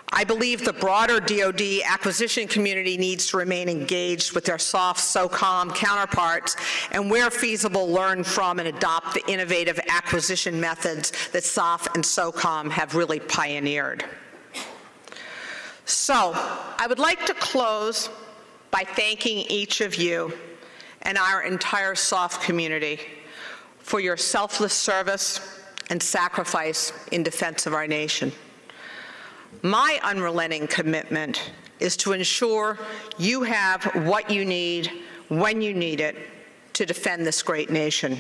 I 0.10 0.24
believe 0.24 0.64
the 0.64 0.74
broader 0.74 1.20
DoD 1.20 1.82
acquisition 1.86 2.48
community 2.48 2.98
needs 2.98 3.28
to 3.28 3.38
remain 3.38 3.68
engaged 3.68 4.32
with 4.32 4.46
their 4.46 4.58
SOF 4.58 4.98
SOCOM 4.98 5.76
counterparts 5.76 6.56
and 6.92 7.12
where 7.12 7.30
feasible 7.30 7.90
learn 7.90 8.24
from 8.24 8.60
and 8.60 8.70
adopt 8.70 9.14
the 9.14 9.32
innovative 9.32 9.80
acquisition 9.90 10.62
methods 10.62 11.12
that 11.34 11.44
SOF 11.44 11.94
and 11.94 12.04
SOCOM 12.04 12.72
have 12.72 12.96
really 12.96 13.20
pioneered. 13.20 14.06
So 15.86 16.32
I 16.36 16.86
would 16.88 17.00
like 17.00 17.26
to 17.26 17.34
close 17.34 18.10
by 18.72 18.84
thanking 18.84 19.40
each 19.50 19.82
of 19.82 19.96
you 19.96 20.34
and 21.08 21.18
our 21.18 21.42
entire 21.42 21.96
SOF 21.96 22.44
community 22.44 23.00
for 23.80 24.02
your 24.02 24.18
selfless 24.18 24.74
service 24.74 25.64
and 25.90 26.04
sacrifice 26.04 26.92
in 27.14 27.24
defense 27.24 27.66
of 27.66 27.74
our 27.74 27.88
nation. 27.88 28.30
My 29.62 30.00
unrelenting 30.04 30.68
commitment 30.68 31.54
is 31.80 31.96
to 31.98 32.12
ensure 32.12 32.78
you 33.18 33.42
have 33.44 33.86
what 34.06 34.30
you 34.30 34.44
need 34.44 34.92
when 35.30 35.62
you 35.62 35.74
need 35.74 36.02
it 36.02 36.18
to 36.74 36.86
defend 36.86 37.26
this 37.26 37.42
great 37.42 37.70
nation. 37.70 38.18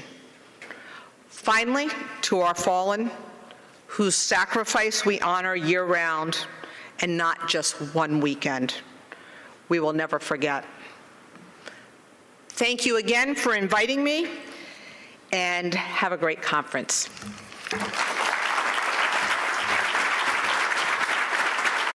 Finally, 1.27 1.89
to 2.21 2.39
our 2.39 2.55
fallen, 2.55 3.11
whose 3.88 4.15
sacrifice 4.15 5.05
we 5.05 5.19
honor 5.19 5.55
year-round 5.55 6.47
and 7.01 7.17
not 7.17 7.49
just 7.49 7.75
one 7.93 8.21
weekend, 8.21 8.75
we 9.67 9.81
will 9.81 9.93
never 9.93 10.19
forget. 10.19 10.63
Thank 12.57 12.87
you 12.87 12.97
again 12.97 13.35
for 13.35 13.53
inviting 13.53 14.03
me, 14.03 14.27
and 15.31 15.75
have 15.75 16.11
a 16.11 16.17
great 16.17 16.41
conference. 16.41 17.07